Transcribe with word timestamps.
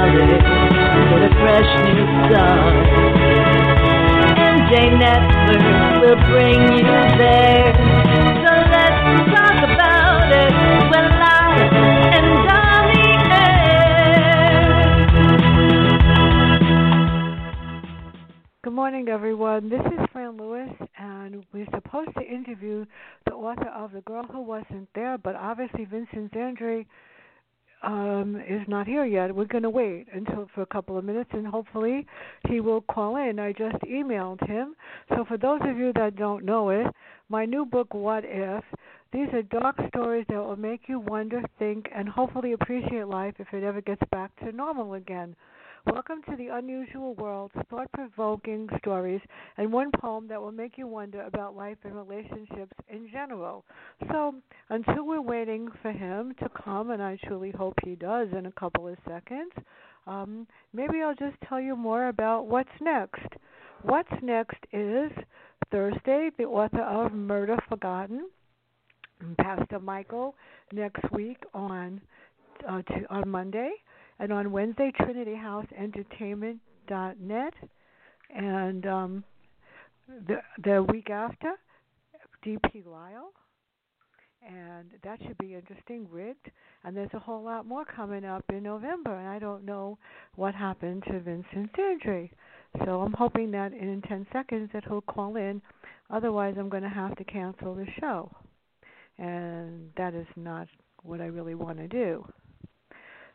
New 0.00 0.08
a 0.08 1.28
fresh 1.36 1.70
new 1.84 2.08
start. 2.24 2.72
MJ 4.34 4.96
Network 4.98 5.60
will 6.00 6.16
bring 6.30 6.60
you 6.72 7.00
there. 7.20 7.68
So 8.40 8.50
let's 8.72 9.00
talk 9.28 9.60
about 9.60 10.32
it 10.32 10.52
when 10.90 11.04
live 11.20 11.72
and. 12.14 12.30
Good 18.62 18.76
morning, 18.76 19.08
everyone. 19.08 19.68
This 19.68 19.80
is 19.80 19.98
Fran 20.12 20.38
Lewis, 20.38 20.70
and 20.98 21.44
we're 21.52 21.66
supposed 21.74 22.14
to 22.16 22.22
interview 22.22 22.86
the 23.26 23.32
author 23.32 23.68
of 23.68 23.92
The 23.92 24.00
Girl 24.02 24.22
Who 24.32 24.40
Wasn't 24.40 24.88
There, 24.94 25.18
but 25.18 25.34
obviously 25.36 25.84
Vincent 25.84 26.32
Zandri 26.32 26.86
um, 27.82 28.36
is 28.48 28.62
not 28.68 28.86
here 28.86 29.04
yet. 29.04 29.34
We're 29.34 29.46
going 29.46 29.62
to 29.62 29.70
wait 29.70 30.06
until 30.12 30.48
for 30.54 30.62
a 30.62 30.66
couple 30.66 30.98
of 30.98 31.04
minutes, 31.04 31.30
and 31.32 31.46
hopefully 31.46 32.06
he 32.48 32.60
will 32.60 32.82
call 32.82 33.16
in. 33.16 33.38
I 33.38 33.52
just 33.52 33.76
emailed 33.84 34.46
him. 34.46 34.74
So 35.10 35.24
for 35.24 35.36
those 35.36 35.60
of 35.64 35.76
you 35.78 35.92
that 35.94 36.16
don't 36.16 36.44
know 36.44 36.70
it, 36.70 36.86
my 37.28 37.44
new 37.44 37.64
book, 37.64 37.94
What 37.94 38.24
If? 38.26 38.64
These 39.12 39.28
are 39.32 39.42
dark 39.42 39.76
stories 39.88 40.24
that 40.28 40.36
will 40.36 40.56
make 40.56 40.82
you 40.88 41.00
wonder, 41.00 41.42
think, 41.58 41.88
and 41.94 42.08
hopefully 42.08 42.52
appreciate 42.52 43.08
life 43.08 43.34
if 43.38 43.52
it 43.52 43.64
ever 43.64 43.80
gets 43.80 44.02
back 44.12 44.30
to 44.40 44.52
normal 44.52 44.94
again. 44.94 45.34
Welcome 45.86 46.20
to 46.28 46.36
the 46.36 46.48
unusual 46.48 47.14
world, 47.14 47.52
thought 47.70 47.90
provoking 47.92 48.68
stories, 48.80 49.22
and 49.56 49.72
one 49.72 49.90
poem 49.98 50.28
that 50.28 50.38
will 50.38 50.52
make 50.52 50.76
you 50.76 50.86
wonder 50.86 51.22
about 51.22 51.56
life 51.56 51.78
and 51.84 51.96
relationships 51.96 52.74
in 52.90 53.08
general. 53.10 53.64
So, 54.10 54.34
until 54.68 55.06
we're 55.06 55.22
waiting 55.22 55.68
for 55.80 55.90
him 55.90 56.34
to 56.40 56.50
come, 56.50 56.90
and 56.90 57.02
I 57.02 57.18
truly 57.24 57.50
hope 57.50 57.74
he 57.82 57.94
does 57.94 58.28
in 58.36 58.44
a 58.44 58.52
couple 58.52 58.88
of 58.88 58.98
seconds, 59.08 59.52
um, 60.06 60.46
maybe 60.74 61.00
I'll 61.02 61.14
just 61.14 61.40
tell 61.48 61.60
you 61.60 61.74
more 61.76 62.08
about 62.08 62.46
what's 62.46 62.68
next. 62.82 63.32
What's 63.82 64.12
next 64.22 64.58
is 64.74 65.10
Thursday, 65.70 66.28
the 66.36 66.44
author 66.44 66.82
of 66.82 67.14
Murder 67.14 67.56
Forgotten, 67.70 68.28
Pastor 69.38 69.80
Michael, 69.80 70.34
next 70.72 71.10
week 71.10 71.38
on 71.54 72.02
uh, 72.68 72.82
to, 72.82 73.06
on 73.08 73.30
Monday 73.30 73.70
and 74.20 74.32
on 74.32 74.52
Wednesday, 74.52 74.92
Trinity 74.96 75.34
House 75.34 75.66
Entertainment 75.76 76.58
dot 76.86 77.18
net, 77.18 77.54
and 78.34 78.86
um, 78.86 79.24
the 80.28 80.36
the 80.62 80.82
week 80.92 81.08
after, 81.08 81.54
DP 82.44 82.86
Lyle, 82.86 83.32
and 84.46 84.90
that 85.02 85.18
should 85.26 85.38
be 85.38 85.54
interesting. 85.54 86.06
Rigged, 86.10 86.50
and 86.84 86.94
there's 86.94 87.14
a 87.14 87.18
whole 87.18 87.42
lot 87.42 87.64
more 87.64 87.86
coming 87.86 88.26
up 88.26 88.44
in 88.50 88.62
November, 88.62 89.18
and 89.18 89.26
I 89.26 89.38
don't 89.38 89.64
know 89.64 89.96
what 90.36 90.54
happened 90.54 91.02
to 91.04 91.18
Vincent 91.20 91.72
Zandri. 91.72 92.30
So 92.84 93.00
I'm 93.00 93.14
hoping 93.14 93.50
that 93.52 93.72
in 93.72 94.02
10 94.06 94.26
seconds 94.32 94.70
that 94.72 94.84
he'll 94.84 95.00
call 95.00 95.36
in. 95.36 95.60
Otherwise, 96.10 96.54
I'm 96.58 96.68
going 96.68 96.82
to 96.82 96.88
have 96.88 97.16
to 97.16 97.24
cancel 97.24 97.74
the 97.74 97.86
show, 97.98 98.30
and 99.18 99.90
that 99.96 100.14
is 100.14 100.26
not 100.36 100.68
what 101.02 101.22
I 101.22 101.26
really 101.26 101.54
want 101.54 101.78
to 101.78 101.88
do. 101.88 102.24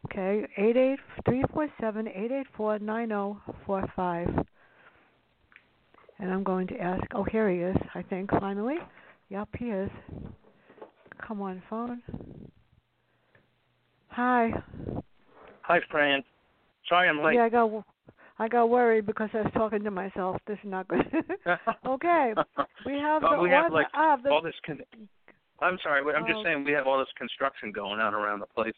Okay, 0.05 0.45
eight 0.57 0.77
eight 0.77 0.99
three 1.25 1.43
four 1.53 1.67
seven 1.81 2.07
eight 2.07 2.31
eight 2.31 2.47
four 2.55 2.77
nine 2.79 3.09
zero 3.09 3.41
four 3.65 3.83
five. 3.95 4.29
And 6.19 6.31
I'm 6.31 6.43
going 6.43 6.67
to 6.67 6.77
ask. 6.77 7.03
Oh, 7.13 7.23
here 7.23 7.49
he 7.49 7.57
is. 7.57 7.75
I 7.93 8.01
think 8.03 8.29
finally. 8.29 8.77
Yep, 9.29 9.49
he 9.57 9.65
is. 9.65 9.89
Come 11.27 11.41
on, 11.41 11.61
phone. 11.69 12.01
Hi. 14.09 14.51
Hi, 15.63 15.79
Fran. 15.89 16.23
Sorry 16.87 17.09
I'm 17.09 17.23
late. 17.23 17.35
Yeah, 17.35 17.43
I 17.45 17.49
got. 17.49 17.83
I 18.37 18.47
got 18.49 18.69
worried 18.69 19.05
because 19.05 19.29
I 19.33 19.41
was 19.41 19.51
talking 19.53 19.83
to 19.83 19.91
myself. 19.91 20.37
This 20.45 20.57
is 20.63 20.69
not 20.69 20.87
good. 20.87 21.05
okay, 21.87 22.33
we 22.85 22.93
have 22.93 23.21
the 23.21 23.39
we 23.41 23.49
have 23.49 23.71
like 23.71 23.87
the. 23.91 24.29
all 24.29 24.41
this. 24.41 24.53
Con- 24.65 24.81
I'm 25.61 25.79
sorry. 25.81 26.01
I'm 26.13 26.23
Oh. 26.23 26.27
just 26.27 26.43
saying 26.43 26.63
we 26.63 26.73
have 26.73 26.85
all 26.85 26.99
this 26.99 27.07
construction 27.17 27.71
going 27.71 27.99
on 27.99 28.13
around 28.13 28.39
the 28.39 28.45
place, 28.45 28.73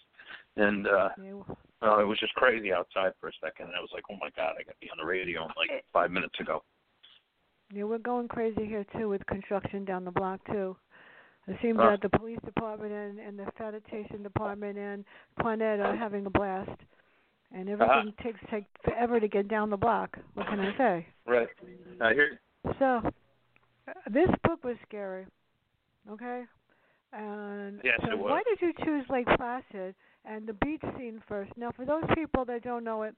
and 0.58 0.88
uh, 0.88 1.10
uh, 1.82 2.00
it 2.00 2.06
was 2.08 2.18
just 2.20 2.34
crazy 2.34 2.74
outside 2.74 3.12
for 3.20 3.30
a 3.30 3.32
second. 3.44 3.68
And 3.68 3.76
I 3.76 3.80
was 3.80 3.90
like, 3.94 4.04
oh 4.12 4.18
my 4.20 4.30
god, 4.36 4.54
I 4.60 4.64
got 4.64 4.72
to 4.74 4.78
be 4.82 4.90
on 4.90 4.98
the 5.00 5.06
radio 5.06 5.44
like 5.56 5.84
five 5.94 6.12
minutes 6.12 6.36
ago. 6.40 6.64
Yeah, 7.74 7.84
we're 7.84 7.98
going 7.98 8.28
crazy 8.28 8.66
here 8.66 8.86
too 8.98 9.10
with 9.10 9.26
construction 9.28 9.86
down 9.86 10.06
the 10.06 10.12
block 10.12 10.40
too. 10.48 10.76
It 11.48 11.58
seems 11.62 11.80
Ah. 11.82 11.92
that 11.92 12.02
the 12.02 12.10
police 12.18 12.40
department 12.46 12.92
and, 12.92 13.20
and 13.20 13.40
the 13.40 13.46
sanitation 13.58 14.22
department 14.24 14.78
and 14.78 15.06
Quanette 15.40 15.80
are 15.80 15.96
having 15.96 16.26
a 16.26 16.30
blast, 16.30 16.70
and 17.54 17.70
everything 17.70 18.14
takes 18.22 18.40
take 18.52 18.66
forever 18.84 19.20
to 19.20 19.28
get 19.28 19.48
down 19.48 19.70
the 19.70 19.78
block. 19.78 20.18
What 20.34 20.48
can 20.48 20.60
I 20.60 20.78
say? 20.78 21.08
Right. 21.26 21.48
I 22.02 22.14
hear. 22.14 22.40
You. 22.66 22.72
So, 22.80 22.86
uh, 23.88 23.94
this 24.12 24.28
book 24.44 24.64
was 24.66 24.76
scary. 24.88 25.26
Okay. 26.12 26.44
And 27.14 27.80
Yes, 27.84 28.00
so 28.02 28.12
it 28.12 28.18
was. 28.18 28.30
why 28.32 28.44
did 28.50 28.60
you 28.62 28.74
choose 28.84 29.06
Lake 29.10 29.28
Placid 29.38 29.96
and 30.28 30.48
the 30.48 30.54
beach 30.54 30.82
scene 30.98 31.22
first? 31.28 31.52
Now, 31.58 31.72
for 31.76 31.86
those 31.86 32.04
people 32.16 32.46
that 32.46 32.64
don't 32.64 32.84
know 32.84 33.04
it, 33.04 33.16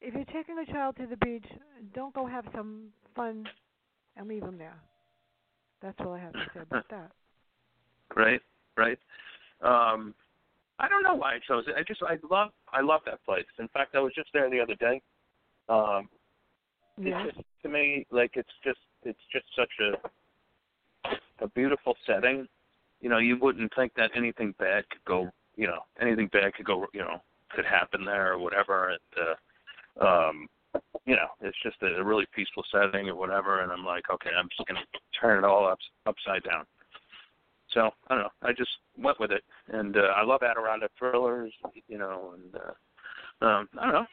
if 0.00 0.14
you're 0.14 0.24
taking 0.26 0.58
a 0.58 0.72
child 0.72 0.96
to 0.96 1.06
the 1.06 1.16
beach, 1.16 1.46
don't 1.94 2.14
go 2.14 2.26
have 2.26 2.44
some 2.54 2.88
fun 3.14 3.46
and 4.16 4.28
leave 4.28 4.42
them 4.42 4.58
there. 4.58 4.76
That's 5.82 5.96
all 6.00 6.12
I 6.12 6.18
have 6.18 6.32
to 6.32 6.46
say 6.54 6.60
about 6.62 6.84
that. 6.90 7.10
Right. 8.14 8.40
Right. 8.76 8.98
Um, 9.62 10.14
I 10.78 10.88
don't 10.88 11.02
know 11.02 11.14
why 11.14 11.34
I 11.34 11.38
chose 11.46 11.64
it. 11.66 11.74
I 11.76 11.82
just 11.82 12.02
I 12.02 12.18
love 12.30 12.50
I 12.72 12.82
love 12.82 13.00
that 13.06 13.24
place. 13.24 13.46
In 13.58 13.68
fact, 13.68 13.94
I 13.94 14.00
was 14.00 14.12
just 14.14 14.28
there 14.34 14.50
the 14.50 14.60
other 14.60 14.74
day. 14.74 15.00
Um, 15.68 16.08
Yeah. 16.98 17.24
it's 17.24 17.36
just 17.36 17.46
to 17.62 17.68
me 17.68 18.06
like 18.10 18.32
it's 18.34 18.48
just 18.62 18.78
it's 19.02 19.18
just 19.32 19.46
such 19.56 19.70
a 19.80 21.44
a 21.44 21.48
beautiful 21.48 21.96
setting. 22.06 22.46
You 23.00 23.08
know, 23.08 23.18
you 23.18 23.38
wouldn't 23.40 23.72
think 23.74 23.92
that 23.96 24.10
anything 24.14 24.54
bad 24.58 24.88
could 24.90 25.04
go. 25.06 25.30
You 25.56 25.68
know, 25.68 25.80
anything 26.00 26.28
bad 26.32 26.54
could 26.54 26.66
go. 26.66 26.86
You 26.92 27.00
know, 27.00 27.20
could 27.50 27.64
happen 27.64 28.04
there 28.04 28.32
or 28.32 28.38
whatever. 28.38 28.90
And 28.90 29.28
uh, 30.02 30.06
um, 30.06 30.48
you 31.06 31.16
know, 31.16 31.28
it's 31.40 31.56
just 31.62 31.76
a, 31.82 32.00
a 32.00 32.04
really 32.04 32.26
peaceful 32.34 32.64
setting 32.70 33.08
or 33.08 33.14
whatever. 33.14 33.62
And 33.62 33.72
I'm 33.72 33.84
like, 33.84 34.04
okay, 34.12 34.30
I'm 34.38 34.48
just 34.56 34.66
gonna 34.68 34.84
turn 35.20 35.42
it 35.42 35.46
all 35.46 35.66
up 35.66 35.78
upside 36.06 36.42
down. 36.42 36.64
So 37.72 37.90
I 38.08 38.14
don't 38.14 38.24
know. 38.24 38.30
I 38.42 38.52
just 38.52 38.70
went 38.98 39.20
with 39.20 39.32
it, 39.32 39.42
and 39.68 39.96
uh, 39.96 40.12
I 40.16 40.24
love 40.24 40.42
Adirondack 40.42 40.90
thrillers. 40.98 41.52
You 41.88 41.98
know, 41.98 42.34
and 42.34 42.62
uh, 42.62 43.46
um, 43.46 43.68
I 43.80 43.84
don't 43.84 43.94
know. 43.94 44.06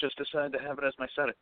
Just 0.00 0.16
decided 0.16 0.52
to 0.52 0.64
have 0.64 0.78
it 0.78 0.84
as 0.84 0.94
my 0.98 1.06
setting. 1.14 1.34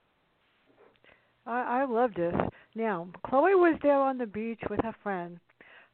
I, 1.47 1.81
I 1.81 1.85
love 1.85 2.13
this. 2.15 2.35
Now, 2.75 3.09
Chloe 3.27 3.55
was 3.55 3.79
there 3.83 3.99
on 3.99 4.19
the 4.19 4.27
beach 4.27 4.61
with 4.69 4.81
her 4.83 4.95
friend. 5.03 5.39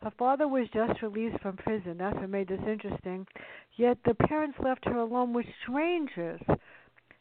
Her 0.04 0.12
father 0.18 0.46
was 0.46 0.68
just 0.74 1.00
released 1.00 1.40
from 1.40 1.56
prison. 1.56 1.96
That's 1.96 2.14
what 2.16 2.28
made 2.28 2.48
this 2.48 2.60
interesting. 2.68 3.26
Yet 3.76 3.96
the 4.04 4.12
parents 4.12 4.58
left 4.62 4.84
her 4.84 4.98
alone 4.98 5.32
with 5.32 5.46
strangers. 5.62 6.42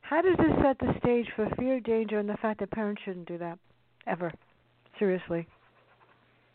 How 0.02 0.22
does 0.22 0.36
this 0.38 0.52
set 0.62 0.78
the 0.80 0.94
stage 1.00 1.28
for 1.34 1.50
fear, 1.58 1.80
danger, 1.80 2.20
and 2.20 2.28
the 2.28 2.36
fact 2.42 2.60
that 2.60 2.72
parents 2.72 3.02
shouldn't 3.06 3.28
do 3.30 3.38
that? 3.38 3.58
Ever. 4.06 4.34
Seriously. 5.00 5.48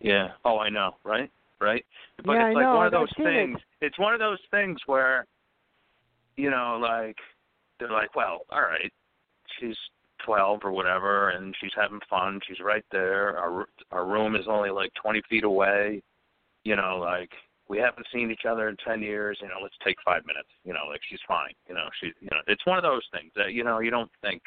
Yeah. 0.00 0.28
Oh, 0.44 0.58
I 0.58 0.68
know. 0.68 0.96
Right. 1.02 1.30
Right. 1.62 1.84
But 2.24 2.34
Yeah, 2.34 2.48
it's 2.48 2.56
I 2.56 2.60
like 2.60 2.74
one 2.76 2.86
of 2.86 2.92
those 2.92 3.08
seen 3.16 3.26
it. 3.26 3.30
things. 3.30 3.58
It's 3.80 3.98
one 3.98 4.12
of 4.12 4.20
those 4.20 4.38
things 4.50 4.78
where, 4.84 5.24
you 6.36 6.50
know, 6.50 6.78
like 6.80 7.16
they're 7.80 7.90
like, 7.90 8.14
well, 8.14 8.40
all 8.52 8.60
right, 8.60 8.92
she's 9.58 9.76
twelve 10.24 10.60
or 10.62 10.72
whatever, 10.72 11.30
and 11.30 11.54
she's 11.58 11.72
having 11.74 12.00
fun. 12.10 12.38
She's 12.46 12.60
right 12.60 12.84
there. 12.92 13.38
Our 13.38 13.66
our 13.92 14.04
room 14.06 14.36
is 14.36 14.44
only 14.46 14.70
like 14.70 14.92
twenty 15.02 15.22
feet 15.30 15.44
away. 15.44 16.02
You 16.68 16.76
know, 16.76 16.98
like 16.98 17.32
we 17.72 17.78
haven't 17.78 18.06
seen 18.12 18.30
each 18.30 18.44
other 18.50 18.68
in 18.68 18.76
ten 18.88 19.00
years. 19.00 19.38
You 19.40 19.48
know, 19.48 19.60
let's 19.62 19.78
take 19.82 19.96
five 20.04 20.22
minutes. 20.26 20.52
You 20.64 20.74
know, 20.74 20.84
like 20.92 21.00
she's 21.08 21.24
fine. 21.26 21.54
You 21.68 21.74
know, 21.76 21.88
she. 21.98 22.06
You 22.20 22.28
know, 22.30 22.42
it's 22.46 22.66
one 22.66 22.76
of 22.76 22.86
those 22.90 23.06
things 23.14 23.32
that 23.36 23.50
you 23.56 23.64
know 23.64 23.78
you 23.78 23.90
don't 23.90 24.10
think. 24.20 24.42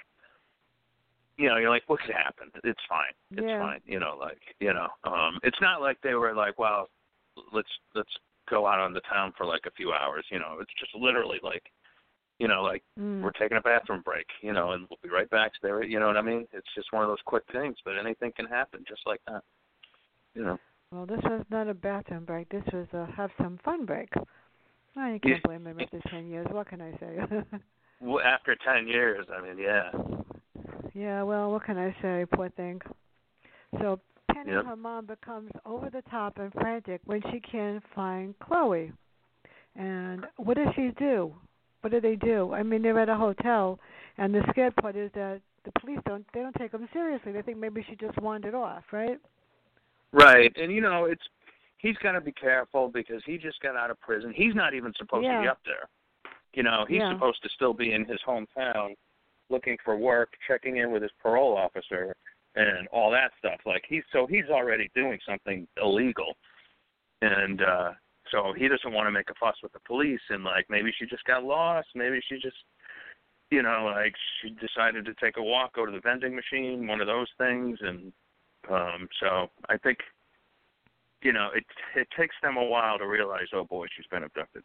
You 1.38 1.50
know, 1.50 1.58
you're 1.58 1.72
like, 1.76 1.88
what 1.88 2.02
could 2.02 2.14
happen? 2.14 2.48
It's 2.64 2.86
fine. 2.88 3.16
It's 3.32 3.48
Yeah. 3.48 3.60
fine. 3.66 3.82
You 3.86 4.00
know, 4.00 4.14
like 4.28 4.44
you 4.60 4.74
know, 4.78 4.90
um, 5.04 5.40
it's 5.42 5.62
not 5.62 5.82
like 5.82 5.98
they 6.02 6.14
were 6.14 6.36
like, 6.36 6.60
well, 6.60 6.90
let's 7.52 7.74
let's 7.96 8.16
go 8.48 8.68
out 8.68 8.80
on 8.86 8.94
the 8.94 9.02
town 9.14 9.34
for 9.36 9.46
like 9.54 9.66
a 9.66 9.72
few 9.80 9.90
hours. 9.94 10.26
You 10.30 10.38
know, 10.38 10.58
it's 10.62 10.74
just 10.80 10.94
literally 10.94 11.40
like 11.42 11.66
You 12.40 12.48
know, 12.48 12.62
like 12.72 12.84
Mm. 13.00 13.22
we're 13.24 13.32
taking 13.42 13.58
a 13.58 13.62
bathroom 13.62 14.02
break, 14.04 14.28
you 14.42 14.54
know, 14.54 14.72
and 14.74 14.88
we'll 14.90 15.00
be 15.02 15.10
right 15.10 15.30
back 15.30 15.52
there. 15.62 15.84
You 15.84 16.00
know 16.00 16.08
what 16.08 16.18
I 16.18 16.22
mean? 16.32 16.44
It's 16.58 16.74
just 16.76 16.92
one 16.94 17.04
of 17.04 17.10
those 17.10 17.22
quick 17.32 17.46
things, 17.52 17.78
but 17.86 17.98
anything 17.98 18.32
can 18.36 18.48
happen 18.48 18.84
just 18.88 19.04
like 19.08 19.22
that. 19.28 19.44
You 20.36 20.44
know. 20.46 20.58
Well, 20.92 21.06
this 21.06 21.20
was 21.24 21.46
not 21.50 21.68
a 21.70 21.74
bathroom 21.74 22.26
break. 22.26 22.50
This 22.50 22.64
was 22.74 22.88
a 22.94 23.08
have 23.16 23.32
some 23.42 23.60
fun 23.64 23.86
break. 23.86 24.10
Oh, 24.98 25.08
you 25.08 25.20
can't 25.20 25.42
blame 25.44 25.66
him 25.66 25.80
after 25.80 26.02
ten 26.10 26.28
years. 26.28 26.48
What 26.52 26.68
can 26.68 26.82
I 26.82 26.92
say? 27.00 27.18
Well, 28.04 28.20
After 28.26 28.56
ten 28.66 28.88
years, 28.88 29.28
I 29.32 29.42
mean, 29.48 29.60
yeah. 29.60 29.92
yeah, 30.96 31.22
well, 31.22 31.52
what 31.52 31.64
can 31.66 31.78
I 31.78 31.96
say? 32.02 32.26
Poor 32.34 32.50
thing. 32.50 32.82
So 33.80 34.00
Penny, 34.34 34.54
Yep. 34.54 34.66
her 34.66 34.76
mom, 34.76 35.06
becomes 35.06 35.52
over 35.68 35.92
the 35.92 36.02
top 36.10 36.40
and 36.40 36.52
frantic 36.54 37.02
when 37.06 37.22
she 37.32 37.40
can't 37.40 37.84
find 37.94 38.34
Chloe. 38.40 38.92
And 39.76 40.26
what 40.38 40.58
does 40.58 40.70
she 40.76 40.90
do? 40.98 41.32
What 41.82 41.92
do 41.92 42.02
they 42.02 42.16
do? 42.16 42.54
I 42.54 42.64
mean, 42.64 42.82
they're 42.82 43.00
at 43.00 43.08
a 43.08 43.16
hotel, 43.16 43.80
and 44.18 44.34
the 44.34 44.42
scared 44.50 44.76
part 44.78 44.96
is 44.96 45.12
that 45.14 45.40
the 45.64 45.72
police 45.80 46.00
don't 46.08 46.26
they 46.34 46.42
don't 46.42 46.56
take 46.56 46.72
them 46.72 46.90
seriously. 46.92 47.32
They 47.32 47.44
think 47.44 47.60
maybe 47.60 47.86
she 47.88 47.96
just 47.96 48.18
wandered 48.20 48.56
off, 48.56 48.84
right? 48.92 49.20
Right, 50.14 50.52
and 50.58 50.72
you 50.72 50.82
know, 50.82 51.06
it's 51.06 51.24
he's 51.78 51.98
got 51.98 52.14
to 52.14 52.22
be 52.22 52.32
careful 52.32 52.90
because 52.90 53.22
he 53.26 53.38
just 53.38 53.60
got 53.62 53.76
out 53.76 53.92
of 53.92 54.00
prison. 54.02 54.34
He's 54.36 54.56
not 54.56 54.74
even 54.74 54.94
supposed 54.98 55.26
to 55.28 55.42
be 55.42 55.48
up 55.48 55.60
there. 55.66 55.90
You 56.54 56.64
know, 56.64 56.86
he's 56.88 57.00
Yeah. 57.00 57.14
supposed 57.14 57.42
to 57.44 57.50
still 57.50 57.74
be 57.74 57.94
in 57.94 58.06
his 58.06 58.20
hometown, 58.28 58.96
looking 59.50 59.78
for 59.84 59.96
work, 59.96 60.34
checking 60.48 60.78
in 60.78 60.92
with 60.92 61.02
his 61.02 61.12
parole 61.22 61.56
officer, 61.58 62.14
and 62.56 62.88
all 62.90 63.10
that 63.12 63.32
stuff. 63.40 63.60
Like 63.66 63.86
he's 63.88 64.04
so 64.12 64.28
he's 64.28 64.50
already 64.50 64.90
doing 64.94 65.20
something 65.26 65.68
illegal, 65.82 66.36
and 67.22 67.62
uh 67.62 67.92
so 68.32 68.54
he 68.56 68.68
doesn't 68.68 68.94
want 68.94 69.08
to 69.08 69.12
make 69.12 69.30
a 69.30 69.34
fuss 69.36 69.56
with 69.64 69.74
the 69.74 69.80
police. 69.82 70.22
And 70.30 70.44
like 70.44 70.70
maybe 70.70 70.94
she 70.98 71.06
just 71.06 71.24
got 71.24 71.44
lost. 71.44 71.88
Maybe 71.96 72.22
she 72.28 72.36
just 72.36 72.58
you 73.50 73.62
know, 73.62 73.92
like 73.94 74.16
she 74.42 74.50
decided 74.52 75.06
to 75.06 75.14
take 75.16 75.38
a 75.38 75.44
walk, 75.44 75.76
go 75.76 75.86
to 75.86 75.92
the 75.92 76.00
vending 76.00 76.36
machine, 76.36 76.88
one 76.88 77.02
of 77.02 77.08
those 77.08 77.28
things, 77.38 77.80
and 77.82 78.14
um, 78.70 79.08
so 79.20 79.48
I 79.70 79.78
think, 79.78 80.00
you 81.22 81.34
know, 81.34 81.50
it 81.56 81.66
it 81.96 82.08
takes 82.18 82.36
them 82.42 82.58
a 82.58 82.64
while 82.64 82.98
to 82.98 83.08
realize, 83.08 83.48
oh 83.54 83.64
boy, 83.64 83.88
she's 83.96 84.08
been 84.08 84.24
abducted. 84.24 84.64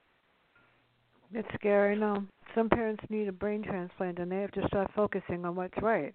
It's 1.32 1.48
scary. 1.54 1.96
No, 1.96 2.24
some 2.54 2.68
parents 2.68 3.02
need 3.10 3.28
a 3.28 3.32
brain 3.32 3.62
transplant, 3.62 4.18
and 4.18 4.30
they 4.30 4.40
have 4.40 4.52
to 4.52 4.66
start 4.68 4.90
focusing 4.94 5.44
on 5.44 5.56
what's 5.56 5.76
right. 5.82 6.14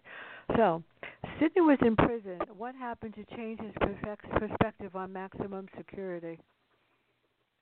So, 0.55 0.83
Sidney 1.39 1.61
was 1.61 1.77
in 1.81 1.95
prison. 1.95 2.39
What 2.57 2.75
happened 2.75 3.15
to 3.15 3.35
change 3.35 3.59
his 3.59 3.73
perfect 3.79 4.29
perspective 4.39 4.95
on 4.95 5.11
maximum 5.11 5.67
security? 5.77 6.39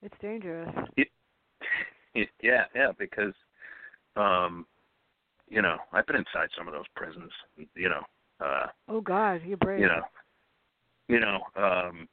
It's 0.01 0.15
dangerous. 0.21 0.69
yeah, 2.41 2.65
yeah, 2.73 2.91
because, 2.97 3.33
um, 4.15 4.65
you 5.49 5.61
know, 5.61 5.77
I've 5.91 6.05
been 6.07 6.15
inside 6.15 6.49
some 6.57 6.67
of 6.67 6.73
those 6.73 6.87
prisons. 6.95 7.31
You 7.75 7.89
know, 7.89 8.01
uh, 8.39 8.67
Oh 8.87 9.01
God, 9.01 9.41
you're 9.45 9.57
brave. 9.57 9.79
you 9.79 9.87
know, 9.87 10.01
you 11.07 11.19
know, 11.19 11.39
um, 11.55 12.07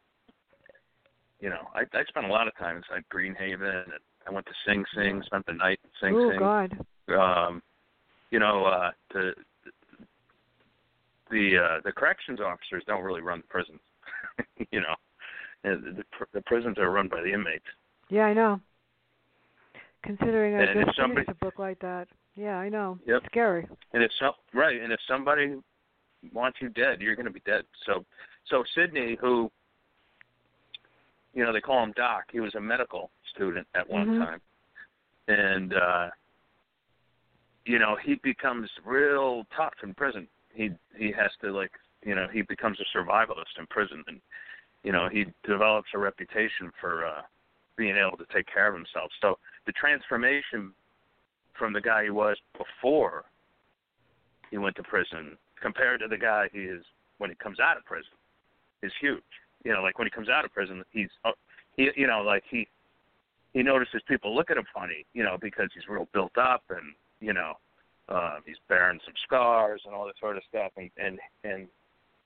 you 1.40 1.48
know, 1.50 1.68
I 1.74 1.80
I 1.96 2.04
spent 2.08 2.26
a 2.26 2.30
lot 2.32 2.48
of 2.48 2.56
time 2.56 2.76
inside 2.76 3.04
Green 3.10 3.34
Haven, 3.34 3.68
and 3.68 3.92
I 4.26 4.30
went 4.30 4.46
to 4.46 4.52
Sing 4.66 4.84
Sing, 4.94 5.22
spent 5.26 5.46
the 5.46 5.52
night 5.52 5.78
in 5.84 5.90
Sing 6.00 6.16
oh 6.16 6.30
Sing. 6.30 6.38
God. 6.38 6.78
um 7.14 7.62
you 8.30 8.40
know 8.40 8.64
uh 8.64 8.90
the 9.12 9.32
the 11.30 11.56
uh 11.58 11.80
the 11.84 11.92
corrections 11.92 12.40
officers 12.40 12.82
don't 12.86 13.02
really 13.04 13.20
run 13.20 13.40
the 13.40 13.46
prisons 13.46 13.80
you 14.72 14.80
know 14.80 14.94
the, 15.62 16.02
the 16.32 16.40
prisons 16.42 16.78
are 16.78 16.90
run 16.90 17.08
by 17.08 17.20
the 17.22 17.32
inmates 17.32 17.64
Yeah, 18.08 18.24
I 18.26 18.32
know. 18.34 18.60
Considering 20.02 20.54
I 20.54 20.62
And 20.62 20.84
just 20.86 20.96
somebody- 20.96 21.24
finished 21.24 21.40
a 21.40 21.44
book 21.44 21.58
like 21.58 21.78
that. 21.80 22.06
Yeah, 22.36 22.56
I 22.58 22.68
know. 22.68 22.98
Yep. 23.06 23.22
Scary. 23.26 23.66
and 23.92 24.02
if 24.02 24.10
some 24.20 24.32
right 24.54 24.80
and 24.80 24.92
if 24.92 25.00
somebody 25.08 25.54
wants 26.32 26.58
you 26.60 26.68
dead 26.70 27.00
you're 27.00 27.16
going 27.16 27.26
to 27.26 27.32
be 27.32 27.42
dead. 27.46 27.64
So 27.84 28.04
so 28.48 28.64
sydney 28.74 29.16
who 29.20 29.50
you 31.34 31.44
know 31.44 31.52
they 31.52 31.60
call 31.60 31.82
him 31.82 31.92
doc 31.96 32.24
he 32.32 32.40
was 32.40 32.54
a 32.54 32.60
medical 32.60 33.10
student 33.34 33.66
at 33.74 33.88
one 33.88 34.08
Mhm. 34.08 34.18
time. 34.18 34.40
And 35.28 35.74
uh 35.74 36.10
you 37.64 37.78
know 37.78 37.96
he 37.96 38.14
becomes 38.16 38.70
real 38.84 39.44
tough 39.56 39.74
in 39.82 39.94
prison. 39.94 40.28
He 40.54 40.70
he 40.96 41.12
has 41.12 41.30
to 41.42 41.50
like 41.50 41.72
you 42.04 42.14
know 42.14 42.28
he 42.32 42.42
becomes 42.42 42.78
a 42.80 42.96
survivalist 42.96 43.58
in 43.58 43.66
prison. 43.66 44.04
And 44.06 44.20
you 44.84 44.92
know 44.92 45.08
he 45.08 45.26
develops 45.44 45.88
a 45.94 45.98
reputation 45.98 46.70
for 46.80 47.04
uh 47.06 47.22
being 47.76 47.96
able 47.96 48.16
to 48.16 48.26
take 48.32 48.46
care 48.46 48.68
of 48.68 48.74
himself. 48.74 49.10
So 49.20 49.38
the 49.66 49.72
transformation 49.72 50.72
from 51.52 51.72
the 51.72 51.80
guy 51.80 52.04
he 52.04 52.10
was 52.10 52.38
before 52.56 53.24
he 54.50 54.58
went 54.58 54.76
to 54.76 54.82
prison 54.82 55.36
compared 55.60 56.00
to 56.00 56.08
the 56.08 56.18
guy 56.18 56.48
he 56.52 56.60
is 56.60 56.84
when 57.18 57.30
he 57.30 57.36
comes 57.36 57.58
out 57.60 57.76
of 57.76 57.84
prison 57.84 58.12
is 58.82 58.92
huge 59.00 59.22
you 59.64 59.72
know 59.72 59.82
like 59.82 59.98
when 59.98 60.06
he 60.06 60.10
comes 60.10 60.28
out 60.28 60.44
of 60.44 60.52
prison 60.52 60.82
he's 60.90 61.08
uh, 61.24 61.32
he 61.76 61.88
you 61.96 62.06
know 62.06 62.22
like 62.22 62.42
he 62.50 62.66
he 63.56 63.62
notices 63.62 64.02
people 64.06 64.36
look 64.36 64.50
at 64.50 64.58
him 64.58 64.66
funny, 64.74 65.06
you 65.14 65.24
know, 65.24 65.38
because 65.40 65.70
he's 65.72 65.88
real 65.88 66.06
built 66.12 66.36
up 66.36 66.62
and 66.68 66.92
you 67.20 67.32
know, 67.32 67.54
um, 68.10 68.40
he's 68.44 68.56
bearing 68.68 69.00
some 69.02 69.14
scars 69.24 69.80
and 69.86 69.94
all 69.94 70.04
that 70.04 70.18
sort 70.20 70.36
of 70.36 70.42
stuff, 70.46 70.72
and 70.76 70.90
and 70.98 71.18
and 71.42 71.66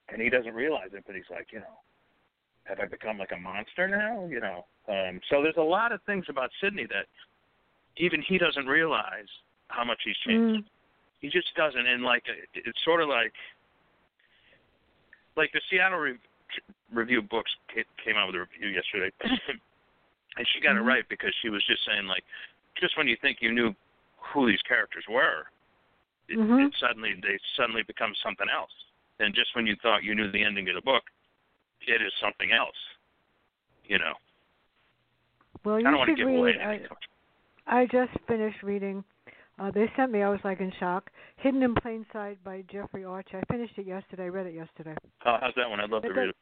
and 0.09 0.21
he 0.21 0.29
doesn't 0.29 0.55
realize 0.55 0.91
it, 0.93 1.05
but 1.06 1.15
he's 1.15 1.31
like, 1.31 1.47
you 1.53 1.61
know, 1.61 1.79
have 2.65 2.81
I 2.81 2.87
become 2.87 3.17
like 3.17 3.31
a 3.31 3.38
monster 3.38 3.87
now? 3.87 4.27
You 4.27 4.41
know, 4.41 4.67
um, 4.88 5.21
so 5.31 5.41
there's 5.41 5.56
a 5.56 5.62
lot 5.62 5.93
of 5.93 6.00
things 6.03 6.25
about 6.29 6.50
Sydney 6.61 6.87
that 6.87 7.06
even 7.97 8.23
he 8.27 8.37
doesn't 8.37 8.67
realize 8.67 9.31
how 9.69 9.85
much 9.85 9.99
he's 10.05 10.17
changed. 10.27 10.65
Mm. 10.65 10.69
He 11.20 11.28
just 11.28 11.55
doesn't, 11.55 11.87
and 11.87 12.02
like 12.02 12.25
it- 12.28 12.49
it's 12.67 12.82
sort 12.84 13.00
of 13.02 13.08
like 13.08 13.32
like 15.37 15.52
the 15.52 15.61
Seattle 15.70 15.99
Re- 15.99 16.19
Review 16.93 17.22
Books 17.22 17.55
came 18.05 18.17
out 18.17 18.26
with 18.26 18.37
a 18.37 18.40
review 18.40 18.69
yesterday, 18.69 19.11
and 20.37 20.46
she 20.49 20.61
got 20.61 20.76
it 20.76 20.81
right 20.81 21.08
because 21.08 21.32
she 21.40 21.49
was 21.49 21.64
just 21.67 21.84
saying 21.87 22.06
like, 22.06 22.25
just 22.81 22.96
when 22.96 23.06
you 23.06 23.17
think 23.22 23.38
you 23.40 23.52
knew 23.52 23.75
who 24.19 24.46
these 24.50 24.61
characters 24.62 25.05
were, 25.08 25.46
it, 26.28 26.37
Mhm. 26.38 26.67
it 26.67 26.75
suddenly 26.81 27.14
they 27.22 27.38
suddenly 27.56 27.82
become 27.84 28.14
something 28.22 28.49
else, 28.49 28.72
and 29.20 29.34
just 29.34 29.55
when 29.55 29.67
you 29.67 29.76
thought 29.76 30.02
you 30.02 30.14
knew 30.14 30.31
the 30.31 30.43
ending 30.43 30.69
of 30.69 30.75
the 30.75 30.82
book, 30.82 31.05
it 31.87 32.02
is 32.02 32.12
something 32.20 32.52
else. 32.52 32.76
You 33.84 33.99
know, 33.99 34.14
Well, 35.64 35.76
I 35.76 35.78
you 35.78 35.84
don't 35.84 35.96
want 35.99 36.08
to 36.08 36.12
should 36.12 36.19
give 36.19 36.26
read. 36.28 36.56
away 36.61 36.88
I. 37.67 37.81
I 37.82 37.87
just 37.87 38.12
finished 38.26 38.62
reading. 38.62 39.05
Uh, 39.60 39.70
they 39.70 39.90
sent 39.94 40.10
me. 40.10 40.22
I 40.22 40.31
was 40.31 40.40
like 40.43 40.60
in 40.60 40.72
shock. 40.81 41.10
Hidden 41.36 41.62
in 41.62 41.74
Plain 41.74 42.06
Sight 42.12 42.43
by 42.43 42.64
Jeffrey 42.72 43.05
Archer. 43.05 43.43
I 43.43 43.52
finished 43.52 43.74
it 43.76 43.86
yesterday. 43.86 44.24
I 44.24 44.29
read 44.29 44.46
it 44.46 44.55
yesterday. 44.55 44.94
Oh, 45.26 45.36
how's 45.40 45.52
that 45.56 45.69
one? 45.69 45.81
I'd 45.81 45.90
love 45.90 46.02
to 46.02 46.12
read 46.12 46.31
it. 46.31 46.36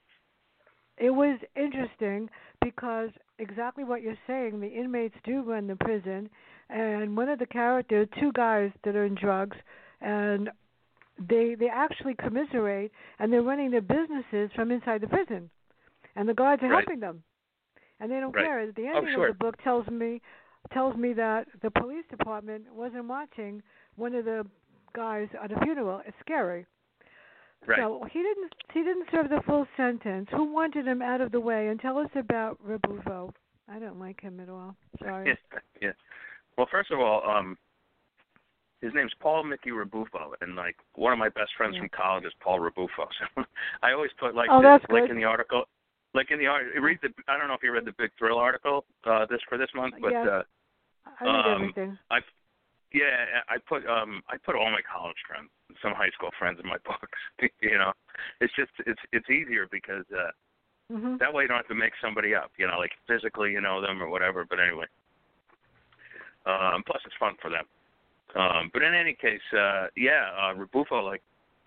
It 0.98 1.10
was 1.10 1.38
interesting 1.56 2.28
because 2.64 3.10
exactly 3.38 3.82
what 3.84 4.02
you're 4.02 4.18
saying. 4.26 4.60
The 4.60 4.68
inmates 4.68 5.14
do 5.24 5.42
run 5.42 5.66
the 5.66 5.76
prison, 5.76 6.30
and 6.70 7.16
one 7.16 7.28
of 7.28 7.40
the 7.40 7.46
characters, 7.46 8.08
two 8.20 8.32
guys 8.32 8.70
that 8.84 8.94
are 8.94 9.04
in 9.04 9.16
drugs, 9.16 9.56
and 10.00 10.50
they 11.28 11.56
they 11.58 11.68
actually 11.68 12.14
commiserate, 12.14 12.92
and 13.18 13.32
they're 13.32 13.42
running 13.42 13.70
their 13.70 13.80
businesses 13.80 14.50
from 14.54 14.70
inside 14.70 15.00
the 15.00 15.08
prison, 15.08 15.50
and 16.14 16.28
the 16.28 16.34
guards 16.34 16.62
are 16.62 16.68
Right. 16.68 16.84
helping 16.84 17.00
them, 17.00 17.22
and 18.00 18.10
they 18.10 18.20
don't 18.20 18.34
Right. 18.34 18.44
care. 18.44 18.72
The 18.72 18.88
Oh, 18.88 18.98
ending 18.98 19.14
sure. 19.14 19.28
of 19.28 19.38
the 19.38 19.44
book 19.44 19.56
tells 19.62 19.88
me 19.88 20.20
tells 20.72 20.96
me 20.96 21.12
that 21.14 21.46
the 21.62 21.70
police 21.70 22.04
department 22.10 22.64
wasn't 22.74 23.06
watching 23.06 23.62
one 23.96 24.14
of 24.14 24.24
the 24.24 24.46
guys 24.94 25.28
at 25.42 25.52
a 25.52 25.60
funeral. 25.60 26.00
It's 26.06 26.16
scary. 26.20 26.66
Right. 27.66 27.78
So 27.80 28.06
he 28.12 28.20
didn't 28.20 28.52
he 28.72 28.80
didn't 28.84 29.06
serve 29.10 29.28
the 29.30 29.42
full 29.46 29.66
sentence. 29.76 30.28
Who 30.30 30.52
wanted 30.52 30.86
him 30.86 31.02
out 31.02 31.20
of 31.20 31.32
the 31.32 31.40
way? 31.40 31.68
And 31.68 31.80
tell 31.80 31.98
us 31.98 32.08
about 32.14 32.58
Rebufo. 32.66 33.32
I 33.68 33.78
don't 33.78 33.98
like 33.98 34.20
him 34.20 34.40
at 34.40 34.48
all. 34.48 34.76
Sorry. 35.00 35.26
yeah, 35.52 35.58
yeah. 35.82 35.92
Well, 36.56 36.68
first 36.70 36.90
of 36.90 37.00
all, 37.00 37.28
um, 37.28 37.58
his 38.80 38.92
name's 38.94 39.12
Paul 39.20 39.42
Mickey 39.44 39.70
Rebufo, 39.70 40.32
and 40.40 40.54
like 40.54 40.76
one 40.94 41.12
of 41.12 41.18
my 41.18 41.28
best 41.30 41.50
friends 41.56 41.74
Yeah. 41.74 41.80
from 41.80 41.88
college 41.90 42.24
is 42.24 42.32
Paul 42.40 42.60
Rebufo. 42.60 42.88
So 43.36 43.44
I 43.82 43.92
always 43.92 44.10
put 44.20 44.34
like 44.34 44.48
Oh, 44.50 44.62
that's 44.62 44.84
like 44.88 45.10
in 45.10 45.16
the 45.16 45.24
article, 45.24 45.64
like 46.14 46.30
in 46.30 46.38
the 46.38 46.46
art. 46.46 46.66
Read 46.80 46.98
the. 47.02 47.08
I 47.26 47.36
don't 47.36 47.48
know 47.48 47.54
if 47.54 47.62
you 47.62 47.72
read 47.72 47.84
the 47.84 47.94
Big 47.98 48.10
Thrill 48.18 48.38
article 48.38 48.84
uh, 49.04 49.26
this 49.28 49.40
for 49.48 49.58
this 49.58 49.68
month, 49.74 49.94
but 50.00 50.12
Yes. 50.12 50.26
uh, 50.26 50.42
I 51.06 51.24
read 51.24 51.46
um, 51.46 51.62
everything. 51.62 51.98
I 52.10 52.20
yeah, 52.92 53.44
I 53.48 53.58
put 53.68 53.86
um 53.86 54.22
I 54.28 54.36
put 54.38 54.54
all 54.54 54.70
my 54.70 54.80
college 54.80 55.16
friends, 55.26 55.50
some 55.82 55.92
high 55.92 56.10
school 56.10 56.30
friends 56.38 56.58
in 56.62 56.68
my 56.68 56.78
books. 56.84 57.18
you 57.60 57.76
know, 57.76 57.92
it's 58.40 58.54
just 58.56 58.70
it's 58.86 59.00
it's 59.12 59.28
easier 59.30 59.66
because 59.70 60.04
uh 60.12 60.30
Mhm. 60.90 61.18
that 61.18 61.34
way 61.34 61.42
you 61.42 61.48
don't 61.48 61.58
have 61.58 61.68
to 61.68 61.74
make 61.74 61.92
somebody 62.00 62.34
up, 62.34 62.50
you 62.56 62.66
know, 62.66 62.78
like 62.78 62.92
physically 63.06 63.52
you 63.52 63.60
know 63.60 63.82
them 63.82 64.02
or 64.02 64.08
whatever. 64.08 64.46
But 64.48 64.58
anyway, 64.58 64.86
um, 66.46 66.82
plus 66.86 67.02
it's 67.04 67.14
fun 67.20 67.36
for 67.42 67.50
them. 67.50 67.66
Um, 68.34 68.70
but 68.72 68.82
in 68.82 68.94
any 68.94 69.12
case, 69.12 69.42
uh, 69.52 69.88
yeah, 69.96 70.30
uh, 70.34 70.54
Rebufo 70.54 71.04
like 71.04 71.22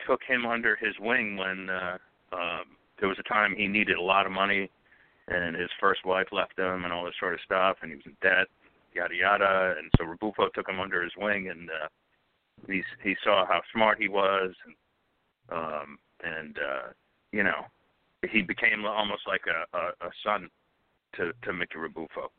took 0.07 0.21
him 0.23 0.47
under 0.47 0.75
his 0.75 0.95
wing 0.99 1.37
when 1.37 1.69
uh, 1.69 1.97
um, 2.33 2.65
there 2.99 3.09
was 3.09 3.19
a 3.19 3.23
time 3.23 3.55
he 3.55 3.67
needed 3.67 3.97
a 3.97 4.01
lot 4.01 4.25
of 4.25 4.31
money, 4.31 4.69
and 5.27 5.55
his 5.55 5.69
first 5.79 6.03
wife 6.03 6.27
left 6.31 6.57
him 6.57 6.83
and 6.83 6.91
all 6.91 7.05
this 7.05 7.13
sort 7.19 7.33
of 7.33 7.39
stuff, 7.45 7.77
and 7.81 7.91
he 7.91 7.97
was 7.97 8.05
in 8.05 8.17
debt. 8.21 8.47
Yada 8.93 9.15
yada. 9.15 9.75
And 9.77 9.91
so 9.97 10.05
Rebufo 10.05 10.51
took 10.53 10.69
him 10.69 10.79
under 10.79 11.03
his 11.03 11.13
wing, 11.17 11.49
and 11.49 11.69
uh, 11.69 11.87
he 12.67 12.83
he 13.03 13.15
saw 13.23 13.45
how 13.45 13.61
smart 13.73 13.99
he 13.99 14.07
was, 14.07 14.53
and 14.65 14.75
um, 15.57 15.99
and 16.23 16.57
uh, 16.57 16.87
you 17.31 17.43
know, 17.43 17.65
he 18.29 18.41
became 18.41 18.85
almost 18.85 19.23
like 19.27 19.41
a, 19.47 19.77
a, 19.77 20.07
a 20.07 20.11
son 20.23 20.49
to 21.15 21.31
to 21.43 21.53
Mickey 21.53 21.77
Rebufo. 21.77 22.29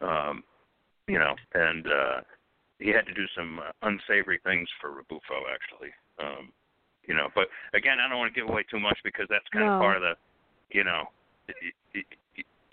Um, 0.00 0.42
you 1.08 1.18
know, 1.18 1.34
and 1.54 1.86
uh, 1.86 2.20
he 2.78 2.90
had 2.90 3.06
to 3.06 3.14
do 3.14 3.26
some 3.36 3.60
uh, 3.60 3.72
unsavory 3.82 4.40
things 4.44 4.68
for 4.80 4.90
Rebufo 4.90 5.46
actually. 5.52 5.90
Um, 6.18 6.52
you 7.06 7.14
know, 7.14 7.28
but 7.34 7.46
again, 7.74 7.98
I 8.00 8.08
don't 8.08 8.18
want 8.18 8.34
to 8.34 8.40
give 8.40 8.50
away 8.50 8.64
too 8.68 8.80
much 8.80 8.98
because 9.04 9.26
that's 9.30 9.46
kind 9.52 9.66
No. 9.66 9.74
of 9.74 9.80
part 9.80 9.96
of 9.96 10.02
the, 10.02 10.14
you 10.70 10.82
know, 10.82 11.04
you, 11.94 12.02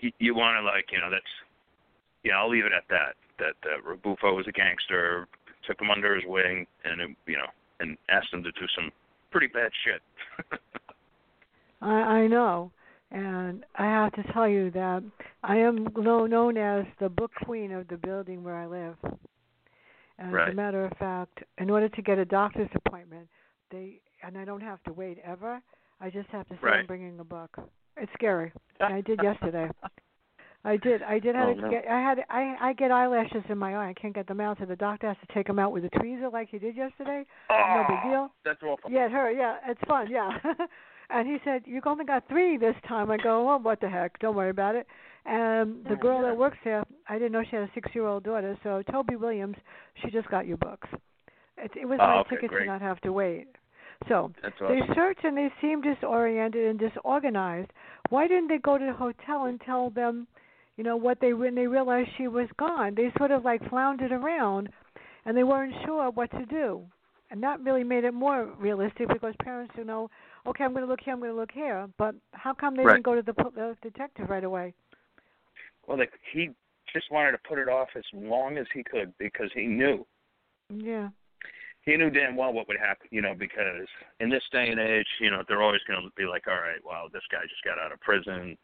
you, 0.00 0.12
you 0.18 0.34
want 0.34 0.58
to 0.58 0.66
like, 0.66 0.90
you 0.90 0.98
know, 0.98 1.08
that's, 1.10 1.30
know, 2.30 2.38
I'll 2.38 2.50
leave 2.50 2.64
it 2.64 2.72
at 2.72 2.84
that. 2.88 3.14
That 3.38 3.54
uh, 3.64 3.80
Rebufo 3.86 4.34
was 4.34 4.46
a 4.48 4.52
gangster, 4.52 5.26
took 5.66 5.80
him 5.80 5.90
under 5.90 6.14
his 6.14 6.24
wing, 6.26 6.66
and 6.84 7.00
it, 7.00 7.10
you 7.26 7.36
know, 7.36 7.46
and 7.80 7.96
asked 8.08 8.32
him 8.32 8.42
to 8.44 8.52
do 8.52 8.66
some 8.74 8.90
pretty 9.30 9.48
bad 9.48 9.70
shit. 9.84 10.00
I, 11.80 11.90
I 11.90 12.26
know, 12.28 12.70
and 13.10 13.64
I 13.76 13.84
have 13.84 14.12
to 14.12 14.22
tell 14.32 14.48
you 14.48 14.70
that 14.70 15.02
I 15.42 15.56
am 15.56 15.88
known 15.96 16.56
as 16.56 16.86
the 17.00 17.08
book 17.08 17.32
queen 17.44 17.72
of 17.72 17.88
the 17.88 17.96
building 17.96 18.42
where 18.44 18.56
I 18.56 18.66
live. 18.66 18.96
And 20.18 20.28
as 20.28 20.32
Right. 20.34 20.48
a 20.50 20.54
matter 20.54 20.84
of 20.84 20.96
fact, 20.96 21.42
in 21.58 21.70
order 21.70 21.88
to 21.88 22.02
get 22.02 22.18
a 22.18 22.24
doctor's 22.24 22.70
appointment, 22.74 23.28
they 23.70 24.00
and 24.22 24.38
I 24.38 24.44
don't 24.44 24.62
have 24.62 24.82
to 24.84 24.92
wait 24.92 25.18
ever. 25.22 25.60
I 26.00 26.08
just 26.08 26.28
have 26.30 26.48
to 26.48 26.54
say 26.54 26.68
I'm 26.68 26.86
bringing 26.86 27.18
a 27.20 27.24
book. 27.24 27.58
It's 27.96 28.12
scary. 28.14 28.52
I 28.80 29.00
did 29.02 29.20
yesterday. 29.22 29.68
I 30.66 30.76
did. 30.78 31.02
I 31.02 31.18
did 31.18 31.34
have 31.34 31.48
Oh, 31.50 31.54
to 31.54 31.60
no. 31.60 31.70
get. 31.70 31.84
I 31.86 32.00
had. 32.00 32.18
I 32.30 32.56
I 32.60 32.72
get 32.72 32.90
eyelashes 32.90 33.42
in 33.48 33.58
my 33.58 33.74
eye. 33.76 33.88
I 33.90 33.92
can't 33.94 34.14
get 34.14 34.26
them 34.26 34.40
out, 34.40 34.58
so 34.58 34.64
the 34.64 34.76
doctor 34.76 35.08
has 35.08 35.16
to 35.26 35.34
take 35.34 35.46
them 35.46 35.58
out 35.58 35.72
with 35.72 35.84
a 35.84 35.90
tweezer, 35.90 36.32
like 36.32 36.48
he 36.50 36.58
did 36.58 36.74
yesterday. 36.76 37.24
Oh, 37.50 37.54
No 37.76 37.84
big 37.88 37.98
oh, 38.04 38.08
deal. 38.10 38.32
That's 38.44 38.62
awful. 38.62 38.90
Yeah, 38.90 39.08
her. 39.08 39.30
Yeah, 39.30 39.56
it's 39.68 39.80
fun. 39.86 40.08
Yeah. 40.10 40.30
and 41.10 41.28
he 41.28 41.36
said, 41.44 41.62
"You 41.66 41.82
only 41.84 42.04
got 42.06 42.26
three 42.28 42.56
this 42.56 42.74
time." 42.88 43.10
I 43.10 43.18
go, 43.18 43.44
"Well, 43.44 43.58
what 43.60 43.80
the 43.80 43.88
heck? 43.90 44.18
Don't 44.20 44.36
worry 44.36 44.50
about 44.50 44.74
it." 44.74 44.86
And 45.26 45.84
oh, 45.86 45.88
the 45.90 45.94
Oh, 45.96 46.02
girl 46.02 46.22
that 46.22 46.36
works 46.36 46.58
there, 46.64 46.82
I 47.08 47.14
didn't 47.18 47.32
know 47.32 47.42
she 47.48 47.56
had 47.56 47.64
a 47.68 47.70
six-year-old 47.74 48.24
daughter. 48.24 48.56
So 48.62 48.82
Toby 48.90 49.16
Williams, 49.16 49.56
she 50.02 50.10
just 50.10 50.28
got 50.30 50.46
your 50.46 50.56
books. 50.58 50.88
It, 51.58 51.70
it 51.82 51.86
was 51.86 51.98
Oh, 52.02 52.06
my 52.06 52.20
okay, 52.20 52.36
ticket 52.36 52.50
great. 52.50 52.64
to 52.64 52.72
not 52.72 52.80
have 52.82 53.00
to 53.02 53.12
wait. 53.12 53.46
So 54.08 54.32
That's 54.42 54.54
they 54.60 54.80
awesome. 54.80 54.94
searched 54.94 55.24
and 55.24 55.36
they 55.36 55.50
seemed 55.62 55.84
disoriented 55.84 56.66
and 56.68 56.78
disorganized. 56.78 57.70
Why 58.10 58.26
didn't 58.28 58.48
they 58.48 58.58
go 58.58 58.76
to 58.76 58.84
the 58.84 58.92
hotel 58.92 59.44
and 59.44 59.58
tell 59.60 59.88
them, 59.90 60.26
you 60.76 60.84
know, 60.84 60.96
what 60.96 61.20
they 61.20 61.32
when 61.32 61.54
they 61.54 61.66
realized 61.66 62.10
she 62.16 62.28
was 62.28 62.48
gone? 62.58 62.94
They 62.94 63.12
sort 63.18 63.30
of 63.30 63.44
like 63.44 63.68
floundered 63.68 64.12
around, 64.12 64.68
and 65.24 65.36
they 65.36 65.44
weren't 65.44 65.74
sure 65.84 66.10
what 66.10 66.30
to 66.32 66.46
do. 66.46 66.82
And 67.30 67.42
that 67.42 67.60
really 67.60 67.84
made 67.84 68.04
it 68.04 68.14
more 68.14 68.46
realistic 68.58 69.08
because 69.08 69.34
parents, 69.42 69.72
you 69.76 69.84
know, 69.84 70.08
okay, 70.46 70.62
I'm 70.62 70.72
going 70.72 70.84
to 70.84 70.90
look 70.90 71.00
here, 71.02 71.14
I'm 71.14 71.20
going 71.20 71.32
to 71.32 71.36
look 71.36 71.50
here. 71.52 71.88
But 71.98 72.14
how 72.32 72.54
come 72.54 72.76
they 72.76 72.84
Right. 72.84 72.94
didn't 72.94 73.04
go 73.04 73.14
to 73.14 73.22
the, 73.22 73.32
the 73.32 73.76
detective 73.82 74.28
right 74.28 74.44
away? 74.44 74.74
Well, 75.86 75.98
like 75.98 76.12
he 76.32 76.50
just 76.92 77.10
wanted 77.10 77.32
to 77.32 77.38
put 77.48 77.58
it 77.58 77.68
off 77.68 77.88
as 77.96 78.04
long 78.12 78.56
as 78.58 78.66
he 78.72 78.84
could 78.84 79.12
because 79.18 79.50
he 79.54 79.66
knew 79.66 80.06
Yeah. 80.70 81.08
he 81.82 81.96
knew 81.96 82.10
damn 82.10 82.36
well 82.36 82.52
what 82.52 82.68
would 82.68 82.78
happen, 82.78 83.08
you 83.10 83.20
know, 83.20 83.34
because 83.34 83.88
in 84.20 84.28
this 84.28 84.42
day 84.52 84.68
and 84.70 84.80
age, 84.80 85.06
you 85.20 85.30
know, 85.30 85.42
they're 85.48 85.62
always 85.62 85.82
going 85.88 86.02
to 86.02 86.10
be 86.16 86.24
like, 86.26 86.46
all 86.46 86.54
right, 86.54 86.80
well, 86.84 87.08
this 87.12 87.22
guy 87.30 87.42
just 87.48 87.64
got 87.64 87.78
out 87.78 87.92
of 87.92 88.00
prison, 88.00 88.56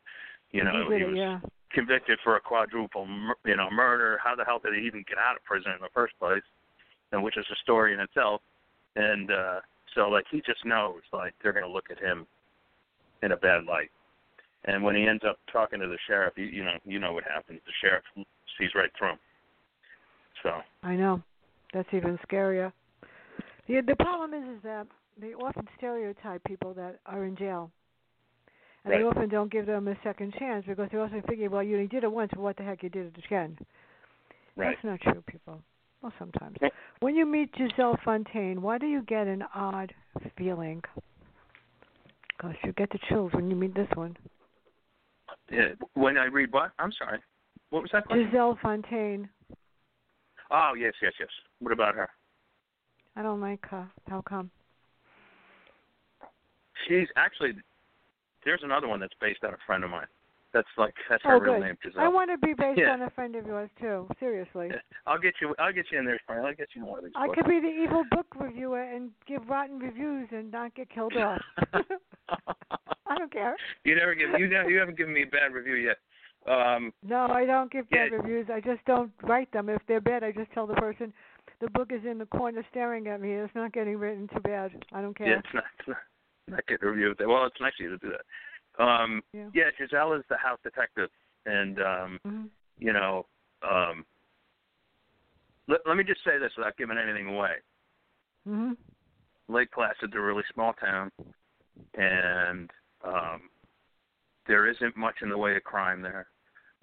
you 0.52 0.64
know, 0.64 0.84
he 0.84 0.98
did 0.98 1.00
he 1.00 1.04
was 1.08 1.16
yeah. 1.16 1.40
Convicted 1.72 2.18
for 2.24 2.36
a 2.36 2.40
quadruple, 2.40 3.06
you 3.44 3.56
know, 3.56 3.68
murder. 3.70 4.18
How 4.22 4.34
the 4.34 4.44
hell 4.44 4.60
did 4.62 4.74
he 4.74 4.86
even 4.86 5.04
get 5.08 5.18
out 5.18 5.36
of 5.36 5.44
prison 5.44 5.72
in 5.72 5.80
the 5.80 5.88
first 5.94 6.14
place? 6.18 6.42
And 7.12 7.22
which 7.22 7.36
is 7.36 7.46
a 7.50 7.56
story 7.62 7.94
in 7.94 8.00
itself. 8.00 8.40
And 8.96 9.30
uh 9.30 9.60
so, 9.94 10.08
like, 10.08 10.24
he 10.30 10.38
just 10.46 10.64
knows, 10.64 11.00
like, 11.12 11.34
they're 11.42 11.52
going 11.52 11.64
to 11.64 11.70
look 11.70 11.90
at 11.90 11.98
him 11.98 12.26
in 13.22 13.32
a 13.32 13.36
bad 13.36 13.64
light. 13.64 13.90
And 14.64 14.84
when 14.84 14.94
he 14.94 15.06
ends 15.06 15.22
up 15.28 15.38
talking 15.52 15.80
to 15.80 15.86
the 15.86 15.98
sheriff, 16.06 16.34
you, 16.36 16.44
you 16.44 16.64
know, 16.64 16.76
you 16.84 16.98
know 16.98 17.12
what 17.12 17.24
happens. 17.24 17.60
The 17.66 17.72
sheriff 17.80 18.04
sees 18.58 18.70
right 18.74 18.90
through 18.98 19.10
him. 19.10 19.18
So, 20.42 20.50
I 20.82 20.96
know. 20.96 21.22
That's 21.72 21.88
even 21.92 22.18
scarier. 22.28 22.72
The 23.68 23.80
the 23.86 23.96
problem 23.96 24.34
is 24.34 24.56
is 24.56 24.62
that 24.64 24.86
they 25.20 25.34
often 25.34 25.68
stereotype 25.76 26.42
people 26.44 26.74
that 26.74 26.98
are 27.06 27.24
in 27.24 27.36
jail. 27.36 27.70
And 28.84 28.94
they 28.94 29.02
Right. 29.02 29.16
often 29.16 29.28
don't 29.28 29.50
give 29.50 29.66
them 29.66 29.88
a 29.88 29.96
second 30.02 30.32
chance 30.34 30.64
because 30.66 30.88
they 30.90 30.98
also 30.98 31.20
figure, 31.22 31.50
well, 31.50 31.62
you 31.62 31.76
only 31.76 31.88
did 31.88 32.02
it 32.04 32.10
once, 32.10 32.32
what 32.34 32.56
the 32.56 32.62
heck, 32.62 32.82
you 32.82 32.88
did 32.88 33.06
it 33.14 33.24
again. 33.24 33.58
right. 34.56 34.76
That's 34.82 34.84
not 34.84 35.00
true, 35.00 35.22
people. 35.22 35.62
Well, 36.02 36.12
sometimes. 36.18 36.56
When 37.00 37.14
you 37.14 37.26
meet 37.26 37.54
Giselle 37.56 37.96
Fontaine, 38.04 38.62
why 38.62 38.78
do 38.78 38.86
you 38.86 39.02
get 39.02 39.26
an 39.26 39.42
odd 39.54 39.94
feeling? 40.36 40.82
Gosh, 42.40 42.56
you 42.64 42.72
get 42.72 42.90
the 42.90 42.98
chills 43.08 43.32
when 43.34 43.50
you 43.50 43.56
meet 43.56 43.74
this 43.74 43.88
one. 43.94 44.16
Yeah. 45.50 45.74
When 45.94 46.16
I 46.16 46.24
read 46.24 46.52
what? 46.52 46.72
I'm 46.78 46.92
sorry. 46.92 47.20
What 47.68 47.82
was 47.82 47.90
that 47.92 48.06
question? 48.06 48.26
Giselle 48.30 48.58
Fontaine. 48.62 49.28
Oh, 50.50 50.72
yes, 50.76 50.94
yes, 51.02 51.12
yes. 51.20 51.28
What 51.60 51.72
about 51.72 51.94
her? 51.94 52.08
I 53.14 53.22
don't 53.22 53.40
like 53.40 53.64
her. 53.68 53.88
How 54.08 54.22
come? 54.22 54.50
She's 56.88 57.08
actually 57.16 57.52
there's 58.44 58.62
another 58.62 58.88
one 58.88 59.00
that's 59.00 59.14
based 59.20 59.44
on 59.44 59.54
a 59.54 59.58
friend 59.66 59.84
of 59.84 59.90
mine. 59.90 60.06
That's 60.52 60.68
like 60.76 60.94
that's 61.08 61.22
her 61.24 61.36
oh, 61.36 61.38
real 61.38 61.54
good. 61.54 61.60
name, 61.62 61.78
Giselle. 61.82 62.02
I 62.02 62.08
want 62.08 62.30
to 62.32 62.38
be 62.44 62.54
based 62.54 62.80
Yeah. 62.80 62.90
on 62.90 63.02
a 63.02 63.10
friend 63.10 63.36
of 63.36 63.46
yours 63.46 63.70
too. 63.78 64.08
Seriously. 64.18 64.68
Yeah. 64.70 64.78
I'll 65.06 65.18
get 65.20 65.34
you. 65.40 65.54
I'll 65.60 65.72
get 65.72 65.86
you 65.92 65.98
in 66.00 66.04
there, 66.04 66.18
Frank. 66.26 66.44
I'll 66.44 66.54
get 66.54 66.68
you 66.74 66.82
in 66.82 66.88
one 66.88 66.98
of 66.98 67.04
these. 67.04 67.12
I 67.14 67.26
books. 67.26 67.36
could 67.36 67.48
be 67.48 67.60
the 67.60 67.68
evil 67.68 68.02
book 68.10 68.26
reviewer 68.38 68.82
and 68.82 69.10
give 69.28 69.48
rotten 69.48 69.78
reviews 69.78 70.28
and 70.32 70.50
not 70.50 70.74
get 70.74 70.90
killed 70.90 71.16
off. 71.16 71.40
I 73.06 73.16
don't 73.16 73.32
care. 73.32 73.56
you 73.84 73.94
never 73.94 74.14
give 74.14 74.30
you 74.38 74.48
never, 74.48 74.68
you 74.70 74.78
haven't 74.78 74.96
given 74.98 75.14
me 75.14 75.22
a 75.22 75.26
bad 75.26 75.52
review 75.52 75.74
yet. 75.74 75.98
Um, 76.52 76.92
No, 77.06 77.26
I 77.26 77.44
don't 77.44 77.70
give 77.70 77.88
bad 77.90 78.10
Yeah. 78.10 78.16
reviews. 78.18 78.48
I 78.52 78.60
just 78.60 78.84
don't 78.86 79.12
write 79.22 79.52
them. 79.52 79.68
If 79.68 79.82
they're 79.86 80.00
bad, 80.00 80.24
I 80.24 80.32
just 80.32 80.50
tell 80.52 80.66
the 80.66 80.74
person 80.74 81.12
the 81.60 81.68
book 81.70 81.92
is 81.92 82.04
in 82.04 82.18
the 82.18 82.26
corner 82.26 82.64
staring 82.70 83.06
at 83.08 83.20
me. 83.20 83.32
It's 83.34 83.54
not 83.54 83.72
getting 83.72 83.98
written 83.98 84.26
too 84.28 84.40
bad. 84.40 84.72
I 84.92 85.00
don't 85.02 85.16
yeah, 85.20 85.26
care. 85.26 85.38
it's 85.38 85.54
not 85.54 85.64
it's 85.78 85.88
not, 85.88 85.96
not 86.50 86.66
getting 86.66 86.88
a 86.88 86.90
review. 86.90 87.14
Well, 87.26 87.46
it's 87.46 87.60
nice 87.60 87.72
of 87.78 87.84
you 87.84 87.90
to 87.90 87.98
do 87.98 88.10
that. 88.10 88.82
Um, 88.82 89.22
Yeah. 89.32 89.48
yeah, 89.54 89.70
Giselle 89.78 90.14
is 90.14 90.24
the 90.28 90.36
house 90.36 90.58
detective, 90.62 91.10
and 91.46 91.80
um, 91.80 92.20
hmm 92.24 92.46
you 92.78 92.92
know, 92.94 93.26
um, 93.62 94.06
let 95.68 95.80
let 95.86 95.96
me 95.96 96.04
just 96.04 96.24
say 96.24 96.38
this 96.38 96.52
without 96.56 96.76
giving 96.76 96.98
anything 96.98 97.28
away. 97.28 97.56
hmm 98.44 98.72
Lake 99.48 99.70
Placid's 99.72 100.14
a 100.14 100.20
really 100.20 100.44
small 100.54 100.72
town, 100.74 101.10
and 101.94 102.70
um, 103.04 103.50
there 104.46 104.68
isn't 104.68 104.96
much 104.96 105.16
in 105.22 105.28
the 105.28 105.36
way 105.36 105.56
of 105.56 105.64
crime 105.64 106.02
there. 106.02 106.28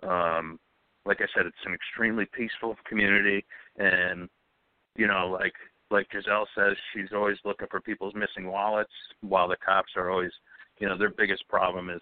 Um, 0.04 0.60
like 1.06 1.22
I 1.22 1.28
said, 1.34 1.46
it's 1.46 1.66
an 1.66 1.74
extremely 1.74 2.26
peaceful 2.26 2.76
community, 2.88 3.46
and 3.78 4.30
you 4.96 5.08
know, 5.08 5.30
like 5.30 5.54
like 5.90 6.08
Giselle 6.12 6.48
says, 6.56 6.76
she's 6.94 7.14
always 7.14 7.38
looking 7.46 7.68
for 7.70 7.80
people's 7.80 8.14
missing 8.14 8.52
wallets, 8.52 8.92
while 9.22 9.48
the 9.48 9.56
cops 9.66 9.94
are 9.96 10.10
always, 10.10 10.32
you 10.80 10.88
know, 10.88 10.98
their 10.98 11.10
biggest 11.10 11.48
problem 11.48 11.90
is 11.90 12.02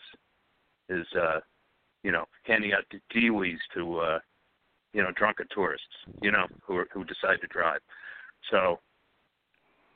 is 0.89 1.08
uh, 1.20 1.39
you 2.04 2.12
know 2.12 2.25
handing 2.44 2.74
out 2.74 2.84
DWIs 3.13 3.58
to 3.75 4.00
uh, 4.00 4.20
you 4.94 5.01
know 5.01 5.12
drunken 5.15 5.48
tourists, 5.54 5.88
you 6.22 6.32
know, 6.32 6.46
who 6.63 6.77
are, 6.77 6.88
who 6.94 7.04
decide 7.04 7.42
to 7.42 7.48
drive. 7.48 7.80
So 8.51 8.80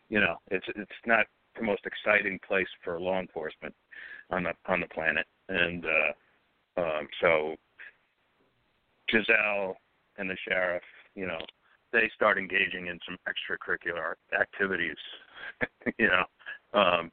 you 0.10 0.19
know, 0.19 0.38
it's 0.51 0.65
it's 0.75 0.91
not 1.05 1.25
the 1.58 1.63
most 1.63 1.81
exciting 1.86 2.39
place 2.48 2.67
for 2.84 3.00
law 3.00 3.19
enforcement 3.19 3.74
on 4.31 4.43
the 4.43 4.53
on 4.67 4.81
the 4.81 4.88
planet. 4.88 5.25
And 5.48 5.86
uh 5.86 6.81
um 6.81 7.08
so 7.22 7.55
Giselle 9.10 9.77
and 10.17 10.29
the 10.29 10.38
sheriff, 10.48 10.84
you 11.15 11.25
know, 11.25 11.39
they 11.91 12.10
start 12.15 12.38
engaging 12.38 12.88
in 12.88 13.00
some 13.05 13.17
extracurricular 13.27 14.13
activities, 14.39 14.98
you 15.98 16.08
know. 16.08 16.24
Um 16.79 17.12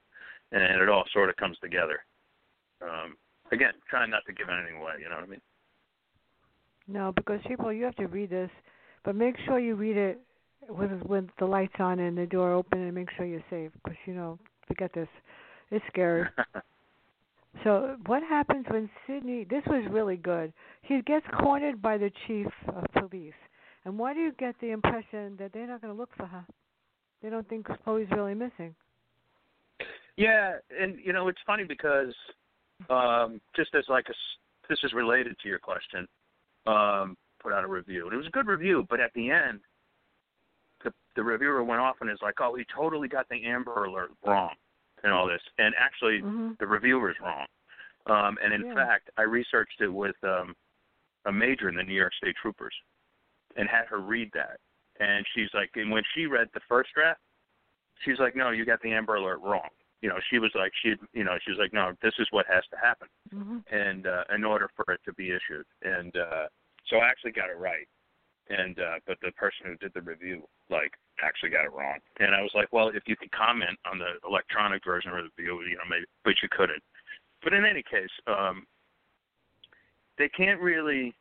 and 0.52 0.80
it 0.80 0.88
all 0.88 1.04
sort 1.12 1.28
of 1.30 1.36
comes 1.36 1.58
together. 1.62 2.04
Um 2.82 3.16
again, 3.52 3.72
trying 3.88 4.10
not 4.10 4.22
to 4.26 4.32
give 4.32 4.48
anything 4.48 4.76
away, 4.80 4.94
you 5.00 5.08
know 5.08 5.16
what 5.16 5.24
I 5.24 5.28
mean? 5.28 5.40
No, 6.88 7.12
because 7.16 7.40
people, 7.48 7.72
you 7.72 7.84
have 7.84 7.96
to 7.96 8.06
read 8.06 8.30
this, 8.30 8.50
but 9.04 9.16
make 9.16 9.34
sure 9.44 9.58
you 9.58 9.74
read 9.74 9.96
it 9.96 10.20
with 10.68 10.90
with 11.02 11.24
the 11.38 11.46
lights 11.46 11.74
on 11.78 11.98
and 11.98 12.16
the 12.16 12.26
door 12.26 12.52
open, 12.52 12.80
and 12.80 12.94
make 12.94 13.08
sure 13.16 13.26
you're 13.26 13.42
safe. 13.50 13.70
Because 13.82 13.98
you 14.06 14.14
know, 14.14 14.38
forget 14.68 14.92
this, 14.94 15.08
it's 15.70 15.84
scary. 15.88 16.26
So 17.64 17.96
what 18.06 18.22
happens 18.22 18.66
when 18.68 18.90
Sydney? 19.06 19.46
This 19.48 19.62
was 19.66 19.84
really 19.90 20.16
good. 20.16 20.52
He 20.82 21.00
gets 21.02 21.26
cornered 21.40 21.80
by 21.80 21.96
the 21.96 22.10
chief 22.26 22.46
of 22.68 22.84
police, 22.92 23.32
and 23.86 23.96
why 23.96 24.12
do 24.12 24.20
you 24.20 24.32
get 24.32 24.56
the 24.60 24.72
impression 24.72 25.36
that 25.38 25.52
they're 25.52 25.66
not 25.66 25.80
going 25.80 25.94
to 25.94 25.98
look 25.98 26.10
for 26.16 26.26
her? 26.26 26.44
They 27.22 27.30
don't 27.30 27.48
think 27.48 27.66
Chloe's 27.84 28.08
really 28.10 28.34
missing. 28.34 28.74
Yeah, 30.16 30.56
and 30.78 30.96
you 31.02 31.12
know 31.12 31.28
it's 31.28 31.38
funny 31.46 31.64
because 31.64 32.12
um, 32.90 33.40
just 33.54 33.74
as 33.74 33.84
like 33.88 34.06
a 34.08 34.14
this 34.68 34.78
is 34.82 34.92
related 34.92 35.36
to 35.42 35.48
your 35.48 35.58
question. 35.58 36.06
Um, 36.66 37.16
put 37.40 37.52
out 37.52 37.62
a 37.62 37.68
review, 37.68 38.06
and 38.06 38.14
it 38.14 38.16
was 38.16 38.26
a 38.26 38.30
good 38.30 38.48
review. 38.48 38.84
But 38.90 38.98
at 38.98 39.12
the 39.14 39.30
end, 39.30 39.60
the 40.82 40.92
the 41.14 41.22
reviewer 41.22 41.62
went 41.62 41.80
off 41.80 41.96
and 42.00 42.10
is 42.10 42.18
like, 42.22 42.40
"Oh, 42.40 42.56
he 42.56 42.64
totally 42.74 43.08
got 43.08 43.28
the 43.28 43.44
Amber 43.44 43.84
Alert 43.84 44.10
wrong," 44.26 44.54
and 45.04 45.12
all 45.12 45.28
this. 45.28 45.42
And 45.58 45.74
actually, 45.78 46.20
hmm 46.20 46.52
the 46.58 46.66
reviewer's 46.66 47.16
wrong. 47.22 47.46
Um, 48.06 48.38
and 48.42 48.52
in 48.52 48.64
Yeah. 48.64 48.74
fact, 48.74 49.10
I 49.16 49.22
researched 49.22 49.80
it 49.80 49.88
with 49.88 50.16
um, 50.24 50.54
a 51.26 51.32
major 51.32 51.68
in 51.68 51.76
the 51.76 51.82
New 51.82 51.94
York 51.94 52.14
State 52.14 52.36
Troopers, 52.40 52.74
and 53.56 53.68
had 53.68 53.86
her 53.86 53.98
read 53.98 54.30
that. 54.34 54.58
And 55.00 55.26
she's 55.34 55.50
like, 55.52 55.70
and 55.74 55.90
when 55.90 56.02
she 56.14 56.26
read 56.26 56.48
the 56.54 56.60
first 56.68 56.90
draft, 56.94 57.20
she's 58.04 58.18
like, 58.18 58.34
"No, 58.36 58.50
you 58.50 58.64
got 58.64 58.80
the 58.82 58.92
Amber 58.92 59.16
Alert 59.16 59.40
wrong." 59.42 59.68
You 60.02 60.10
know, 60.10 60.18
she 60.30 60.38
was 60.38 60.50
like, 60.54 60.72
she, 60.82 60.94
you 61.12 61.24
know, 61.24 61.36
she 61.44 61.50
was 61.50 61.58
like, 61.58 61.72
"No, 61.72 61.92
this 62.02 62.14
is 62.18 62.28
what 62.30 62.46
has 62.46 62.64
to 62.70 62.76
happen." 62.76 63.08
hmm 63.30 63.58
and 63.70 64.06
uh, 64.06 64.24
in 64.34 64.44
order 64.44 64.70
for 64.76 64.92
it 64.92 65.00
to 65.04 65.12
be 65.14 65.30
issued. 65.30 65.66
And 65.82 66.14
uh, 66.16 66.46
so 66.88 66.96
I 66.96 67.08
actually 67.08 67.32
got 67.32 67.50
it 67.50 67.58
right. 67.58 67.88
And 68.48 68.78
uh, 68.78 69.00
but 69.06 69.18
the 69.22 69.32
person 69.32 69.66
who 69.66 69.76
did 69.76 69.92
the 69.94 70.02
review 70.02 70.46
like 70.70 70.92
actually 71.22 71.50
got 71.50 71.64
it 71.64 71.72
wrong. 71.72 71.98
And 72.20 72.34
I 72.34 72.42
was 72.42 72.52
like, 72.54 72.72
well, 72.72 72.88
if 72.88 73.02
you 73.06 73.16
could 73.16 73.32
comment 73.32 73.78
on 73.90 73.98
the 73.98 74.22
electronic 74.26 74.84
version 74.84 75.10
of 75.10 75.16
the 75.16 75.42
review, 75.42 75.66
you 75.68 75.76
know, 75.76 75.88
maybe, 75.88 76.06
but 76.24 76.34
you 76.42 76.48
couldn't. 76.50 76.82
But 77.42 77.54
in 77.54 77.64
any 77.64 77.82
case, 77.82 78.10
um, 78.26 78.66
they 80.18 80.28
can't 80.28 80.60
really. 80.60 81.14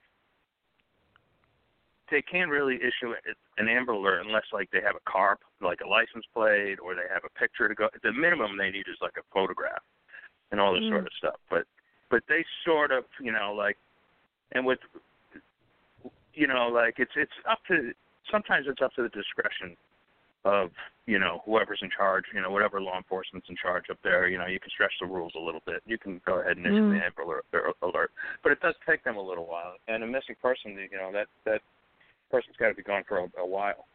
They 2.12 2.21
can't 2.21 2.50
really 2.51 2.75
issue 2.75 3.13
an 3.57 3.67
Amber 3.67 3.93
Alert 3.93 4.25
unless, 4.25 4.45
like, 4.53 4.69
they 4.71 4.81
have 4.81 4.95
a 4.95 5.09
car, 5.09 5.39
like 5.62 5.81
a 5.81 5.88
license 5.88 6.25
plate, 6.33 6.77
or 6.83 6.93
they 6.93 7.07
have 7.12 7.24
a 7.25 7.39
picture 7.39 7.67
to 7.67 7.75
go. 7.75 7.89
The 8.03 8.13
minimum 8.13 8.57
they 8.57 8.69
need 8.69 8.88
is 8.88 8.97
like 9.01 9.17
a 9.17 9.24
photograph, 9.33 9.81
and 10.51 10.59
all 10.62 10.74
this 10.74 10.83
Mm. 10.83 10.89
sort 10.89 11.07
of 11.07 11.13
stuff. 11.17 11.39
But 11.50 11.65
but 12.09 12.24
they 12.27 12.45
sort 12.63 12.91
of 12.91 13.05
you 13.19 13.31
know 13.31 13.53
like 13.53 13.77
and 14.51 14.65
with 14.65 14.79
you 16.33 16.47
know 16.47 16.67
like 16.67 17.00
it's 17.00 17.12
it's 17.15 17.31
up 17.50 17.59
to 17.67 17.93
sometimes 18.31 18.67
it's 18.67 18.81
up 18.81 18.93
to 18.93 19.03
the 19.03 19.09
discretion 19.09 19.75
of 20.43 20.69
you 21.07 21.17
know 21.17 21.41
whoever's 21.45 21.79
in 21.81 21.89
charge 21.89 22.25
you 22.33 22.41
know 22.41 22.51
whatever 22.51 22.79
law 22.79 22.95
enforcement's 22.97 23.50
in 23.50 23.55
charge 23.55 23.85
up 23.89 23.97
there 24.03 24.27
you 24.27 24.38
know 24.38 24.45
you 24.45 24.59
can 24.59 24.69
stretch 24.69 24.93
the 25.01 25.07
rules 25.07 25.33
a 25.35 25.39
little 25.39 25.62
bit 25.65 25.81
you 25.88 25.97
can 25.97 26.21
go 26.25 26.39
ahead 26.39 26.57
and 26.57 26.65
issue 26.67 26.75
Mm. 26.75 26.89
the 26.91 27.03
amber 27.03 27.21
alert, 27.24 27.45
er, 27.53 27.74
alert 27.81 28.12
but 28.43 28.51
it 28.51 28.59
does 28.62 28.75
take 28.88 29.03
them 29.03 29.17
a 29.17 29.21
little 29.21 29.47
while 29.47 29.74
and 29.88 30.03
a 30.03 30.07
missing 30.07 30.35
person 30.41 30.77
you 30.77 30.97
know 30.97 31.12
that 31.12 31.27
that 31.45 31.62
person's 32.32 32.55
got 32.58 32.70
to 32.70 32.75
be 32.75 32.84
gone 32.84 33.03
for 33.08 33.20
a, 33.20 33.27
a 33.39 33.46
while 33.46 33.86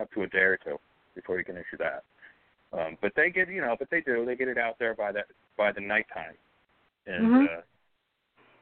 up 0.00 0.10
to 0.12 0.22
a 0.22 0.28
day 0.28 0.38
or 0.38 0.58
two 0.62 0.76
before 1.14 1.38
you 1.38 1.44
can 1.44 1.56
issue 1.56 1.78
that. 1.78 2.02
Um 2.72 2.98
but 3.00 3.12
they 3.16 3.30
get 3.30 3.48
you 3.48 3.60
know 3.60 3.76
but 3.78 3.88
they 3.90 4.00
do 4.00 4.24
they 4.24 4.36
get 4.36 4.48
it 4.48 4.58
out 4.58 4.78
there 4.78 4.94
by 4.94 5.12
that 5.12 5.26
by 5.56 5.72
the 5.72 5.80
nighttime. 5.80 6.36
And 7.06 7.26
Mhm. 7.26 7.44
uh 7.44 7.62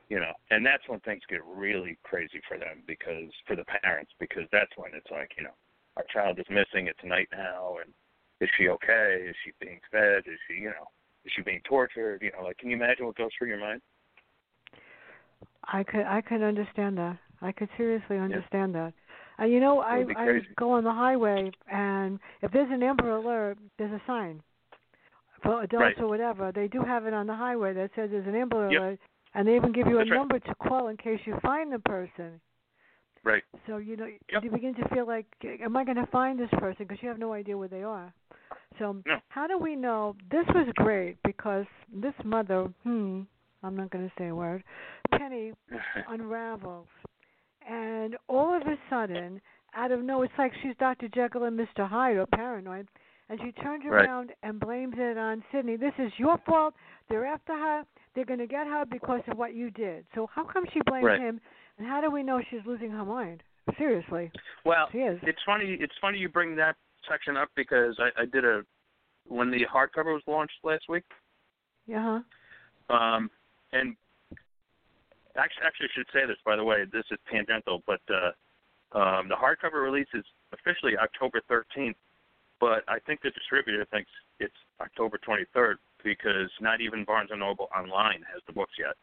you 0.09 0.21
know 0.21 0.33
and 0.51 0.65
that's 0.65 0.87
when 0.89 1.01
things 1.01 1.23
get 1.29 1.45
really 1.45 1.99
crazy 2.03 2.41
for 2.47 2.59
them 2.59 2.83
because 2.87 3.31
for 3.47 3.57
the 3.57 3.65
parents 3.83 4.13
because 4.21 4.45
that's 4.53 4.71
when 4.77 4.93
it's 4.95 5.11
like 5.11 5.33
you 5.37 5.45
know 5.45 5.55
our 5.97 6.05
child 6.13 6.39
is 6.39 6.47
missing 6.51 6.87
it's 6.87 7.03
night 7.05 7.29
now 7.33 7.77
and 7.83 7.93
is 8.41 8.51
she 8.59 8.69
okay? 8.69 9.27
Is 9.29 9.37
she 9.45 9.53
being 9.61 9.81
fed? 9.91 10.25
Is 10.27 10.39
she 10.47 10.55
you 10.61 10.69
know 10.69 10.89
is 11.25 11.33
she 11.35 11.43
being 11.43 11.63
tortured? 11.65 12.21
You 12.23 12.33
know 12.33 12.45
like 12.45 12.59
can 12.59 12.71
you 12.71 12.77
imagine 12.77 13.07
what 13.07 13.17
goes 13.17 13.31
through 13.39 13.49
your 13.49 13.61
mind? 13.61 13.81
I 15.65 15.83
could 15.83 16.05
I 16.05 16.21
could 16.21 16.43
understand 16.43 16.99
that. 16.99 17.19
I 17.41 17.53
could 17.53 17.69
seriously 17.77 18.19
understand 18.19 18.75
that. 18.75 18.93
And 19.39 19.53
you 19.53 19.61
know, 19.61 19.81
I 19.81 20.05
I 20.17 20.41
go 20.57 20.71
on 20.73 20.85
the 20.85 20.93
highway, 20.93 21.51
and 21.71 22.19
if 22.43 22.53
there's 22.53 22.71
an 22.71 22.83
Amber 22.83 23.11
Alert, 23.11 23.59
there's 23.79 23.93
a 23.93 24.03
sign 24.07 24.43
for 25.43 25.63
adults 25.63 25.83
Right. 25.83 25.99
or 26.01 26.09
whatever. 26.09 26.53
They 26.53 26.69
do 26.69 26.81
have 26.83 27.07
it 27.07 27.15
on 27.15 27.27
the 27.27 27.35
highway 27.35 27.75
that 27.75 27.91
says 27.95 28.11
there's 28.11 28.27
an 28.27 28.35
Amber 28.35 28.71
Yep. 28.71 28.81
Alert, 28.81 28.99
and 29.35 29.47
they 29.49 29.57
even 29.57 29.73
give 29.73 29.87
you 29.87 29.99
That's 29.99 30.09
a 30.09 30.11
right. 30.13 30.19
number 30.19 30.39
to 30.39 30.55
call 30.55 30.89
in 30.89 30.97
case 30.97 31.21
you 31.27 31.37
find 31.43 31.73
the 31.73 31.79
person. 31.81 32.41
right 33.25 33.43
So 33.67 33.79
you 33.79 33.97
know, 33.97 34.09
Yep. 34.33 34.45
you 34.45 34.51
begin 34.51 34.75
to 34.77 34.89
feel 34.89 35.07
like, 35.07 35.27
am 35.63 35.77
I 35.77 35.85
going 35.85 35.97
to 35.97 36.07
find 36.07 36.39
this 36.39 36.51
person? 36.59 36.87
Because 36.87 37.03
you 37.03 37.09
have 37.09 37.19
no 37.19 37.33
idea 37.33 37.57
where 37.57 37.69
they 37.69 37.83
are. 37.83 38.13
So 38.79 39.03
No. 39.07 39.21
how 39.29 39.47
do 39.47 39.59
we 39.59 39.77
know? 39.77 40.17
This 40.31 40.47
was 40.49 40.69
great 40.77 41.17
because 41.23 41.67
this 41.93 42.15
mother, 42.25 42.73
hmm, 42.83 43.23
I'm 43.63 43.77
not 43.77 43.91
going 43.91 44.07
to 44.07 44.13
say 44.19 44.29
a 44.29 44.35
word. 44.35 44.63
Penny 45.13 45.53
unravels, 46.09 46.87
and 47.69 48.17
all 48.29 48.55
of 48.55 48.63
a 48.67 48.77
sudden, 48.91 49.41
out 49.75 49.91
of 49.93 50.03
no, 50.03 50.23
it's 50.23 50.33
like 50.39 50.53
she's 50.63 50.77
Dr. 50.79 51.09
Jekyll 51.09 51.45
and 51.45 51.59
Mr. 51.59 51.89
Hyde 51.89 52.17
or 52.17 52.27
paranoid, 52.27 52.89
and 53.29 53.41
she 53.41 53.53
turns 53.53 53.85
Right. 53.85 54.05
around 54.07 54.33
and 54.43 54.61
blames 54.61 54.95
it 54.99 55.19
on 55.19 55.43
Sydney. 55.51 55.77
This 55.77 55.95
is 55.99 56.13
your 56.19 56.39
fault. 56.47 56.75
They're 57.09 57.25
after 57.27 57.53
her. 57.57 57.85
They're 58.15 58.25
going 58.25 58.39
to 58.39 58.47
get 58.47 58.67
her 58.67 58.85
because 58.85 59.23
of 59.29 59.37
what 59.39 59.55
you 59.55 59.71
did. 59.71 60.07
So 60.15 60.29
how 60.33 60.45
come 60.45 60.65
she 60.73 60.81
blames 60.87 61.05
Right. 61.05 61.21
him? 61.21 61.41
And 61.79 61.87
how 61.87 62.01
do 62.01 62.11
we 62.11 62.23
know 62.23 62.41
she's 62.51 62.65
losing 62.65 62.91
her 62.91 63.05
mind? 63.05 63.43
Seriously, 63.79 64.31
well 64.67 64.89
she 64.93 64.99
is. 64.99 65.19
it's 65.23 65.43
funny 65.47 65.79
it's 65.81 65.95
funny 65.99 66.19
you 66.19 66.29
bring 66.29 66.55
that 66.55 66.77
section 67.09 67.35
up 67.35 67.49
because 67.57 67.99
i 67.99 68.11
i 68.21 68.25
did 68.27 68.45
a 68.45 68.63
when 69.27 69.51
the 69.51 69.65
hardcover 69.65 70.13
was 70.13 70.23
launched 70.27 70.59
last 70.63 70.85
week 70.87 71.03
Yeah. 71.87 72.21
huh 72.89 72.95
Um, 72.95 73.31
and 73.73 73.97
actually, 75.37 75.67
actually, 75.67 75.89
I 75.91 75.95
should 75.95 76.11
say 76.13 76.27
this 76.27 76.39
by 76.45 76.57
the 76.57 76.65
way. 76.65 76.85
This 76.91 77.05
is 77.11 77.19
tangential, 77.31 77.83
but 77.87 78.01
uh, 78.09 78.33
um, 78.97 79.29
the 79.29 79.35
hardcover 79.35 79.83
release 79.83 80.09
is 80.15 80.25
officially 80.53 80.97
October 80.97 81.41
13th, 81.51 81.97
but 82.61 82.85
I 82.89 82.99
think 83.07 83.23
the 83.23 83.31
distributor 83.31 83.85
thinks 83.91 84.11
it's 84.39 84.55
October 84.81 85.19
23rd 85.27 85.77
because 86.03 86.51
not 86.61 86.81
even 86.81 87.05
Barnes 87.05 87.31
and 87.31 87.41
Noble 87.41 87.69
online 87.77 88.23
has 88.33 88.43
the 88.47 88.53
books 88.53 88.75
yet. 88.79 88.95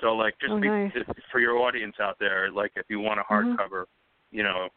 So, 0.00 0.14
like, 0.14 0.34
just 0.40 0.52
Oh, 0.52 0.60
be, 0.60 0.68
nice. 0.68 0.92
for 1.32 1.40
your 1.40 1.56
audience 1.58 1.96
out 2.00 2.18
there, 2.18 2.50
like, 2.50 2.72
if 2.76 2.84
you 2.90 3.00
want 3.00 3.20
a 3.20 3.22
Mhm. 3.22 3.56
hardcover, 3.56 3.86
you 4.30 4.42
know, 4.42 4.68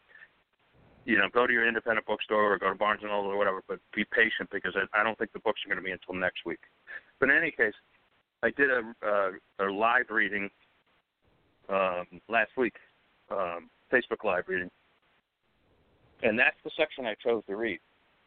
you 1.04 1.18
know, 1.18 1.28
go 1.28 1.46
to 1.46 1.52
your 1.52 1.66
independent 1.66 2.06
bookstore 2.06 2.52
or 2.52 2.58
go 2.58 2.68
to 2.68 2.74
Barnes 2.76 3.02
and 3.02 3.10
Noble 3.10 3.30
or 3.30 3.36
whatever, 3.36 3.62
but 3.66 3.80
be 3.92 4.04
patient 4.04 4.48
because 4.50 4.74
I, 4.76 5.00
I 5.00 5.02
don't 5.02 5.18
think 5.18 5.32
the 5.32 5.40
books 5.40 5.60
are 5.64 5.68
going 5.68 5.78
to 5.78 5.84
be 5.84 5.90
until 5.90 6.14
next 6.14 6.44
week. 6.46 6.60
But 7.18 7.28
in 7.28 7.36
any 7.36 7.50
case, 7.50 7.74
I 8.42 8.50
did 8.50 8.70
a 8.70 8.94
uh, 9.04 9.32
a 9.58 9.70
live 9.70 10.10
reading 10.10 10.50
um, 11.68 12.06
last 12.28 12.50
week, 12.56 12.74
um, 13.30 13.70
Facebook 13.92 14.24
live 14.24 14.44
reading, 14.48 14.70
and 16.22 16.38
that's 16.38 16.56
the 16.64 16.70
section 16.76 17.06
I 17.06 17.14
chose 17.22 17.42
to 17.46 17.56
read. 17.56 17.80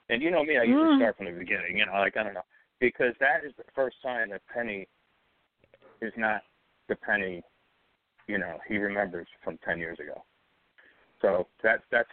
And 0.10 0.21
you 0.21 0.30
know 0.30 0.43
me, 0.43 0.58
I 0.58 0.63
usually 0.63 0.89
Mm. 0.89 0.98
start 0.98 1.17
from 1.17 1.26
the 1.26 1.32
beginning. 1.32 1.78
You 1.78 1.86
know, 1.86 1.93
like 1.93 2.17
I 2.17 2.24
don't 2.24 2.34
know, 2.34 2.45
because 2.80 3.15
that 3.19 3.43
is 3.43 3.54
the 3.56 3.63
first 3.74 4.02
time 4.02 4.30
that 4.30 4.45
Penny 4.48 4.88
is 6.02 6.13
not 6.17 6.43
the 6.88 6.95
Penny, 6.95 7.43
you 8.28 8.38
know, 8.38 8.60
he 8.67 8.78
remembers 8.78 9.28
from 9.43 9.58
ten 9.60 9.80
years 9.80 10.00
ago. 10.00 10.24
So 11.21 11.48
that's 11.63 11.84
that's 11.89 12.10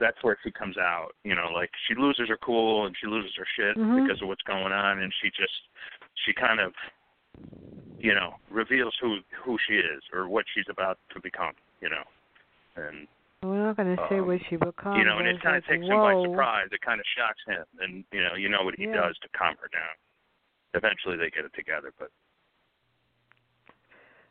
that's 0.00 0.22
where 0.22 0.38
she 0.42 0.50
comes 0.50 0.78
out. 0.78 1.10
You 1.24 1.34
know, 1.34 1.50
like 1.52 1.70
she 1.86 1.94
loses 1.94 2.28
her 2.28 2.38
cool 2.38 2.86
and 2.86 2.96
she 2.98 3.06
loses 3.06 3.34
her 3.36 3.46
shit 3.56 3.76
Mhm. 3.76 4.04
because 4.06 4.22
of 4.22 4.28
what's 4.28 4.42
going 4.42 4.72
on, 4.72 5.00
and 5.00 5.12
she 5.20 5.30
just 5.30 5.68
she 6.24 6.32
kind 6.32 6.60
of 6.60 6.72
you 7.98 8.14
know 8.14 8.34
reveals 8.50 8.94
who 9.00 9.18
who 9.44 9.58
she 9.66 9.74
is 9.74 10.02
or 10.12 10.28
what 10.28 10.44
she's 10.54 10.66
about 10.70 10.98
to 11.14 11.20
become. 11.20 11.54
You 11.80 11.90
know, 11.90 12.04
and 12.76 13.06
We're 13.42 13.64
not 13.66 13.76
going 13.76 13.96
to 13.96 14.02
say 14.08 14.20
Um, 14.20 14.26
what 14.26 14.40
she 14.50 14.56
becomes. 14.56 14.96
you 14.98 15.04
know, 15.04 15.18
and 15.18 15.28
it 15.28 15.40
kind 15.42 15.56
of 15.56 15.62
like, 15.62 15.70
takes 15.70 15.86
him 15.86 16.00
by 16.02 16.14
surprise. 16.22 16.68
It 16.72 16.80
kind 16.80 17.00
of 17.00 17.06
shocks 17.16 17.42
him, 17.46 17.64
and 17.80 18.04
you 18.12 18.22
know, 18.22 18.34
you 18.34 18.48
know 18.48 18.62
what 18.64 18.74
he 18.74 18.86
Yeah. 18.86 18.94
does 18.94 19.18
to 19.18 19.28
calm 19.36 19.56
her 19.60 19.68
down. 19.68 19.94
Eventually, 20.74 21.16
they 21.16 21.30
get 21.30 21.44
it 21.44 21.54
together, 21.54 21.92
but 21.98 22.10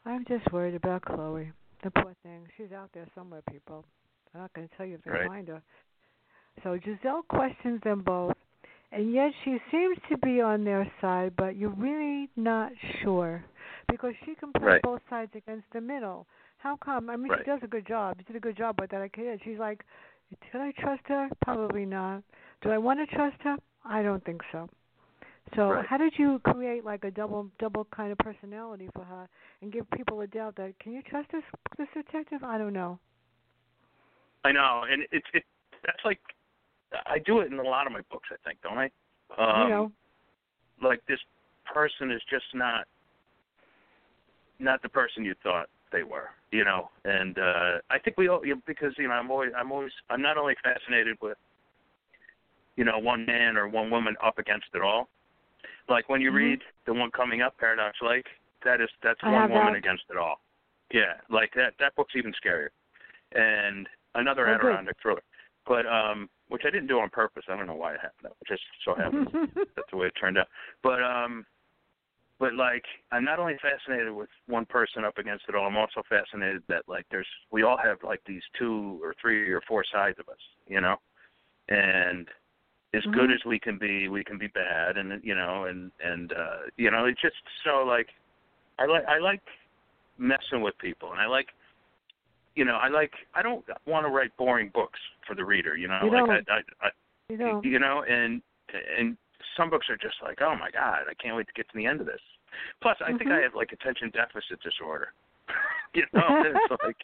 I'm 0.06 0.24
just 0.26 0.52
worried 0.52 0.76
about 0.76 1.04
Chloe. 1.04 1.52
The 1.84 1.92
poor 1.92 2.14
thing. 2.24 2.48
She's 2.58 2.72
out 2.72 2.90
there 2.94 3.08
somewhere, 3.16 3.42
people. 3.52 3.86
I'm 4.34 4.42
not 4.42 4.54
going 4.54 4.68
to 4.68 4.76
tell 4.76 4.86
you 4.86 4.96
if 4.96 5.04
they 5.04 5.12
Right. 5.12 5.28
find 5.28 5.48
her. 5.48 5.62
So 6.64 6.78
Giselle 6.84 7.24
questions 7.24 7.82
them 7.84 8.02
both, 8.02 8.36
and 8.92 9.14
yet 9.14 9.32
she 9.44 9.58
seems 9.72 9.98
to 10.10 10.18
be 10.18 10.42
on 10.42 10.64
their 10.64 10.90
side, 11.02 11.36
but 11.36 11.56
you're 11.56 11.70
really 11.72 12.30
not 12.36 12.72
sure 13.02 13.44
because 13.90 14.14
she 14.26 14.36
can 14.36 14.52
play 14.54 14.68
Right. 14.68 14.82
both 14.82 15.02
sides 15.10 15.34
against 15.36 15.70
the 15.72 15.82
middle. 15.82 16.28
How 16.58 16.76
come? 16.78 17.10
I 17.10 17.16
mean, 17.16 17.30
Right. 17.32 17.40
she 17.40 17.44
does 17.46 17.62
a 17.64 17.68
good 17.68 17.86
job. 17.86 18.18
She 18.18 18.24
did 18.24 18.36
a 18.36 18.40
good 18.40 18.58
job 18.58 18.80
with 18.80 18.90
that 18.92 19.14
kid. 19.14 19.42
She's 19.44 19.60
like, 19.60 19.84
did 20.52 20.62
I 20.62 20.72
trust 20.72 21.04
her? 21.08 21.30
Probably 21.42 21.86
not. 21.86 22.24
Do 22.62 22.72
I 22.72 22.78
want 22.78 23.00
to 23.00 23.16
trust 23.16 23.42
her? 23.44 23.58
I 23.86 24.02
don't 24.02 24.24
think 24.26 24.42
so. 24.52 24.70
So 25.56 25.70
Right. 25.72 25.86
how 25.86 25.98
did 25.98 26.18
you 26.18 26.40
create 26.40 26.84
like 26.84 27.04
a 27.06 27.12
double 27.12 27.50
double 27.58 27.86
kind 27.86 28.12
of 28.12 28.18
personality 28.18 28.90
for 28.94 29.06
her 29.06 29.30
and 29.62 29.72
give 29.72 29.90
people 29.92 30.22
a 30.22 30.28
doubt 30.28 30.56
that 30.58 30.78
can 30.80 30.92
you 30.92 31.02
trust 31.04 31.32
this 31.32 31.44
this 31.78 31.88
detective? 31.94 32.44
I 32.44 32.58
don't 32.58 32.74
know. 32.74 33.00
I 34.44 34.52
know, 34.52 34.84
and 34.90 35.04
it's 35.12 35.28
it. 35.34 35.44
That's 35.86 36.04
like 36.04 36.20
I 37.06 37.20
do 37.20 37.40
it 37.40 37.52
in 37.52 37.60
a 37.60 37.64
lot 37.64 37.88
of 37.88 37.94
my 37.94 38.02
books. 38.10 38.30
I 38.32 38.36
think, 38.48 38.60
don't 38.62 38.78
I? 38.78 38.90
Um, 39.38 39.64
you 39.64 39.70
know. 39.70 39.92
like 40.82 41.02
this 41.08 41.20
person 41.72 42.12
is 42.12 42.22
just 42.30 42.46
not 42.54 42.86
not 44.60 44.82
the 44.82 44.90
person 44.90 45.24
you 45.26 45.36
thought 45.44 45.68
they 45.92 46.04
were 46.04 46.30
you 46.52 46.64
know 46.64 46.90
and 47.06 47.38
uh 47.38 47.74
i 47.90 48.00
think 48.00 48.18
we 48.18 48.28
all 48.30 48.44
you 48.46 48.56
know, 48.56 48.62
because 48.66 48.94
you 48.98 49.08
know 49.08 49.14
i'm 49.14 49.30
always 49.30 49.52
i'm 49.56 49.72
always 49.72 49.92
i'm 50.10 50.22
not 50.22 50.38
only 50.38 50.56
fascinated 50.64 51.18
with 51.22 51.38
you 52.78 52.84
know 52.86 52.98
one 52.98 53.26
man 53.26 53.58
or 53.58 53.68
one 53.68 53.92
woman 53.92 54.16
up 54.24 54.40
against 54.40 54.68
it 54.74 54.82
all 54.82 55.10
like 55.90 56.08
when 56.10 56.22
you 56.22 56.32
Mhm. 56.32 56.36
read 56.36 56.64
the 56.86 56.94
one 56.94 57.12
coming 57.12 57.42
up 57.42 57.58
paradox 57.58 57.98
lake 58.02 58.28
that 58.64 58.80
is 58.82 58.90
that's 59.04 59.20
I 59.22 59.32
one 59.32 59.52
woman 59.52 59.74
that. 59.74 59.78
against 59.78 60.04
it 60.10 60.18
all 60.18 60.40
yeah 60.92 61.16
like 61.30 61.54
that 61.56 61.74
that 61.80 61.96
book's 61.96 62.16
even 62.16 62.34
scarier 62.34 62.70
and 63.34 63.88
another 64.16 64.48
Oh, 64.48 64.54
good. 64.54 64.62
Adirondack 64.72 64.96
thriller. 65.02 65.22
But 65.66 65.86
um, 65.86 66.30
which 66.50 66.64
I 66.66 66.70
didn't 66.70 66.88
do 66.88 67.00
on 67.00 67.10
purpose. 67.10 67.44
I 67.50 67.56
don't 67.56 67.68
know 67.68 67.76
why 67.76 67.94
it 67.94 68.00
happened. 68.02 68.34
It 68.42 68.48
just 68.48 68.64
so 68.86 68.96
happened. 68.96 69.30
that's 69.76 69.90
the 69.92 69.98
way 69.98 70.08
it 70.08 70.14
turned 70.20 70.38
out. 70.38 70.48
But 70.84 71.04
um, 71.04 71.46
but 72.40 72.54
like 72.54 72.84
I'm 73.12 73.26
not 73.26 73.40
only 73.40 73.58
fascinated 73.62 74.14
with 74.14 74.30
one 74.48 74.66
person 74.66 75.04
up 75.04 75.18
against 75.18 75.46
it 75.50 75.56
all. 75.56 75.68
I'm 75.68 75.78
also 75.78 76.04
fascinated 76.08 76.64
that 76.70 76.84
like 76.88 77.06
there's 77.12 77.28
we 77.52 77.64
all 77.64 77.78
have 77.78 77.98
like 78.04 78.22
these 78.26 78.44
two 78.58 79.00
or 79.04 79.16
three 79.22 79.52
or 79.52 79.62
four 79.68 79.84
sides 79.92 80.18
of 80.20 80.30
us, 80.30 80.40
you 80.68 80.82
know, 80.82 80.98
and 81.70 82.28
as 82.94 83.04
good 83.12 83.30
Mhm. 83.30 83.36
as 83.36 83.46
we 83.46 83.60
can 83.60 83.78
be, 83.78 84.08
we 84.08 84.24
can 84.24 84.38
be 84.38 84.48
bad, 84.48 84.98
and 84.98 85.24
you 85.24 85.36
know, 85.36 85.66
and 85.66 85.92
and 86.04 86.32
uh, 86.32 86.60
you 86.78 86.90
know, 86.90 87.06
it's 87.06 87.22
just 87.22 87.36
so 87.64 87.84
like 87.84 88.10
I 88.80 88.86
like 88.86 89.06
I 89.06 89.18
like 89.18 89.42
messing 90.18 90.62
with 90.62 90.78
people, 90.78 91.12
and 91.12 91.20
I 91.20 91.26
like 91.26 91.50
you 92.58 92.66
know 92.66 92.76
I 92.82 92.90
like 92.90 93.14
I 93.36 93.42
don't 93.44 93.64
want 93.86 94.06
to 94.06 94.10
write 94.10 94.36
boring 94.36 94.72
books 94.74 95.00
for 95.28 95.36
the 95.36 95.46
reader, 95.46 95.78
you 95.78 95.88
know, 95.88 96.00
You 96.04 96.12
like 96.12 96.26
don't. 96.26 96.50
I, 96.50 96.56
I, 96.56 96.88
I 96.88 96.90
you 97.30 97.38
know. 97.38 97.62
you 97.64 97.78
know, 97.80 98.04
and 98.10 98.42
and 98.98 99.16
some 99.56 99.70
books 99.70 99.88
are 99.90 99.98
just 99.98 100.16
like, 100.24 100.42
oh 100.42 100.56
my 100.60 100.72
god, 100.72 101.02
I 101.10 101.14
can't 101.22 101.36
wait 101.38 101.48
to 101.48 101.54
get 101.54 101.70
to 101.70 101.78
the 101.78 101.86
end 101.86 102.02
of 102.02 102.08
this. 102.08 102.20
Plus, 102.82 102.98
I 103.06 103.10
think 103.18 103.30
I 103.30 103.40
Mhm. 103.40 103.44
have 103.44 103.56
like 103.56 103.72
attention 103.72 104.10
deficit 104.10 104.60
disorder. 104.64 105.14
you 105.94 106.04
know, 106.14 106.42
it's 106.44 106.72
like 106.84 106.98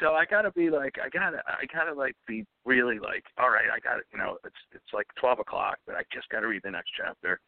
so 0.00 0.14
I 0.14 0.24
gotta 0.24 0.50
be 0.50 0.68
like 0.70 0.96
I 1.02 1.08
gotta 1.08 1.40
I 1.46 1.64
gotta 1.72 1.94
like 1.94 2.16
be 2.26 2.44
really 2.64 2.98
like 2.98 3.24
all 3.38 3.50
right 3.50 3.70
I 3.72 3.78
gotta 3.78 4.02
you 4.12 4.18
know 4.18 4.38
it's 4.44 4.60
it's 4.72 4.92
like 4.92 5.06
twelve 5.14 5.38
o'clock 5.38 5.78
but 5.86 5.94
I 5.94 6.02
just 6.12 6.28
gotta 6.30 6.48
read 6.48 6.62
the 6.64 6.70
next 6.70 6.90
chapter. 6.98 7.38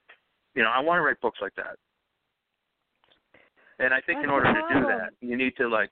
You 0.54 0.62
know 0.62 0.70
I 0.70 0.78
want 0.80 0.98
to 0.98 1.02
write 1.02 1.20
books 1.20 1.40
like 1.42 1.54
that. 1.56 1.76
And 3.80 3.94
I 3.94 4.00
think 4.00 4.24
in 4.24 4.30
order 4.30 4.52
to 4.52 4.62
do 4.74 4.86
that 4.86 5.10
you 5.20 5.36
need 5.36 5.56
to 5.56 5.68
like 5.68 5.90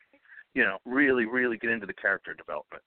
you 0.56 0.64
know 0.64 0.78
really 0.86 1.26
really 1.26 1.58
get 1.58 1.70
into 1.70 1.86
the 1.86 1.92
character 1.92 2.34
development. 2.34 2.82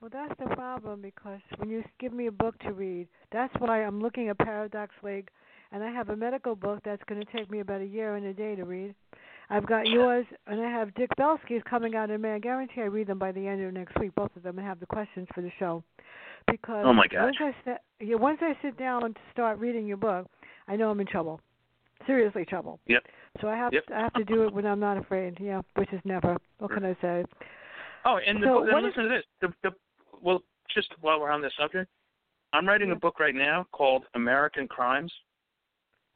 Well, 0.00 0.10
that's 0.12 0.38
the 0.38 0.54
problem 0.54 1.02
because 1.02 1.40
when 1.56 1.68
you 1.68 1.82
give 1.98 2.12
me 2.12 2.26
a 2.26 2.32
book 2.32 2.58
to 2.60 2.72
read, 2.72 3.08
that's 3.32 3.52
why 3.58 3.82
I'm 3.82 4.00
looking 4.00 4.28
at 4.28 4.38
Paradox 4.38 4.94
Lake, 5.02 5.28
and 5.72 5.82
I 5.82 5.90
have 5.90 6.10
a 6.10 6.16
medical 6.16 6.54
book 6.54 6.80
that's 6.84 7.02
going 7.06 7.20
to 7.20 7.32
take 7.32 7.50
me 7.50 7.60
about 7.60 7.80
a 7.80 7.86
year 7.86 8.14
and 8.14 8.24
a 8.26 8.32
day 8.32 8.54
to 8.54 8.64
read. 8.64 8.94
I've 9.50 9.66
got 9.66 9.88
yours, 9.88 10.24
and 10.46 10.60
I 10.60 10.70
have 10.70 10.94
Dick 10.94 11.10
Belsky's 11.18 11.62
coming 11.68 11.96
out 11.96 12.08
in 12.08 12.20
May. 12.20 12.34
I 12.34 12.38
guarantee 12.38 12.82
I 12.82 12.84
read 12.84 13.08
them 13.08 13.18
by 13.18 13.32
the 13.32 13.46
end 13.46 13.62
of 13.62 13.74
next 13.74 13.98
week, 13.98 14.14
both 14.14 14.34
of 14.36 14.42
them, 14.42 14.58
and 14.58 14.66
have 14.66 14.80
the 14.80 14.86
questions 14.86 15.26
for 15.34 15.42
the 15.42 15.50
show. 15.58 15.82
Because 16.50 16.84
Oh, 16.86 16.92
my 16.92 17.06
gosh. 17.08 17.24
once 17.24 17.36
I 17.40 17.54
sit, 17.64 17.78
yeah, 18.00 18.16
once 18.16 18.38
I 18.40 18.56
sit 18.62 18.78
down 18.78 19.02
to 19.02 19.20
start 19.32 19.58
reading 19.58 19.86
your 19.86 19.96
book, 19.96 20.28
I 20.68 20.76
know 20.76 20.90
I'm 20.90 21.00
in 21.00 21.06
trouble, 21.06 21.40
seriously 22.06 22.44
trouble. 22.44 22.80
Yep. 22.86 23.04
So 23.40 23.48
I 23.48 23.56
have 23.56 23.72
Yep. 23.72 23.86
to, 23.86 23.94
I 23.96 24.00
have 24.00 24.12
to 24.14 24.24
do 24.24 24.44
it 24.44 24.52
when 24.52 24.66
I'm 24.66 24.80
not 24.80 24.96
afraid. 24.96 25.38
Yeah, 25.40 25.62
which 25.76 25.92
is 25.92 26.00
never. 26.04 26.36
What 26.58 26.72
can 26.72 26.84
I 26.84 26.96
say? 27.00 27.24
Oh, 28.04 28.18
and 28.24 28.42
the 28.42 28.46
So 28.46 28.60
book, 28.60 28.68
and 28.72 28.82
listen 28.86 29.02
to 29.04 29.08
this. 29.08 29.24
The, 29.40 29.52
the 29.62 29.70
well, 30.20 30.42
just 30.74 30.88
while 31.00 31.20
we're 31.20 31.30
on 31.30 31.42
this 31.42 31.52
subject, 31.58 31.90
I'm 32.52 32.66
writing 32.66 32.88
Yeah. 32.88 32.94
a 32.94 32.98
book 32.98 33.20
right 33.20 33.34
now 33.34 33.66
called 33.72 34.04
American 34.14 34.66
Crimes, 34.68 35.12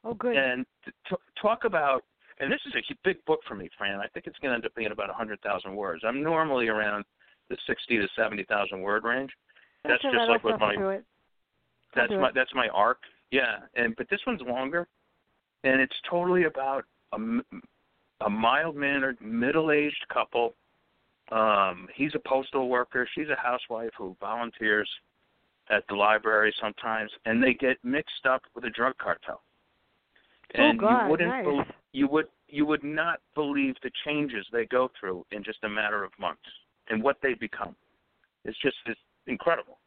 Oh, 0.03 0.13
good. 0.13 0.35
and 0.35 0.65
t- 1.09 1.15
talk 1.41 1.63
about. 1.63 2.03
And 2.39 2.51
this 2.51 2.59
is 2.65 2.73
a 2.75 2.95
big 3.05 3.23
book 3.25 3.39
for 3.47 3.55
me, 3.55 3.69
Fran. 3.77 4.01
I 4.01 4.07
think 4.07 4.27
it's 4.27 4.37
going 4.39 4.49
to 4.51 4.55
end 4.55 4.65
up 4.65 4.75
being 4.75 4.91
about 4.91 5.07
100,000 5.07 5.73
words. 5.73 6.03
I'm 6.05 6.21
normally 6.21 6.67
around 6.67 7.05
the 7.49 7.55
60 7.65 7.97
to 7.97 8.07
70,000 8.13 8.81
word 8.81 9.05
range. 9.05 9.31
That's 9.85 10.03
all 10.03 10.11
just 10.11 10.19
right, 10.19 10.29
like 10.31 10.43
what 10.43 10.59
my. 10.59 10.75
That's 11.95 12.11
my 12.11 12.27
it. 12.27 12.35
that's 12.35 12.53
my 12.53 12.67
arc. 12.69 12.97
Yeah, 13.31 13.59
and 13.75 13.95
but 13.95 14.09
this 14.09 14.19
one's 14.27 14.41
longer, 14.41 14.87
and 15.65 15.81
it's 15.81 15.95
totally 16.09 16.43
about 16.43 16.85
a, 17.11 17.17
a 18.25 18.29
mild 18.29 18.75
mannered 18.75 19.17
middle 19.19 19.71
aged 19.71 20.05
couple. 20.13 20.53
Um, 21.31 21.87
he's 21.95 22.11
a 22.13 22.19
postal 22.19 22.69
worker. 22.69 23.09
She's 23.15 23.29
a 23.29 23.41
housewife 23.41 23.89
who 23.97 24.15
volunteers 24.21 24.89
at 25.69 25.83
the 25.89 25.95
library 25.95 26.53
sometimes, 26.61 27.09
and 27.25 27.41
they 27.41 27.55
get 27.55 27.77
mixed 27.83 28.27
up 28.29 28.43
with 28.53 28.63
a 28.65 28.69
drug 28.69 28.93
cartel. 28.99 29.41
And 30.53 30.79
oh 30.79 30.81
God, 30.81 31.05
you 31.05 31.11
wouldn't 31.11 31.29
nice. 31.29 31.45
bel 31.45 31.65
you 31.91 32.07
would 32.07 32.27
you 32.47 32.65
would 32.67 32.83
not 32.83 33.19
believe 33.33 33.73
the 33.81 33.89
changes 34.05 34.45
they 34.51 34.65
go 34.65 34.91
through 34.99 35.25
in 35.31 35.43
just 35.43 35.63
a 35.63 35.69
matter 35.69 36.03
of 36.03 36.11
months 36.19 36.45
and 36.89 37.01
what 37.01 37.17
they 37.23 37.33
become. 37.33 37.75
It's 38.43 38.57
just 38.61 38.75
it's 38.85 38.99
incredible. 39.25 39.79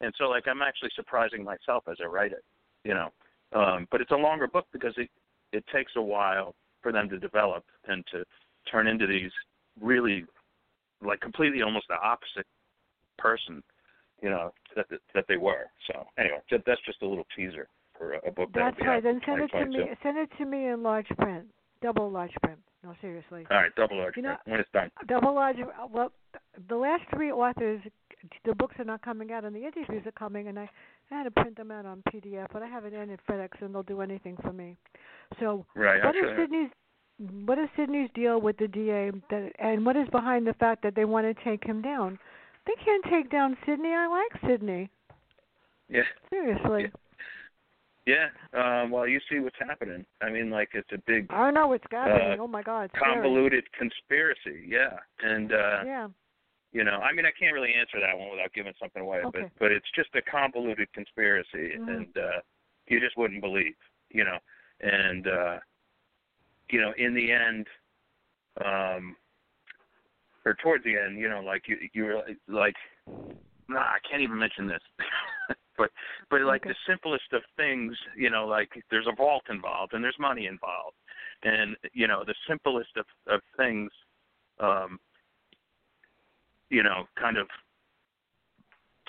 And 0.00 0.14
so 0.16 0.24
like 0.24 0.48
I'm 0.48 0.62
actually 0.62 0.90
surprising 0.96 1.44
myself 1.44 1.84
as 1.90 1.98
I 2.02 2.06
write 2.06 2.32
it, 2.32 2.44
you 2.84 2.94
know. 2.94 3.12
Um 3.52 3.86
but 3.90 4.00
it's 4.00 4.12
a 4.12 4.16
longer 4.16 4.46
book 4.46 4.66
because 4.72 4.94
it 4.96 5.10
it 5.52 5.64
takes 5.72 5.92
a 5.96 6.02
while 6.02 6.54
for 6.82 6.92
them 6.92 7.08
to 7.08 7.18
develop 7.18 7.64
and 7.88 8.04
to 8.12 8.24
turn 8.70 8.86
into 8.86 9.06
these 9.06 9.30
really 9.80 10.24
like 11.04 11.20
completely 11.20 11.62
almost 11.62 11.86
the 11.88 11.94
opposite 11.94 12.46
person, 13.18 13.62
you 14.22 14.30
know, 14.30 14.52
that 14.74 14.86
that 15.14 15.24
they 15.28 15.36
were. 15.36 15.66
So 15.86 16.06
anyway, 16.18 16.38
that's 16.50 16.80
just 16.86 17.02
a 17.02 17.06
little 17.06 17.26
teaser 17.36 17.68
for 17.98 18.14
a, 18.14 18.30
book 18.30 18.52
that 18.52 18.74
That's 18.76 18.86
right. 18.86 19.02
Then 19.02 19.20
send 19.24 19.42
it 19.42 19.50
to 19.52 19.66
me. 19.66 19.78
Send 20.02 20.18
it 20.18 20.30
to 20.38 20.44
me 20.44 20.68
in 20.68 20.82
large 20.82 21.08
print, 21.18 21.46
double 21.82 22.10
large 22.10 22.32
print. 22.42 22.58
No, 22.84 22.94
seriously, 23.00 23.46
All 23.50 23.56
right, 23.56 23.74
double 23.74 23.96
large 23.96 24.16
You 24.16 24.22
know- 24.22 24.36
print 24.36 24.40
when 24.46 24.60
it's 24.60 24.70
done. 24.72 24.90
double 25.08 25.34
large. 25.34 25.56
Well, 25.90 26.12
the 26.68 26.76
last 26.76 27.02
three 27.14 27.32
authors, 27.32 27.80
the 28.44 28.54
books 28.54 28.76
are 28.78 28.84
not 28.84 29.02
coming 29.02 29.32
out, 29.32 29.44
and 29.44 29.54
the 29.56 29.64
interviews 29.64 30.06
are 30.06 30.12
coming, 30.12 30.48
and 30.48 30.58
I, 30.58 30.70
I 31.10 31.14
had 31.18 31.24
to 31.24 31.30
print 31.30 31.56
them 31.56 31.70
out 31.70 31.86
on 31.86 32.02
PDF, 32.12 32.48
but 32.52 32.62
I 32.62 32.66
have 32.66 32.84
it 32.84 32.92
in 32.92 33.10
at 33.10 33.24
FedEx, 33.26 33.60
and 33.60 33.74
they'll 33.74 33.82
do 33.84 34.00
anything 34.00 34.36
for 34.42 34.52
me. 34.52 34.76
So, 35.38 35.64
Right. 35.74 36.04
what 36.04 36.16
is 36.16 36.24
Sydney's? 36.36 36.70
What 37.46 37.58
is 37.58 37.68
Sydney's 37.76 38.10
deal 38.14 38.40
with 38.40 38.56
the 38.58 38.68
DA? 38.68 39.10
That, 39.30 39.52
and 39.58 39.86
what 39.86 39.96
is 39.96 40.08
behind 40.10 40.46
the 40.46 40.52
fact 40.54 40.82
that 40.82 40.94
they 40.94 41.04
want 41.06 41.24
to 41.26 41.44
take 41.44 41.64
him 41.64 41.80
down? 41.80 42.18
They 42.66 42.74
can't 42.84 43.04
take 43.04 43.30
down 43.30 43.56
Sydney. 43.64 43.94
I 43.94 44.06
like 44.06 44.42
Sydney. 44.46 44.90
yeah. 45.88 46.02
Seriously. 46.28 46.90
Yeah. 48.06 48.28
Um, 48.52 48.90
well, 48.90 49.06
you 49.08 49.18
see 49.30 49.38
what's 49.40 49.56
happening. 49.58 50.04
I 50.22 50.30
mean, 50.30 50.50
like 50.50 50.70
it's 50.74 50.90
a 50.92 50.98
big 51.06 51.26
I 51.30 51.50
know 51.50 51.72
it's 51.72 51.84
happening. 51.90 52.38
Uh, 52.38 52.42
oh 52.42 52.46
my 52.48 52.62
God, 52.62 52.82
it's 52.84 52.94
scary. 52.96 53.14
convoluted 53.14 53.64
conspiracy. 53.72 54.64
Yeah. 54.68 54.98
And 55.22 55.52
uh 55.52 55.82
Yeah. 55.84 56.08
You 56.76 56.84
know, 56.84 56.98
I 57.00 57.14
mean, 57.14 57.24
I 57.24 57.30
can't 57.38 57.54
really 57.54 57.72
answer 57.72 57.98
that 58.00 58.18
one 58.18 58.30
without 58.30 58.52
giving 58.52 58.74
something 58.78 59.00
away, 59.00 59.22
Okay. 59.24 59.40
but 59.40 59.50
but 59.58 59.72
it's 59.72 59.90
just 59.96 60.10
a 60.14 60.20
convoluted 60.20 60.92
conspiracy, 60.92 61.78
Mhm. 61.78 61.88
and 61.88 62.18
uh 62.18 62.40
you 62.86 63.00
just 63.00 63.16
wouldn't 63.16 63.40
believe, 63.40 63.76
you 64.10 64.24
know, 64.24 64.38
and 64.80 65.26
uh 65.26 65.58
you 66.68 66.80
know, 66.82 66.92
in 66.98 67.14
the 67.14 67.32
end, 67.32 67.66
um 68.62 69.16
or 70.44 70.52
towards 70.62 70.84
the 70.84 70.98
end, 70.98 71.18
you 71.18 71.30
know, 71.30 71.40
like 71.40 71.66
you 71.66 71.78
you 71.94 72.04
were 72.04 72.22
like, 72.46 72.76
nah, 73.68 73.80
I 73.96 73.98
can't 74.06 74.20
even 74.20 74.38
mention 74.38 74.66
this. 74.66 74.82
but 75.78 75.90
but 76.28 76.42
like 76.42 76.60
Okay. 76.60 76.70
the 76.70 76.76
simplest 76.86 77.32
of 77.32 77.42
things, 77.56 77.96
you 78.14 78.28
know, 78.28 78.46
like 78.46 78.70
there's 78.90 79.08
a 79.08 79.16
vault 79.16 79.44
involved 79.48 79.94
and 79.94 80.04
there's 80.04 80.18
money 80.20 80.44
involved, 80.46 80.96
and 81.42 81.74
you 81.94 82.06
know 82.06 82.22
the 82.22 82.34
simplest 82.46 82.94
of 82.98 83.06
of 83.28 83.40
things, 83.56 83.90
um, 84.60 85.00
you 86.70 86.82
know, 86.82 87.04
kind 87.20 87.36
of 87.36 87.48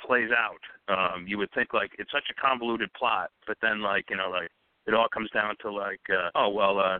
plays 0.05 0.29
out. 0.31 0.61
Um, 0.89 1.27
you 1.27 1.37
would 1.37 1.51
think 1.53 1.73
like 1.73 1.91
it's 1.99 2.11
such 2.11 2.29
a 2.29 2.41
convoluted 2.41 2.91
plot, 2.93 3.31
but 3.45 3.57
then 3.61 3.81
like 3.81 4.05
you 4.09 4.17
know 4.17 4.29
like 4.29 4.49
it 4.85 4.93
all 4.93 5.07
comes 5.09 5.29
down 5.31 5.55
to 5.61 5.71
like 5.71 6.01
uh, 6.09 6.29
oh 6.35 6.49
well 6.49 6.79
uh, 6.79 6.99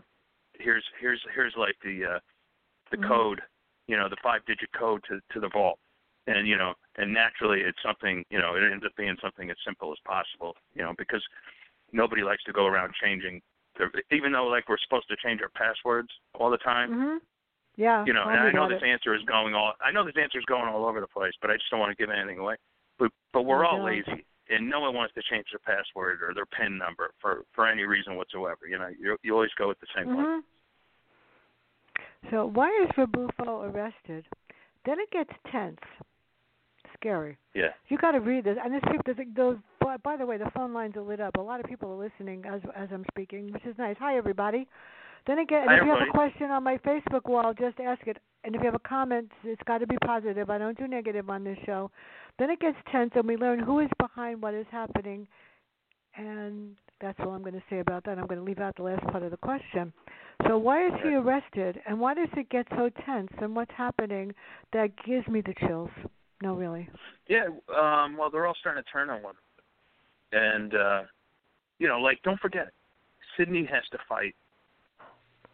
here's 0.58 0.84
here's 1.00 1.20
here's 1.34 1.54
like 1.56 1.76
the 1.82 2.16
uh, 2.16 2.18
the 2.90 2.96
Mhm. 2.96 3.08
code, 3.08 3.42
you 3.86 3.96
know, 3.96 4.08
the 4.08 4.16
five 4.22 4.44
digit 4.46 4.70
code 4.72 5.02
to 5.08 5.20
to 5.32 5.40
the 5.40 5.48
vault 5.48 5.78
and 6.28 6.46
you 6.46 6.56
know 6.56 6.74
and 6.96 7.12
naturally 7.12 7.60
it's 7.60 7.78
something 7.82 8.24
you 8.30 8.38
know 8.38 8.54
it 8.54 8.62
ends 8.70 8.84
up 8.84 8.94
being 8.96 9.16
something 9.20 9.50
as 9.50 9.56
simple 9.64 9.90
as 9.90 9.98
possible 10.04 10.54
you 10.74 10.82
know 10.82 10.92
because 10.96 11.24
nobody 11.92 12.22
likes 12.22 12.44
to 12.44 12.52
go 12.52 12.66
around 12.66 12.92
changing 13.02 13.40
their, 13.78 13.90
even 14.12 14.30
though 14.30 14.46
like 14.46 14.68
we're 14.68 14.76
supposed 14.84 15.08
to 15.08 15.16
change 15.16 15.40
our 15.40 15.48
passwords 15.50 16.08
all 16.34 16.50
the 16.50 16.58
time 16.58 16.90
Mhm. 16.90 17.18
Yeah. 17.78 18.04
you 18.04 18.12
know 18.12 18.26
and 18.26 18.40
i 18.40 18.50
know 18.50 18.68
this 18.68 18.82
it. 18.82 18.86
answer 18.86 19.14
is 19.14 19.22
going 19.30 19.54
all 19.54 19.72
i 19.80 19.92
know 19.92 20.04
this 20.04 20.18
answer 20.20 20.38
is 20.38 20.44
going 20.46 20.66
all 20.66 20.84
over 20.84 21.00
the 21.00 21.06
place 21.06 21.32
but 21.40 21.48
i 21.48 21.54
just 21.54 21.70
don't 21.70 21.78
want 21.78 21.96
to 21.96 22.00
give 22.00 22.10
anything 22.10 22.38
away 22.38 22.56
but 22.98 23.12
but 23.32 23.42
we're 23.42 23.64
all 23.64 23.84
lazy 23.84 24.26
and 24.50 24.68
no 24.68 24.80
one 24.80 24.94
wants 24.94 25.14
to 25.14 25.22
change 25.30 25.46
their 25.52 25.62
password 25.62 26.18
or 26.20 26.34
their 26.34 26.46
pin 26.46 26.76
number 26.76 27.12
for 27.22 27.44
for 27.54 27.68
any 27.68 27.84
reason 27.84 28.16
whatsoever 28.16 28.66
you 28.68 28.76
know 28.76 28.88
you 28.98 29.16
you 29.22 29.32
always 29.32 29.54
go 29.56 29.68
with 29.68 29.78
the 29.78 29.86
same 29.96 30.08
one 30.14 30.26
Mhm. 30.26 30.40
So 32.30 32.46
why 32.46 32.68
is 32.82 32.88
Rebufo 32.96 33.72
arrested? 33.72 34.26
Then 34.84 34.98
it 34.98 35.10
gets 35.10 35.30
tense, 35.52 35.78
scary. 36.94 37.36
yeah 37.54 37.68
You 37.88 37.96
got 37.98 38.12
to 38.12 38.20
read 38.20 38.44
this. 38.44 38.56
And 38.62 38.74
this 38.74 38.82
people, 38.90 39.14
those. 39.36 39.56
By, 39.80 39.96
by 39.98 40.16
the 40.16 40.26
way, 40.26 40.36
the 40.36 40.50
phone 40.54 40.72
lines 40.74 40.96
are 40.96 41.02
lit 41.02 41.20
up. 41.20 41.36
A 41.36 41.40
lot 41.40 41.60
of 41.60 41.66
people 41.66 41.90
are 41.92 41.96
listening 41.96 42.44
as 42.44 42.60
as 42.74 42.88
I'm 42.92 43.04
speaking, 43.12 43.52
which 43.52 43.64
is 43.64 43.76
nice. 43.78 43.96
Hi, 44.00 44.16
everybody. 44.16 44.66
Then 45.26 45.40
again, 45.40 45.62
and 45.62 45.70
Hi, 45.70 45.76
if 45.76 45.84
you 45.84 45.90
have 45.90 46.08
a 46.08 46.10
question 46.10 46.50
on 46.50 46.62
my 46.62 46.78
Facebook 46.78 47.28
wall, 47.28 47.52
just 47.58 47.78
ask 47.80 48.06
it. 48.06 48.18
And 48.44 48.54
if 48.54 48.60
you 48.60 48.66
have 48.66 48.74
a 48.74 48.88
comment, 48.88 49.30
it's 49.44 49.62
got 49.66 49.78
to 49.78 49.86
be 49.86 49.96
positive. 50.04 50.48
I 50.48 50.58
don't 50.58 50.78
do 50.78 50.86
negative 50.86 51.28
on 51.28 51.44
this 51.44 51.58
show. 51.66 51.90
Then 52.38 52.50
it 52.50 52.60
gets 52.60 52.76
tense, 52.90 53.10
and 53.14 53.26
we 53.26 53.36
learn 53.36 53.58
who 53.58 53.80
is 53.80 53.90
behind 53.98 54.40
what 54.40 54.54
is 54.54 54.66
happening. 54.70 55.26
And 56.16 56.76
That's 57.00 57.18
all 57.20 57.30
I'm 57.30 57.42
going 57.42 57.54
to 57.54 57.62
say 57.68 57.80
about 57.80 58.04
that. 58.04 58.18
I'm 58.18 58.26
going 58.26 58.38
to 58.38 58.44
leave 58.44 58.58
out 58.58 58.76
the 58.76 58.82
last 58.82 59.04
part 59.08 59.22
of 59.22 59.30
the 59.30 59.36
question. 59.36 59.92
So 60.46 60.56
why 60.56 60.86
is 60.86 60.92
he 61.02 61.14
arrested, 61.14 61.80
and 61.86 61.98
why 61.98 62.14
does 62.14 62.28
it 62.36 62.48
get 62.48 62.66
so 62.70 62.90
tense, 63.04 63.30
and 63.40 63.56
what's 63.56 63.72
happening 63.76 64.32
that 64.72 64.90
gives 65.04 65.26
me 65.26 65.40
the 65.40 65.54
chills? 65.66 65.90
No, 66.42 66.54
really. 66.54 66.88
Yeah, 67.26 67.46
um, 67.76 68.16
well, 68.16 68.30
they're 68.30 68.46
all 68.46 68.54
starting 68.60 68.82
to 68.82 68.90
turn 68.90 69.10
on 69.10 69.22
one, 69.22 69.34
and 70.30 70.74
uh, 70.74 71.02
you 71.80 71.88
know, 71.88 71.98
like 71.98 72.22
don't 72.22 72.38
forget, 72.38 72.68
Sydney 73.36 73.68
has 73.70 73.82
to 73.90 73.98
fight. 74.08 74.36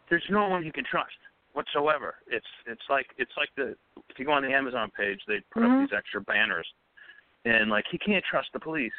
There's 0.09 0.23
no 0.29 0.47
one 0.47 0.63
you 0.63 0.71
can 0.71 0.83
trust 0.85 1.15
whatsoever. 1.53 2.15
It's 2.27 2.45
it's 2.65 2.81
like 2.89 3.07
it's 3.17 3.31
like 3.37 3.49
the 3.55 3.75
if 4.09 4.19
you 4.19 4.25
go 4.25 4.31
on 4.33 4.43
the 4.43 4.53
Amazon 4.53 4.91
page, 4.95 5.19
they 5.27 5.39
put 5.51 5.63
Mhm. 5.63 5.83
up 5.83 5.89
these 5.89 5.97
extra 5.97 6.21
banners, 6.21 6.67
and 7.45 7.69
like 7.69 7.85
he 7.89 7.97
can't 7.97 8.23
trust 8.25 8.49
the 8.53 8.59
police. 8.59 8.93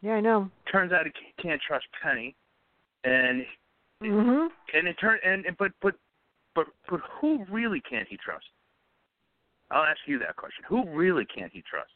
Yeah, 0.00 0.14
I 0.14 0.20
know. 0.20 0.50
Turns 0.70 0.92
out 0.92 1.06
he 1.06 1.12
can't 1.42 1.60
trust 1.60 1.86
Penny, 2.02 2.34
and 3.04 3.46
Mhm. 4.00 4.50
and 4.74 4.88
it 4.88 4.98
turn 4.98 5.18
and 5.22 5.44
and- 5.46 5.56
but 5.56 5.72
but 5.80 5.94
but 6.54 6.68
but 6.88 7.00
who 7.00 7.44
really 7.44 7.80
can't 7.80 8.08
he 8.08 8.16
trust? 8.16 8.48
I'll 9.70 9.84
ask 9.84 10.06
you 10.06 10.18
that 10.18 10.36
question. 10.36 10.64
Who 10.64 10.84
really 10.90 11.24
can't 11.24 11.52
he 11.52 11.62
trust? 11.62 11.92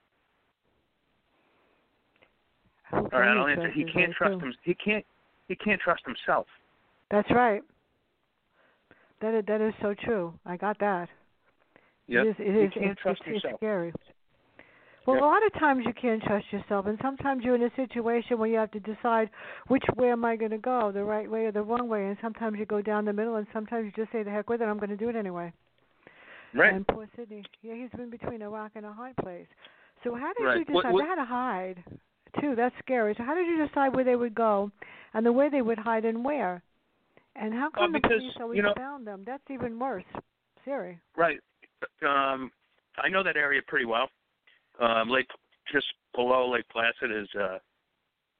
All 2.92 3.02
right, 3.02 3.36
I'll 3.36 3.48
answer. 3.48 3.68
He 3.70 3.84
can't 3.84 4.14
trust 4.14 4.40
him. 4.40 4.54
He 4.62 4.74
can't. 4.74 5.04
He 5.48 5.56
can't 5.56 5.80
trust 5.80 6.04
himself. 6.04 6.46
That's 7.10 7.30
right. 7.30 7.62
That 9.20 9.34
is, 9.34 9.44
that 9.46 9.60
is 9.60 9.72
so 9.80 9.94
true. 10.04 10.34
I 10.44 10.56
got 10.56 10.78
that. 10.80 11.08
Yep. 12.08 12.24
It 12.24 12.28
is. 12.28 12.36
It 12.38 12.56
is. 12.66 12.72
can't 12.74 12.86
it's, 12.92 13.00
trust 13.00 13.22
it's. 13.26 13.44
It's 13.44 13.56
scary. 13.56 13.92
Well, 15.06 15.16
Yep. 15.16 15.22
a 15.22 15.26
lot 15.26 15.46
of 15.46 15.52
times 15.54 15.84
you 15.86 15.92
can't 15.92 16.22
trust 16.22 16.46
yourself, 16.52 16.86
and 16.86 16.98
sometimes 17.00 17.44
you're 17.44 17.54
in 17.54 17.62
a 17.62 17.70
situation 17.76 18.38
where 18.38 18.48
you 18.48 18.56
have 18.56 18.72
to 18.72 18.80
decide 18.80 19.30
which 19.68 19.84
way 19.96 20.10
am 20.10 20.24
I 20.24 20.34
going 20.36 20.50
to 20.50 20.58
go, 20.58 20.90
the 20.92 21.04
right 21.04 21.30
way 21.30 21.46
or 21.46 21.52
the 21.52 21.62
wrong 21.62 21.88
way, 21.88 22.06
and 22.06 22.16
sometimes 22.20 22.58
you 22.58 22.66
go 22.66 22.82
down 22.82 23.04
the 23.04 23.12
middle, 23.12 23.36
and 23.36 23.46
sometimes 23.52 23.84
you 23.86 23.92
just 23.92 24.10
say 24.12 24.24
the 24.24 24.30
heck 24.30 24.50
with 24.50 24.60
it, 24.62 24.64
I'm 24.64 24.78
going 24.78 24.90
to 24.90 24.96
do 24.96 25.08
it 25.08 25.14
anyway. 25.14 25.52
Right. 26.54 26.74
And 26.74 26.86
poor 26.88 27.06
Sydney, 27.16 27.44
yeah, 27.62 27.74
he's 27.74 27.90
been 27.96 28.10
between 28.10 28.42
a 28.42 28.50
rock 28.50 28.72
and 28.74 28.84
a 28.84 28.92
hard 28.92 29.16
place. 29.18 29.46
So 30.02 30.14
how 30.16 30.32
did 30.34 30.44
Right. 30.44 30.68
you 30.68 30.74
What- 30.74 30.82
decide? 30.82 30.92
what- 30.94 31.02
They 31.02 31.08
had 31.08 31.14
to 31.16 31.24
hide, 31.24 31.84
too. 32.40 32.54
That's 32.56 32.76
scary. 32.78 33.14
So 33.14 33.22
how 33.22 33.34
did 33.34 33.46
you 33.46 33.64
decide 33.64 33.94
where 33.94 34.04
they 34.04 34.16
would 34.16 34.34
go, 34.34 34.70
and 35.14 35.24
the 35.24 35.32
way 35.32 35.48
they 35.48 35.62
would 35.62 35.78
hide, 35.78 36.04
and 36.04 36.24
where? 36.24 36.62
And 37.38 37.52
how 37.54 37.70
come 37.70 37.92
the 37.92 37.98
Uh, 37.98 38.00
because, 38.00 38.20
police 38.22 38.36
always 38.40 38.56
you 38.56 38.62
know- 38.62 38.74
found 38.74 39.06
them? 39.06 39.22
That's 39.24 39.48
even 39.50 39.78
worse. 39.78 40.04
Siri. 40.64 40.98
Right. 41.14 41.38
Um, 42.02 42.50
I 42.98 43.08
know 43.08 43.22
that 43.22 43.36
area 43.36 43.60
pretty 43.62 43.84
well. 43.84 44.10
Um, 44.78 45.08
Lake, 45.10 45.30
just 45.70 45.86
below 46.14 46.48
Lake 46.48 46.66
Placid 46.68 47.10
is 47.12 47.28
uh, 47.34 47.58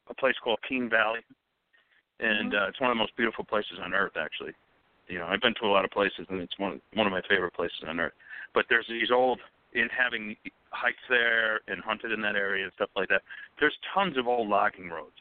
a 0.09 0.14
place 0.14 0.37
called 0.42 0.61
Keene 0.62 0.88
Valley, 0.88 1.20
and 2.20 2.52
Mhm. 2.52 2.62
uh, 2.62 2.66
it's 2.68 2.80
one 2.80 2.90
of 2.90 2.96
the 2.96 3.00
most 3.02 3.14
beautiful 3.16 3.44
places 3.44 3.78
on 3.78 3.92
earth. 3.94 4.16
Actually, 4.16 4.54
you 5.09 5.18
know, 5.18 5.26
I've 5.26 5.40
been 5.40 5.54
to 5.54 5.66
a 5.66 5.68
lot 5.68 5.85
of 5.85 5.90
places, 5.90 6.26
and 6.30 6.40
it's 6.40 6.59
one 6.59 6.80
one 6.94 7.06
of 7.06 7.12
my 7.12 7.22
favorite 7.22 7.52
places 7.52 7.85
on 7.85 8.00
earth. 8.00 8.14
But 8.54 8.66
there's 8.68 8.87
these 8.88 9.11
old, 9.11 9.40
in 9.72 9.88
having 9.90 10.37
hiked 10.72 11.06
there 11.09 11.61
and 11.68 11.82
hunted 11.82 12.12
in 12.12 12.20
that 12.22 12.37
area 12.37 12.64
and 12.64 12.72
stuff 12.72 12.90
like 12.96 13.09
that. 13.11 13.22
There's 13.59 13.76
tons 13.92 14.16
of 14.16 14.26
old 14.26 14.48
logging 14.48 14.88
roads, 14.88 15.20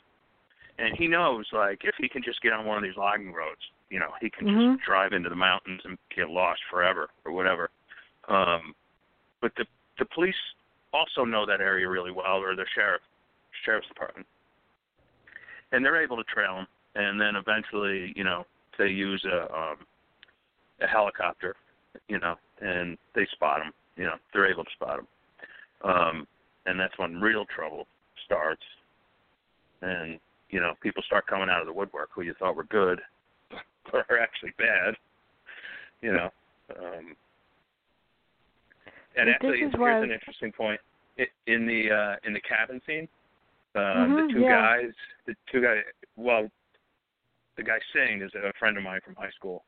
and 0.77 0.95
he 0.97 1.07
knows 1.07 1.45
like 1.53 1.81
if 1.83 1.95
he 1.97 2.09
can 2.09 2.23
just 2.23 2.41
get 2.41 2.53
on 2.53 2.65
one 2.65 2.77
of 2.77 2.83
these 2.83 2.97
logging 2.97 3.33
roads, 3.33 3.61
you 3.89 3.99
know, 3.99 4.11
he 4.21 4.29
can 4.29 4.47
Mhm. 4.47 4.73
just 4.73 4.85
drive 4.85 5.13
into 5.13 5.29
the 5.29 5.35
mountains 5.35 5.81
and 5.85 5.97
get 6.09 6.29
lost 6.29 6.61
forever 6.69 7.09
or 7.23 7.31
whatever. 7.31 7.69
Um, 8.27 8.75
but 9.41 9.53
the 9.55 9.65
the 9.97 10.05
police 10.05 10.35
also 10.91 11.23
know 11.23 11.45
that 11.45 11.61
area 11.61 11.87
really 11.87 12.11
well, 12.11 12.37
or 12.41 12.55
the 12.55 12.65
sheriff 12.73 13.01
sheriff's 13.63 13.87
department, 13.87 14.27
and 15.71 15.83
they're 15.83 16.01
able 16.01 16.17
to 16.17 16.23
trail 16.25 16.57
him. 16.57 16.67
And 16.95 17.19
then 17.19 17.35
eventually, 17.35 18.13
you 18.15 18.23
know, 18.23 18.45
they 18.77 18.87
use 18.87 19.23
a 19.25 19.53
um, 19.53 19.85
a 20.81 20.87
helicopter, 20.87 21.55
you 22.07 22.19
know, 22.19 22.37
and 22.61 22.97
they 23.13 23.25
spot 23.27 23.61
him. 23.61 23.73
You 23.95 24.05
know, 24.05 24.15
they're 24.33 24.47
able 24.49 24.65
to 24.65 24.71
spot 24.71 24.99
him. 24.99 25.07
Um, 25.83 26.27
and 26.65 26.79
that's 26.79 26.97
when 26.97 27.21
real 27.21 27.45
trouble 27.45 27.87
starts. 28.25 28.63
And 29.81 30.19
you 30.49 30.59
know, 30.59 30.73
people 30.81 31.03
start 31.03 31.27
coming 31.27 31.49
out 31.49 31.61
of 31.61 31.67
the 31.67 31.73
woodwork 31.73 32.09
who 32.13 32.21
you 32.21 32.33
thought 32.39 32.55
were 32.55 32.65
good, 32.65 33.01
but 33.91 34.05
are 34.09 34.19
actually 34.19 34.53
bad. 34.57 34.95
You 36.01 36.13
know. 36.13 36.29
Um, 36.77 37.15
and 39.17 39.29
actually, 39.29 39.59
is 39.59 39.71
here's 39.77 40.03
an 40.03 40.11
interesting 40.11 40.51
point. 40.51 40.79
In 41.47 41.65
the 41.65 41.89
uh, 41.91 42.27
in 42.27 42.33
the 42.33 42.41
cabin 42.41 42.81
scene, 42.85 43.07
uh, 43.75 43.79
Mhm, 43.79 44.27
the 44.27 44.33
two 44.33 44.39
yeah. 44.41 44.61
guys, 44.61 44.91
the 45.25 45.35
two 45.51 45.61
guys. 45.61 45.83
Well, 46.17 46.49
the 47.55 47.63
guy 47.63 47.79
Singh 47.93 48.21
is 48.21 48.31
a 48.35 48.51
friend 48.59 48.75
of 48.77 48.83
mine 48.83 48.99
from 49.05 49.15
high 49.15 49.31
school, 49.31 49.63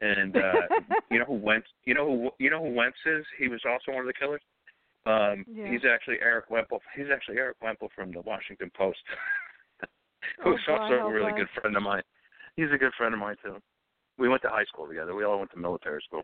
and 0.00 0.34
uh, 0.34 0.52
you 1.10 1.18
know 1.18 1.26
who 1.26 1.34
Wentz. 1.34 1.68
You 1.84 1.92
know 1.94 2.06
who 2.06 2.30
you 2.38 2.48
know 2.48 2.62
who 2.64 2.72
Wentz 2.74 2.96
is. 3.04 3.26
He 3.38 3.48
was 3.48 3.60
also 3.68 3.92
one 3.92 4.00
of 4.00 4.06
the 4.06 4.14
killers. 4.14 4.40
Um, 5.04 5.44
Yeah. 5.48 5.70
He's 5.70 5.84
actually 5.84 6.16
Erik 6.22 6.50
Wemple. 6.50 6.80
He's 6.96 7.06
actually 7.14 7.36
Erik 7.36 7.58
Wemple 7.62 7.90
from 7.94 8.10
the 8.12 8.22
Washington 8.22 8.70
Post, 8.74 8.98
Oh, 10.44 10.52
who's 10.52 10.60
God, 10.66 10.80
also 10.80 10.94
oh, 11.02 11.08
a 11.08 11.12
really 11.12 11.32
good 11.32 11.48
friend 11.60 11.76
of 11.76 11.82
mine. 11.82 12.02
He's 12.56 12.72
a 12.72 12.78
good 12.78 12.92
friend 12.96 13.14
of 13.14 13.20
mine 13.20 13.36
too. 13.44 13.56
We 14.18 14.28
went 14.28 14.42
to 14.42 14.48
high 14.48 14.64
school 14.64 14.86
together. 14.86 15.14
We 15.14 15.24
all 15.24 15.38
went 15.38 15.50
to 15.52 15.58
military 15.58 16.00
school. 16.06 16.22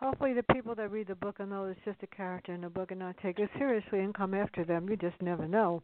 Hopefully, 0.00 0.34
the 0.34 0.42
people 0.54 0.74
that 0.74 0.90
read 0.90 1.06
the 1.06 1.14
book 1.14 1.38
will 1.38 1.46
know 1.46 1.64
it's 1.64 1.80
just 1.84 2.02
a 2.02 2.06
character 2.14 2.52
in 2.52 2.60
the 2.60 2.68
book 2.68 2.90
and 2.90 3.00
not 3.00 3.16
take 3.22 3.38
it 3.38 3.48
seriously 3.56 4.00
and 4.00 4.14
come 4.14 4.34
after 4.34 4.64
them. 4.64 4.88
You 4.88 4.96
just 4.96 5.20
never 5.22 5.48
know. 5.48 5.82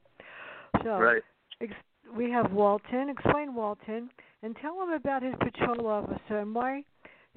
So, 0.83 0.99
Right. 0.99 1.23
ex- 1.61 1.73
we 2.15 2.31
have 2.31 2.53
Walton. 2.53 3.09
Explain 3.09 3.55
Walton 3.55 4.11
and 4.43 4.57
tell 4.57 4.83
him 4.83 4.91
about 4.91 5.23
his 5.23 5.35
patrol 5.37 5.87
officer 5.87 6.39
and 6.39 6.55
why 6.55 6.85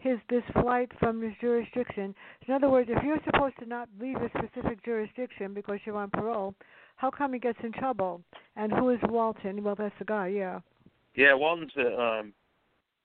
his 0.04 0.20
this 0.30 0.44
flight 0.62 0.92
from 1.00 1.22
his 1.22 1.34
jurisdiction. 1.40 2.14
In 2.48 2.54
other 2.54 2.70
words, 2.70 2.90
if 2.92 3.02
you're 3.04 3.20
supposed 3.26 3.56
to 3.60 3.66
not 3.66 3.88
leave 4.00 4.18
a 4.18 4.30
specific 4.38 4.84
jurisdiction 4.84 5.54
because 5.54 5.80
you're 5.86 5.98
on 5.98 6.10
parole, 6.10 6.54
how 6.98 7.10
come 7.10 7.34
he 7.34 7.40
gets 7.40 7.60
in 7.64 7.72
trouble? 7.72 8.22
And 8.56 8.72
who 8.72 8.90
is 8.90 9.00
Walton? 9.04 9.64
Well, 9.64 9.76
that's 9.76 9.96
the 10.00 10.06
guy. 10.06 10.28
Yeah. 10.28 10.60
Yeah, 11.16 11.34
Walton's 11.34 11.72
the 11.76 12.00
um 12.00 12.34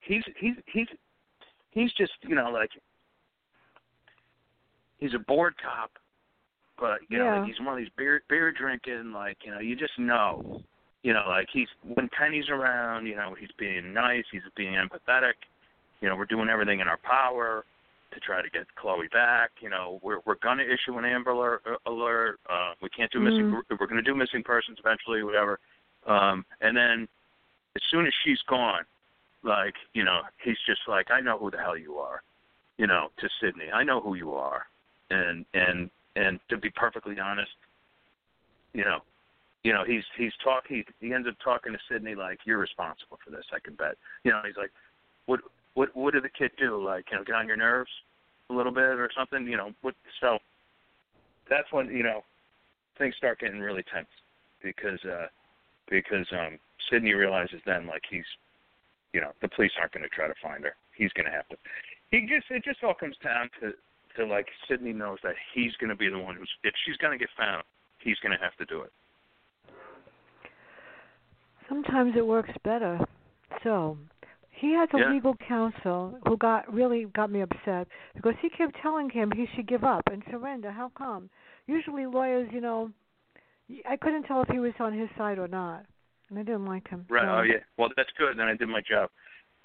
he's 0.01 0.23
he's 0.39 0.55
he's 0.71 0.87
he's 1.71 1.91
just, 1.93 2.13
you 2.27 2.35
know, 2.35 2.49
like 2.51 2.71
he's 4.97 5.13
a 5.13 5.19
bored 5.19 5.55
cop, 5.63 5.91
but 6.79 6.99
you 7.09 7.17
know, 7.17 7.25
Yeah. 7.25 7.39
like 7.39 7.47
he's 7.47 7.59
one 7.59 7.73
of 7.73 7.77
these 7.77 7.91
beer 7.97 8.21
beer 8.29 8.51
drinking, 8.51 9.11
like, 9.13 9.37
you 9.45 9.51
know, 9.51 9.59
you 9.59 9.75
just 9.75 9.97
know. 9.97 10.61
You 11.01 11.13
know, 11.13 11.23
like 11.29 11.47
he's 11.53 11.69
when 11.95 12.09
Penny's 12.09 12.49
around, 12.49 13.05
you 13.05 13.15
know, 13.15 13.33
he's 13.39 13.51
being 13.57 13.93
nice, 13.93 14.25
he's 14.33 14.41
being 14.57 14.73
empathetic. 14.73 15.35
You 16.01 16.09
know, 16.09 16.15
we're 16.15 16.25
doing 16.25 16.49
everything 16.49 16.79
in 16.79 16.87
our 16.87 16.99
power 17.03 17.65
to 18.13 18.19
try 18.19 18.41
to 18.41 18.49
get 18.49 18.63
Chloe 18.75 19.07
back. 19.11 19.51
You 19.61 19.69
know, 19.69 19.99
we're 20.01 20.19
we're 20.25 20.35
gonna 20.35 20.63
issue 20.63 20.97
an 20.97 21.05
Amber 21.05 21.31
alert. 21.31 21.61
alert. 21.85 22.39
Uh, 22.49 22.73
we 22.81 22.89
can't 22.89 23.11
do 23.11 23.19
missing. 23.19 23.51
Mm. 23.51 23.79
We're 23.79 23.87
gonna 23.87 24.01
do 24.01 24.15
missing 24.15 24.43
persons 24.43 24.77
eventually, 24.79 25.23
whatever. 25.23 25.59
Um, 26.07 26.45
and 26.61 26.75
then 26.75 27.07
as 27.75 27.81
soon 27.91 28.07
as 28.07 28.13
she's 28.23 28.41
gone, 28.47 28.83
like 29.43 29.75
you 29.93 30.03
know, 30.03 30.21
he's 30.43 30.57
just 30.65 30.81
like, 30.87 31.11
I 31.11 31.21
know 31.21 31.37
who 31.37 31.51
the 31.51 31.57
hell 31.57 31.77
you 31.77 31.95
are. 31.95 32.21
You 32.77 32.87
know, 32.87 33.09
to 33.19 33.29
Sydney, 33.41 33.69
I 33.73 33.83
know 33.83 33.99
who 33.99 34.15
you 34.15 34.33
are. 34.33 34.65
And 35.09 35.45
and 35.53 35.89
and 36.15 36.39
to 36.49 36.57
be 36.57 36.69
perfectly 36.69 37.19
honest, 37.19 37.51
you 38.73 38.85
know, 38.85 38.99
you 39.63 39.73
know, 39.73 39.83
he's 39.85 40.03
he's 40.17 40.33
talk 40.43 40.63
he 40.67 40.85
he 40.99 41.13
ends 41.13 41.27
up 41.27 41.35
talking 41.43 41.73
to 41.73 41.79
Sydney 41.91 42.15
like 42.15 42.39
you're 42.45 42.57
responsible 42.57 43.19
for 43.23 43.31
this. 43.31 43.45
I 43.53 43.59
can 43.59 43.75
bet. 43.75 43.95
You 44.23 44.31
know, 44.31 44.41
he's 44.45 44.57
like, 44.57 44.71
what 45.25 45.41
what 45.73 45.95
what 45.95 46.13
did 46.13 46.23
the 46.23 46.29
kid 46.29 46.51
do? 46.57 46.83
Like, 46.83 47.05
you 47.11 47.17
know, 47.17 47.23
get 47.23 47.35
on 47.35 47.47
your 47.47 47.57
nerves 47.57 47.91
a 48.49 48.53
little 48.53 48.71
bit 48.71 48.81
or 48.99 49.09
something. 49.17 49.45
You 49.47 49.57
know, 49.57 49.71
what? 49.81 49.95
So 50.21 50.39
that's 51.49 51.71
when 51.71 51.87
you 51.87 52.03
know 52.03 52.21
things 52.97 53.15
start 53.17 53.39
getting 53.39 53.59
really 53.59 53.83
tense 53.93 54.07
because 54.63 54.99
uh 55.05 55.27
because 55.89 56.27
um 56.31 56.59
Sydney 56.91 57.13
realizes 57.13 57.61
then 57.65 57.87
like 57.87 58.03
he's 58.09 58.25
you 59.13 59.21
know 59.21 59.31
the 59.41 59.47
police 59.49 59.71
aren't 59.79 59.93
going 59.93 60.03
to 60.03 60.09
try 60.09 60.27
to 60.27 60.33
find 60.41 60.63
her. 60.63 60.75
He's 60.95 61.11
going 61.13 61.25
to 61.25 61.31
have 61.31 61.47
to. 61.49 61.55
He 62.11 62.21
just 62.21 62.49
it 62.49 62.63
just 62.63 62.83
all 62.83 62.93
comes 62.93 63.15
down 63.23 63.49
to 63.61 63.71
to 64.17 64.25
like 64.25 64.47
Sydney 64.67 64.93
knows 64.93 65.19
that 65.23 65.35
he's 65.53 65.73
going 65.79 65.89
to 65.89 65.95
be 65.95 66.09
the 66.09 66.19
one 66.19 66.35
who's 66.35 66.49
if 66.63 66.73
she's 66.85 66.97
going 66.97 67.17
to 67.17 67.19
get 67.19 67.29
found, 67.37 67.63
he's 67.99 68.17
going 68.21 68.37
to 68.37 68.43
have 68.43 68.55
to 68.57 68.65
do 68.65 68.81
it. 68.81 68.91
Sometimes 71.67 72.13
it 72.17 72.25
works 72.25 72.49
better. 72.63 72.99
So, 73.63 73.97
he 74.59 74.73
has 74.73 74.89
a 74.93 74.99
Yeah. 74.99 75.09
legal 75.11 75.35
counsel 75.37 76.19
who 76.27 76.35
got 76.37 76.71
really 76.71 77.05
got 77.05 77.29
me 77.31 77.41
upset 77.41 77.87
because 78.13 78.35
he 78.41 78.49
kept 78.49 78.75
telling 78.81 79.09
him 79.09 79.31
he 79.31 79.47
should 79.55 79.67
give 79.67 79.83
up 79.83 80.03
and 80.11 80.23
surrender. 80.29 80.71
How 80.71 80.89
come? 80.89 81.29
Usually 81.65 82.05
lawyers, 82.05 82.51
you 82.51 82.59
know, 82.59 82.91
I 83.87 83.95
couldn't 83.95 84.23
tell 84.23 84.41
if 84.41 84.49
he 84.49 84.59
was 84.59 84.73
on 84.79 84.93
his 84.93 85.09
side 85.17 85.37
or 85.39 85.47
not, 85.47 85.85
and 86.29 86.37
I 86.39 86.43
didn't 86.43 86.65
like 86.65 86.87
him. 86.89 87.05
Right. 87.09 87.27
Oh 87.27 87.41
yeah. 87.43 87.63
Well, 87.77 87.89
that's 87.95 88.11
good. 88.17 88.37
Then 88.37 88.47
I 88.47 88.55
did 88.55 88.67
my 88.67 88.81
job. 88.81 89.09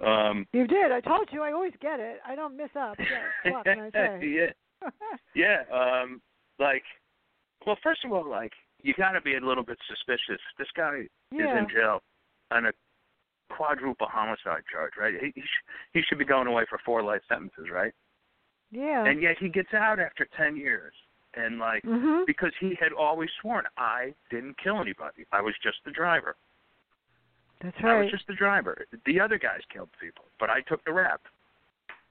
Um 0.01 0.47
You 0.53 0.67
did. 0.67 0.93
I 0.93 1.01
told 1.01 1.29
you. 1.33 1.43
I 1.43 1.53
always 1.53 1.75
get 1.81 1.99
it. 2.01 2.21
I 2.27 2.35
don't 2.35 2.57
miss 2.57 2.71
up. 2.77 2.97
Yes. 2.99 3.09
What 3.53 3.65
can 3.65 3.81
I 3.81 3.91
say? 3.91 4.27
yeah. 4.27 4.53
Yeah. 5.35 5.63
Um 5.73 6.21
like 6.59 6.85
well 7.67 7.77
first 7.83 8.05
of 8.05 8.13
all 8.13 8.29
like 8.29 8.53
you 8.83 8.93
got 8.95 9.13
to 9.13 9.21
be 9.23 9.35
a 9.35 9.41
little 9.41 9.65
bit 9.65 9.79
suspicious. 9.89 10.41
This 10.59 10.69
guy 10.77 10.99
is 10.99 11.09
in 11.33 11.67
jail 11.75 12.03
on 12.51 12.67
a 12.67 12.73
quadruple 13.51 14.07
homicide 14.11 14.63
charge, 14.71 14.93
right? 14.99 15.15
He 15.21 15.33
he, 15.35 15.41
sh- 15.41 15.65
he 15.93 16.03
should 16.03 16.19
be 16.19 16.25
going 16.25 16.47
away 16.47 16.65
for 16.69 16.79
four 16.85 17.03
life 17.03 17.23
sentences, 17.29 17.67
right? 17.73 17.93
Yeah. 18.71 19.05
And 19.05 19.23
yet 19.23 19.37
he 19.39 19.49
gets 19.49 19.73
out 19.73 20.01
after 20.01 20.27
ten 20.37 20.57
years, 20.57 20.93
and 21.35 21.59
like 21.59 21.83
mhm. 21.85 22.27
because 22.27 22.53
he 22.61 22.77
had 22.81 22.93
always 22.93 23.31
sworn, 23.41 23.65
I 23.77 24.15
didn't 24.31 24.57
kill 24.63 24.81
anybody. 24.81 25.27
I 25.33 25.41
was 25.41 25.55
just 25.63 25.79
the 25.85 25.91
driver. 25.91 26.37
That's 27.63 27.77
right. 27.83 27.97
I 27.97 28.03
was 28.03 28.11
just 28.11 28.27
the 28.27 28.35
driver. 28.35 28.85
The 29.07 29.21
other 29.21 29.39
guys 29.39 29.61
killed 29.73 29.89
people, 30.01 30.25
but 30.39 30.51
I 30.51 30.61
took 30.63 30.85
the 30.85 30.93
rap. 30.93 31.21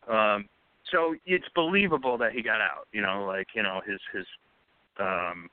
Um, 0.09 0.49
so 0.91 1.15
it's 1.25 1.45
believable 1.55 2.17
that 2.17 2.31
he 2.31 2.41
got 2.41 2.61
out. 2.61 2.87
You 2.91 3.01
know, 3.01 3.25
like 3.25 3.47
you 3.55 3.63
know 3.63 3.81
his 3.85 3.99
his, 4.11 4.25
um, 4.99 5.49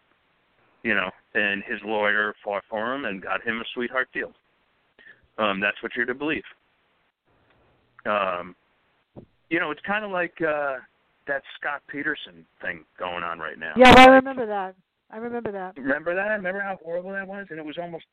you 0.83 0.95
know, 0.95 1.11
and 1.35 1.63
his 1.65 1.81
lawyer 1.85 2.35
fought 2.45 2.63
for 2.69 2.95
him 2.95 3.05
and 3.05 3.23
got 3.23 3.43
him 3.43 3.61
a 3.61 3.65
sweetheart 3.75 4.09
deal. 4.13 4.33
Um, 5.39 5.61
that's 5.61 5.83
what 5.83 5.93
you're 5.97 6.07
to 6.07 6.15
believe. 6.15 6.43
Um, 8.07 8.55
you 9.49 9.59
know, 9.59 9.71
it's 9.71 9.81
kind 9.87 10.05
of 10.05 10.11
like 10.11 10.35
uh, 10.41 10.77
that 11.27 11.43
Scott 11.59 11.83
Peterson 11.89 12.47
thing 12.63 12.85
going 12.99 13.23
on 13.25 13.39
right 13.39 13.59
now. 13.59 13.73
yeah, 13.77 13.95
I 13.97 14.07
remember 14.07 14.47
that. 14.47 14.75
I 15.11 15.17
remember 15.17 15.51
that. 15.53 15.77
Remember 15.77 16.15
that? 16.15 16.29
Remember 16.29 16.61
how 16.61 16.79
horrible 16.83 17.13
that 17.13 17.27
was? 17.27 17.47
And 17.51 17.59
it 17.59 17.65
was 17.65 17.79
almost 17.79 18.05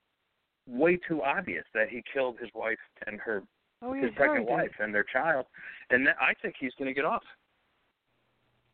way 0.68 1.00
too 1.08 1.22
obvious 1.24 1.64
that 1.74 1.90
he 1.90 2.04
killed 2.12 2.38
his 2.40 2.50
wife 2.54 2.80
and 3.06 3.20
her 3.20 3.44
Oh, 3.82 3.94
his 3.94 4.10
pregnant 4.16 4.50
wife 4.50 4.72
and 4.80 4.94
their 4.94 5.04
child, 5.04 5.46
and 5.92 6.08
that, 6.08 6.16
I 6.20 6.34
think 6.42 6.56
he's 6.60 6.74
going 6.80 6.88
to 6.88 6.96
get 6.96 7.06
off. 7.06 7.22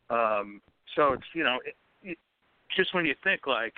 Um, 0.09 0.61
so 0.95 1.11
it's 1.11 1.25
you 1.33 1.43
know, 1.43 1.59
it, 1.65 1.75
it, 2.03 2.17
just 2.75 2.93
when 2.93 3.05
you 3.05 3.13
think 3.21 3.45
like, 3.45 3.73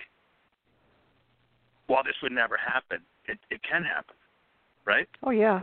well, 1.90 2.04
this 2.04 2.14
would 2.22 2.32
never 2.32 2.58
happen, 2.58 3.00
it 3.28 3.40
it 3.50 3.62
can 3.68 3.84
happen, 3.84 4.16
right? 4.86 5.08
Oh 5.24 5.32
yeah. 5.32 5.62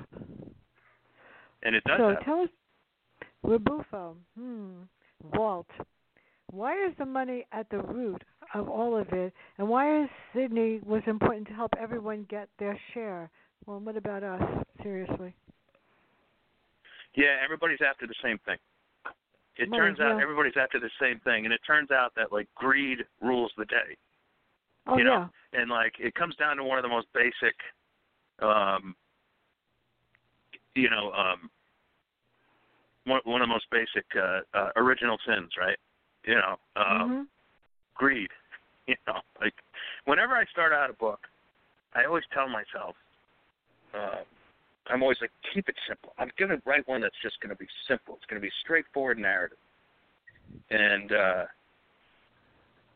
And 1.63 1.77
it 1.77 1.85
does 1.85 1.99
so 1.99 2.09
happen. 2.09 2.25
tell 2.25 2.41
us, 2.41 2.49
Rebufo, 3.45 4.15
hmm, 4.37 4.71
Walt, 5.35 5.67
why 6.51 6.73
is 6.87 6.93
the 6.99 7.07
money 7.07 7.47
at 7.53 7.69
the 7.71 7.79
root 7.79 8.23
of 8.55 8.69
all 8.69 8.97
of 8.97 9.09
it, 9.13 9.33
and 9.59 9.69
why 9.69 10.03
is 10.03 10.09
Sydney 10.35 10.81
was 10.85 11.03
important 11.07 11.47
to 11.49 11.55
help 11.55 11.73
everyone 11.81 12.27
get 12.29 12.49
their 12.59 12.79
share? 12.93 13.31
Well, 13.67 13.81
what 13.81 13.97
about 13.97 14.25
us? 14.25 14.43
Seriously. 14.83 15.35
Yeah, 17.15 17.37
everybody's 17.45 17.79
after 17.87 18.07
the 18.07 18.15
same 18.23 18.39
thing. 18.45 18.59
It 19.57 19.69
Money, 19.69 19.81
turns 19.81 20.01
out 20.01 20.17
yeah. 20.17 20.23
everybody's 20.23 20.57
after 20.61 20.81
the 20.81 20.91
same 21.01 21.21
thing, 21.21 21.45
and 21.45 21.53
it 21.53 21.61
turns 21.67 21.91
out 21.91 22.13
that 22.17 22.33
like 22.33 22.49
greed 22.55 22.99
rules 23.21 23.53
the 23.57 23.67
day. 23.67 23.97
Oh 24.87 24.97
you 24.97 25.05
know, 25.05 25.29
yeah. 25.53 25.61
and 25.61 25.71
like 25.71 25.93
it 25.99 26.15
comes 26.15 26.35
down 26.37 26.57
to 26.57 26.65
one 26.65 26.79
of 26.79 26.83
the 26.83 26.89
most 26.89 27.07
basic 27.15 27.55
um 28.41 28.97
you 30.75 30.91
know 30.91 31.13
um 31.13 31.51
one 33.05 33.21
one 33.25 33.43
of 33.43 33.49
the 33.49 33.53
most 33.53 33.67
basic 33.71 34.05
uh, 34.17 34.41
uh 34.55 34.71
original 34.77 35.19
sins 35.27 35.51
right 35.59 35.79
you 36.25 36.35
know 36.35 36.57
um 36.77 37.11
mhm. 37.11 37.25
greed 37.95 38.31
you 38.87 38.97
know 39.07 39.21
like 39.41 39.55
whenever 40.05 40.35
i 40.35 40.45
start 40.47 40.73
out 40.73 40.91
a 40.91 40.95
book 40.95 41.21
i 41.95 42.05
always 42.05 42.25
tell 42.33 42.49
myself 42.49 42.95
uh 43.95 44.23
i'm 44.89 45.03
always 45.03 45.19
like 45.21 45.31
keep 45.55 45.69
it 45.69 45.77
simple 45.89 46.13
i'm 46.19 46.31
going 46.39 46.51
to 46.51 46.61
write 46.65 46.87
one 46.89 47.01
that's 47.01 47.15
just 47.23 47.41
going 47.41 47.51
to 47.51 47.57
be 47.57 47.67
simple 47.89 48.15
it's 48.17 48.27
going 48.27 48.41
to 48.41 48.45
be 48.45 48.53
straightforward 48.63 49.19
narrative 49.19 49.59
and 50.71 51.13
uh 51.13 51.45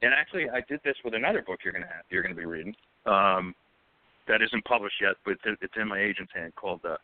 and 0.02 0.12
actually, 0.12 0.48
I 0.50 0.60
did 0.68 0.80
this 0.84 0.96
with 1.04 1.14
another 1.14 1.42
book 1.42 1.60
you're 1.64 1.72
gonna 1.72 1.86
have, 1.86 2.04
you're 2.10 2.22
gonna 2.22 2.34
be 2.34 2.44
reading. 2.44 2.74
Um, 3.06 3.54
that 4.28 4.42
isn't 4.42 4.64
published 4.64 4.96
yet, 5.00 5.14
but 5.24 5.32
it's 5.32 5.58
it's 5.62 5.74
in 5.80 5.88
my 5.88 6.00
agent's 6.00 6.32
hand 6.34 6.54
called 6.56 6.80
uh, 6.84 6.96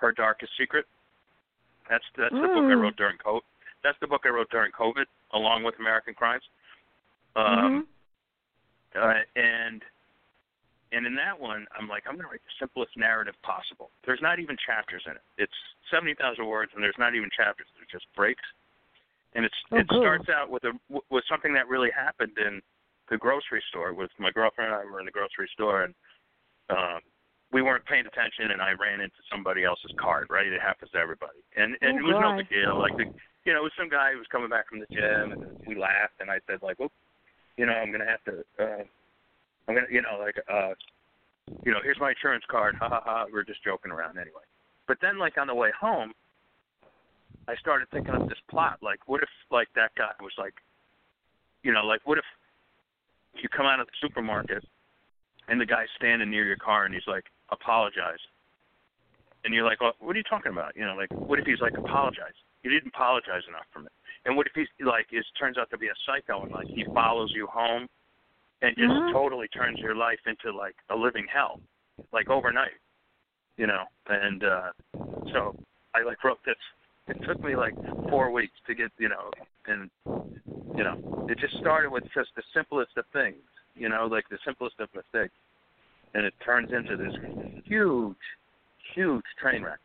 Her 0.00 0.12
Darkest 0.12 0.52
Secret. 0.58 0.86
That's 1.88 2.04
that's 2.16 2.34
the 2.34 2.40
book 2.48 2.64
I 2.64 2.74
Mm. 2.74 2.80
wrote 2.82 2.96
during 2.96 3.18
COVID. 3.18 3.42
That's 3.82 3.98
the 4.00 4.06
book 4.06 4.22
I 4.24 4.28
wrote 4.28 4.50
during 4.50 4.72
COVID, 4.72 5.06
along 5.32 5.62
with 5.64 5.78
American 5.78 6.14
Crimes. 6.14 6.44
Um, 7.36 7.86
uh, 8.94 9.14
and 9.36 9.84
and 10.92 11.06
in 11.06 11.14
that 11.14 11.38
one, 11.38 11.66
I'm 11.78 11.88
like, 11.88 12.04
I'm 12.08 12.16
gonna 12.16 12.28
write 12.28 12.42
the 12.44 12.52
simplest 12.58 12.96
narrative 12.96 13.34
possible. 13.42 13.90
There's 14.04 14.20
not 14.20 14.38
even 14.38 14.56
chapters 14.66 15.02
in 15.06 15.12
it. 15.12 15.22
It's 15.38 15.54
seventy 15.90 16.14
thousand 16.14 16.46
words, 16.46 16.72
and 16.74 16.82
there's 16.82 16.98
not 16.98 17.14
even 17.14 17.30
chapters. 17.36 17.66
There's 17.76 17.88
just 17.90 18.06
breaks. 18.14 18.42
And 19.34 19.44
it's 19.44 19.54
Oh, 19.70 19.76
it 19.76 19.88
cool. 19.88 20.00
starts 20.00 20.28
out 20.28 20.50
with 20.50 20.64
a 20.64 20.72
with 21.10 21.24
something 21.28 21.52
that 21.54 21.68
really 21.68 21.90
happened 21.90 22.36
in 22.38 22.62
the 23.08 23.16
grocery 23.16 23.62
store. 23.68 23.92
With 23.92 24.10
my 24.18 24.30
girlfriend 24.30 24.72
and 24.72 24.80
I 24.80 24.84
were 24.84 24.98
in 24.98 25.06
the 25.06 25.12
grocery 25.12 25.48
store, 25.54 25.82
and 25.84 25.94
um, 26.70 27.00
we 27.52 27.62
weren't 27.62 27.84
paying 27.84 28.06
attention, 28.06 28.52
and 28.52 28.62
I 28.62 28.72
ran 28.72 29.00
into 29.00 29.20
somebody 29.30 29.64
else's 29.64 29.92
cart. 29.98 30.28
Right, 30.30 30.46
it 30.46 30.60
happens 30.60 30.90
to 30.92 30.98
everybody, 30.98 31.42
and 31.56 31.76
and 31.82 31.98
Oh, 31.98 31.98
it 31.98 32.04
was 32.04 32.18
no 32.20 32.36
big 32.36 32.48
deal. 32.48 32.78
Like 32.78 32.96
the 32.96 33.10
you 33.44 33.52
know, 33.52 33.60
it 33.60 33.62
was 33.62 33.72
some 33.78 33.88
guy 33.88 34.12
who 34.12 34.18
was 34.18 34.26
coming 34.30 34.50
back 34.50 34.68
from 34.68 34.80
the 34.80 34.86
gym, 34.92 35.32
and 35.32 35.58
we 35.66 35.74
laughed, 35.74 36.20
and 36.20 36.30
I 36.30 36.40
said 36.46 36.60
like, 36.62 36.78
well, 36.78 36.92
you 37.56 37.66
know, 37.66 37.72
I'm 37.72 37.90
gonna 37.90 38.06
have 38.06 38.22
to, 38.24 38.44
uh, 38.60 38.84
I'm 39.68 39.74
gonna, 39.74 39.90
you 39.90 40.02
know, 40.02 40.18
like, 40.20 40.36
uh, 40.48 40.74
you 41.64 41.72
know, 41.72 41.80
here's 41.82 41.98
my 41.98 42.10
insurance 42.10 42.44
card, 42.50 42.76
ha 42.78 42.88
ha 42.88 43.02
ha. 43.04 43.24
We 43.26 43.32
were 43.32 43.44
just 43.44 43.64
joking 43.64 43.92
around 43.92 44.18
anyway. 44.18 44.44
But 44.86 44.98
then, 45.00 45.18
like 45.18 45.38
on 45.38 45.46
the 45.46 45.54
way 45.54 45.70
home, 45.78 46.12
I 47.48 47.56
started 47.56 47.88
thinking 47.90 48.14
of 48.14 48.28
this 48.28 48.38
plot. 48.48 48.78
Like, 48.82 49.00
what 49.06 49.22
if 49.22 49.28
like 49.50 49.68
that 49.74 49.92
guy 49.96 50.12
was 50.20 50.32
like, 50.38 50.54
you 51.62 51.72
know, 51.72 51.84
like 51.84 52.00
what 52.04 52.18
if 52.18 52.24
you 53.34 53.48
come 53.48 53.66
out 53.66 53.80
of 53.80 53.86
the 53.86 53.92
supermarket 54.00 54.64
and 55.48 55.60
the 55.60 55.66
guy's 55.66 55.88
standing 55.96 56.30
near 56.30 56.44
your 56.44 56.56
car 56.56 56.84
and 56.84 56.94
he's 56.94 57.06
like, 57.06 57.24
apologize. 57.50 58.20
And 59.44 59.54
you're 59.54 59.64
like, 59.64 59.80
well, 59.80 59.94
what 60.00 60.14
are 60.14 60.18
you 60.18 60.28
talking 60.28 60.52
about? 60.52 60.76
You 60.76 60.84
know, 60.84 60.94
like, 60.94 61.10
what 61.26 61.38
if 61.38 61.46
he's 61.46 61.60
like, 61.60 61.74
apologize? 61.78 62.36
You 62.62 62.70
didn't 62.70 62.92
apologize 62.94 63.42
enough 63.48 63.64
from 63.72 63.86
it. 63.86 63.92
And 64.26 64.36
what 64.36 64.46
if 64.46 64.52
he's 64.54 64.68
like, 64.84 65.06
is 65.12 65.24
turns 65.38 65.56
out 65.56 65.70
to 65.70 65.78
be 65.78 65.88
a 65.88 65.96
psycho 66.04 66.42
and 66.44 66.52
like 66.52 66.66
he 66.74 66.84
follows 66.92 67.32
you 67.34 67.46
home 67.46 67.88
and 68.60 68.76
just 68.76 68.92
Mhm. 68.92 69.12
totally 69.12 69.48
turns 69.48 69.80
your 69.80 69.94
life 69.94 70.20
into 70.26 70.52
like 70.52 70.76
a 70.90 70.96
living 70.96 71.26
hell, 71.26 71.60
like 72.12 72.28
overnight, 72.28 72.76
you 73.56 73.66
know? 73.66 73.88
And 74.06 74.44
uh 74.44 74.72
so 75.32 75.54
I 75.94 76.02
like 76.02 76.22
wrote 76.22 76.42
this. 76.44 76.58
It 77.08 77.16
took 77.24 77.42
me 77.42 77.56
like 77.56 77.74
four 78.10 78.30
weeks 78.30 78.58
to 78.66 78.74
get, 78.74 78.92
you 78.98 79.08
know, 79.08 79.30
and 79.66 79.90
you 80.76 80.84
know, 80.84 80.96
it 81.28 81.38
just 81.38 81.56
started 81.58 81.90
with 81.90 82.04
just 82.14 82.34
the 82.36 82.42
simplest 82.52 82.96
of 82.98 83.06
things, 83.12 83.42
you 83.74 83.88
know, 83.88 84.06
like 84.06 84.28
the 84.28 84.38
simplest 84.44 84.78
of 84.80 84.88
mistakes, 84.94 85.34
and 86.14 86.24
it 86.24 86.34
turns 86.44 86.70
into 86.72 86.96
this 86.96 87.12
huge, 87.64 88.16
huge 88.94 89.24
train 89.40 89.62
wreck. 89.62 89.80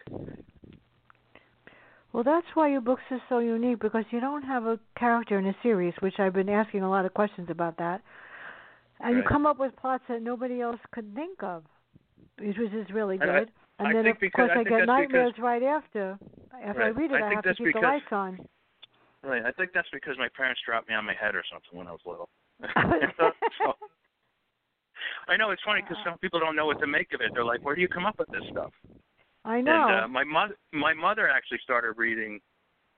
Well, 2.14 2.24
that's 2.24 2.48
why 2.54 2.70
your 2.70 2.82
books 2.82 3.02
are 3.12 3.22
so 3.28 3.40
unique 3.40 3.80
because 3.80 4.06
you 4.10 4.20
don't 4.22 4.44
have 4.44 4.66
a 4.66 4.80
character 4.98 5.38
in 5.38 5.46
a 5.48 5.56
series, 5.62 5.94
which 6.00 6.16
I've 6.18 6.34
been 6.34 6.48
asking 6.50 6.82
a 6.84 6.90
lot 6.90 7.06
of 7.06 7.14
questions 7.14 7.50
about 7.50 7.78
that. 7.78 8.02
And 9.02 9.18
you 9.18 9.24
come 9.28 9.46
up 9.46 9.60
with 9.60 9.76
plots 9.76 10.04
that 10.08 10.22
nobody 10.22 10.62
else 10.62 10.80
could 10.92 11.14
think 11.14 11.44
of, 11.44 11.64
which 12.40 12.58
is 12.58 12.90
really 12.94 13.18
And 13.20 13.30
I- 13.30 13.40
good. 13.40 13.52
And 13.78 13.90
I 13.90 13.94
then, 13.94 14.08
of 14.08 14.20
because- 14.22 14.48
course, 14.48 14.52
I 14.56 14.62
I, 14.62 14.64
get 14.64 14.86
nightmares 14.86 15.34
because- 15.34 15.44
right 15.44 15.62
after. 15.64 16.18
After 16.64 16.82
I 16.84 16.88
read 16.88 17.12
it, 17.12 17.22
I 17.22 17.34
have 17.34 17.44
to 17.44 17.50
keep 17.56 17.58
the 17.58 17.64
because- 17.66 17.84
lights 17.84 18.12
on. 18.14 18.48
Right. 19.22 19.44
I 19.44 19.52
think 19.52 19.74
that's 19.74 19.90
because 19.92 20.18
my 20.18 20.30
parents 20.30 20.62
dropped 20.66 20.88
me 20.88 20.96
on 20.96 21.04
my 21.04 21.14
head 21.14 21.36
or 21.36 21.44
something 21.52 21.78
when 21.78 21.88
I 21.88 21.92
was 21.92 22.00
little. 22.06 22.30
so, 23.18 23.76
I 25.28 25.38
know 25.38 25.52
it's 25.52 25.62
funny 25.65 25.82
because 25.82 25.98
some 26.04 26.18
people 26.20 26.39
don't 26.39 26.56
know 26.56 26.65
what 26.65 26.80
to 26.80 26.88
make 26.88 27.13
of 27.13 27.22
it. 27.22 27.32
They're 27.34 27.46
like, 27.46 27.63
"Where 27.63 27.76
do 27.76 27.82
you 27.82 27.88
come 27.88 28.06
up 28.06 28.20
with 28.20 28.30
this 28.30 28.44
stuff?" 28.52 28.72
I 29.44 29.62
know. 29.62 29.88
And 29.88 30.06
uh, 30.06 30.08
my 30.08 30.24
mother, 30.24 30.56
my 30.74 30.94
mother 30.94 31.30
actually 31.30 31.60
started 31.63 31.94
reading 31.98 32.39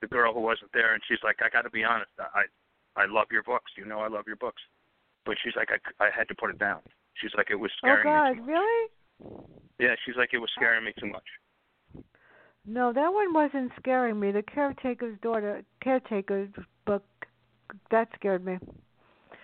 The 0.00 0.06
Girl 0.06 0.32
Who 0.32 0.40
Wasn't 0.40 0.70
There, 0.72 0.94
and 0.94 1.02
she's 1.08 1.22
like, 1.22 1.36
"I 1.44 1.48
got 1.48 1.62
to 1.62 1.70
be 1.70 1.84
honest, 1.84 2.10
I, 2.18 2.44
I 2.96 3.06
love 3.06 3.26
your 3.30 3.42
books. 3.42 3.72
You 3.76 3.84
know, 3.84 4.00
I 4.00 4.08
love 4.08 4.24
your 4.26 4.36
books." 4.36 4.62
But 5.28 5.36
she's 5.44 5.52
like, 5.56 5.68
I, 5.70 6.04
I 6.04 6.08
had 6.16 6.26
to 6.28 6.34
put 6.34 6.48
it 6.48 6.58
down. 6.58 6.80
She's 7.20 7.32
like, 7.36 7.48
it 7.50 7.56
was 7.56 7.70
oh 7.84 7.86
scaring 7.86 8.04
God, 8.04 8.30
me. 8.32 8.40
Much. 8.40 8.48
really? 8.48 8.90
Yeah, 9.78 9.94
she's 10.06 10.16
like, 10.16 10.30
it 10.32 10.38
was 10.38 10.48
scaring 10.56 10.84
me 10.84 10.92
too 10.98 11.06
much. 11.06 12.04
No, 12.66 12.92
that 12.92 13.12
one 13.12 13.34
wasn't 13.34 13.72
scaring 13.78 14.18
me. 14.18 14.30
The 14.30 14.42
caretaker's 14.42 15.18
daughter, 15.20 15.62
caretaker's 15.82 16.48
book, 16.86 17.04
that 17.90 18.08
scared 18.14 18.44
me. 18.44 18.58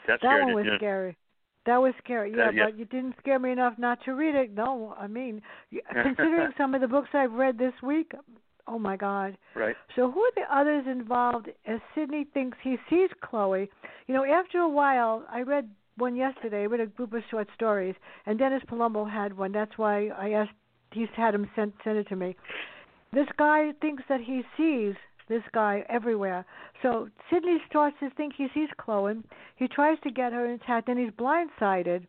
That 0.06 0.20
That 0.22 0.40
one 0.42 0.54
was 0.54 0.66
yeah. 0.66 0.76
scary. 0.76 1.16
That 1.66 1.78
was 1.80 1.94
scary. 2.02 2.32
Yeah, 2.36 2.48
Uh, 2.48 2.50
yeah. 2.52 2.64
but 2.66 2.78
you 2.78 2.84
didn't 2.84 3.14
scare 3.20 3.38
me 3.38 3.50
enough 3.52 3.74
not 3.78 3.98
to 4.04 4.12
read 4.14 4.34
it. 4.34 4.52
No, 4.54 4.94
I 4.98 5.06
mean, 5.06 5.40
considering 6.02 6.50
some 6.58 6.74
of 6.74 6.80
the 6.80 6.88
books 6.88 7.08
I've 7.14 7.32
read 7.32 7.56
this 7.58 7.72
week, 7.82 8.12
oh 8.66 8.78
my 8.78 8.96
God. 8.96 9.36
Right. 9.54 9.76
So 9.96 10.10
who 10.10 10.20
are 10.20 10.30
the 10.36 10.54
others 10.54 10.84
involved 10.86 11.48
as 11.66 11.80
Sidney 11.94 12.26
thinks 12.34 12.58
he 12.62 12.76
sees 12.90 13.08
Chloe? 13.22 13.70
You 14.06 14.14
know, 14.14 14.24
after 14.24 14.58
a 14.58 14.68
while, 14.68 15.24
I 15.30 15.40
read 15.42 15.68
one 15.96 16.16
yesterday. 16.16 16.62
I 16.62 16.66
read 16.66 16.80
a 16.80 16.86
group 16.86 17.12
of 17.14 17.22
short 17.30 17.48
stories, 17.54 17.94
and 18.26 18.38
Dennis 18.38 18.62
Palumbo 18.70 19.10
had 19.10 19.36
one. 19.36 19.52
That's 19.52 19.78
why 19.78 20.08
I 20.08 20.30
asked. 20.32 20.52
He's 20.92 21.08
had 21.16 21.34
him 21.34 21.48
sent 21.56 21.74
sent 21.82 21.96
it 21.98 22.08
to 22.08 22.16
me. 22.16 22.36
This 23.12 23.26
guy 23.38 23.72
thinks 23.80 24.02
that 24.08 24.20
he 24.20 24.42
sees 24.56 24.94
this 25.28 25.42
guy 25.52 25.84
everywhere. 25.88 26.44
So 26.82 27.08
Sidney 27.30 27.58
starts 27.68 27.96
to 28.00 28.10
think 28.10 28.34
he 28.36 28.48
sees 28.54 28.68
Chloe. 28.76 29.22
He 29.56 29.68
tries 29.68 29.98
to 30.00 30.10
get 30.10 30.32
her 30.32 30.46
intact, 30.46 30.88
and 30.88 30.98
he's 30.98 31.10
blindsided. 31.12 32.06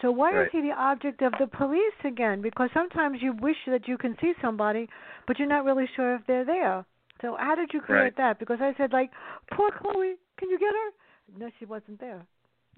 So 0.00 0.10
why 0.10 0.32
Right. 0.32 0.46
is 0.46 0.52
he 0.52 0.60
the 0.60 0.72
object 0.72 1.22
of 1.22 1.32
the 1.38 1.46
police 1.46 1.94
again? 2.04 2.42
Because 2.42 2.70
sometimes 2.72 3.22
you 3.22 3.32
wish 3.34 3.64
that 3.66 3.86
you 3.86 3.96
can 3.96 4.18
see 4.18 4.34
somebody, 4.40 4.88
but 5.26 5.38
you're 5.38 5.48
not 5.48 5.64
really 5.64 5.86
sure 5.86 6.14
if 6.16 6.26
they're 6.26 6.44
there. 6.44 6.84
So 7.20 7.36
how 7.36 7.54
did 7.54 7.72
you 7.72 7.80
create 7.80 8.02
Right. 8.02 8.16
that? 8.16 8.38
Because 8.40 8.60
I 8.60 8.74
said 8.74 8.92
like, 8.92 9.10
poor 9.52 9.70
Chloe, 9.70 10.16
can 10.38 10.50
you 10.50 10.58
get 10.58 10.74
her? 10.74 10.92
No, 11.38 11.50
she 11.58 11.64
wasn't 11.66 12.00
there. 12.00 12.26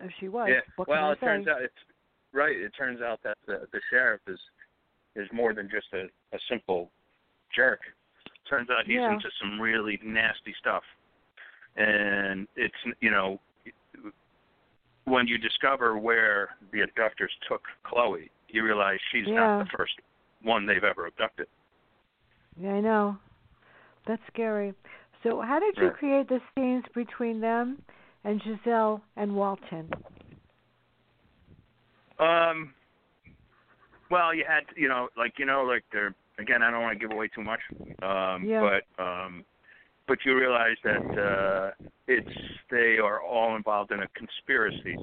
If 0.00 0.12
she 0.18 0.28
was, 0.28 0.48
yeah. 0.50 0.60
what 0.76 0.88
well, 0.88 1.12
it 1.12 1.20
say? 1.20 1.26
turns 1.26 1.48
out 1.48 1.62
it's 1.62 1.84
right. 2.32 2.56
It 2.56 2.74
turns 2.74 3.00
out 3.00 3.22
that 3.22 3.38
the 3.46 3.66
the 3.72 3.80
sheriff 3.90 4.20
is 4.26 4.40
is 5.14 5.30
more 5.32 5.54
than 5.54 5.70
just 5.70 5.86
a 5.94 6.10
a 6.32 6.38
simple 6.48 6.90
jerk. 7.54 7.80
Turns 8.48 8.68
out 8.70 8.86
he's 8.86 8.96
Yeah. 8.96 9.12
into 9.12 9.30
some 9.40 9.60
really 9.60 9.98
nasty 10.02 10.54
stuff, 10.54 10.84
and 11.76 12.46
it's 12.56 12.76
you 13.00 13.10
know 13.10 13.40
when 15.04 15.26
you 15.26 15.38
discover 15.38 15.98
where 15.98 16.56
the 16.70 16.80
abductors 16.80 17.32
took 17.48 17.62
Chloe, 17.82 18.30
you 18.48 18.64
realize 18.64 18.98
she's 19.10 19.26
Yeah. 19.26 19.58
not 19.58 19.64
the 19.64 19.76
first 19.76 20.00
one 20.42 20.66
they've 20.66 20.84
ever 20.84 21.06
abducted. 21.06 21.48
Yeah, 22.56 22.74
I 22.74 22.80
know. 22.80 23.18
That's 24.06 24.24
scary. 24.26 24.74
So 25.22 25.40
how 25.40 25.58
did 25.58 25.76
you 25.78 25.90
create 25.90 26.28
the 26.28 26.40
scenes 26.54 26.84
between 26.94 27.40
them 27.40 27.82
and 28.24 28.42
Giselle 28.42 29.02
and 29.16 29.34
Walton? 29.34 29.90
Um. 32.18 32.74
Well, 34.10 34.34
you 34.34 34.44
had 34.44 34.64
you 34.76 34.88
know 34.88 35.08
like 35.16 35.38
you 35.38 35.46
know 35.46 35.64
like 35.64 35.84
they're 35.92 36.14
again 36.38 36.62
I 36.62 36.70
don't 36.70 36.82
want 36.82 36.98
to 36.98 37.06
give 37.06 37.14
away 37.14 37.28
too 37.28 37.42
much. 37.42 37.60
Um, 38.02 38.44
Yeah. 38.44 38.60
But 38.60 39.02
um, 39.02 39.44
but 40.06 40.18
you 40.24 40.36
realize 40.38 40.76
that 40.84 41.04
uh, 41.18 41.86
it's 42.06 42.26
they 42.70 42.98
are 43.02 43.22
all 43.22 43.56
involved 43.56 43.90
in 43.92 44.00
a 44.00 44.08
conspiracy, 44.08 44.96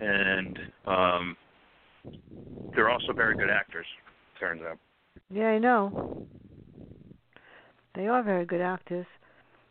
and 0.00 0.58
um, 0.86 1.36
they're 2.74 2.90
also 2.90 3.12
very 3.12 3.34
good 3.36 3.50
actors. 3.50 3.86
Turns 4.38 4.62
out. 4.62 4.78
Yeah, 5.30 5.48
I 5.48 5.58
know. 5.58 6.26
They 7.94 8.06
are 8.08 8.22
very 8.22 8.44
good 8.44 8.60
actors. 8.60 9.06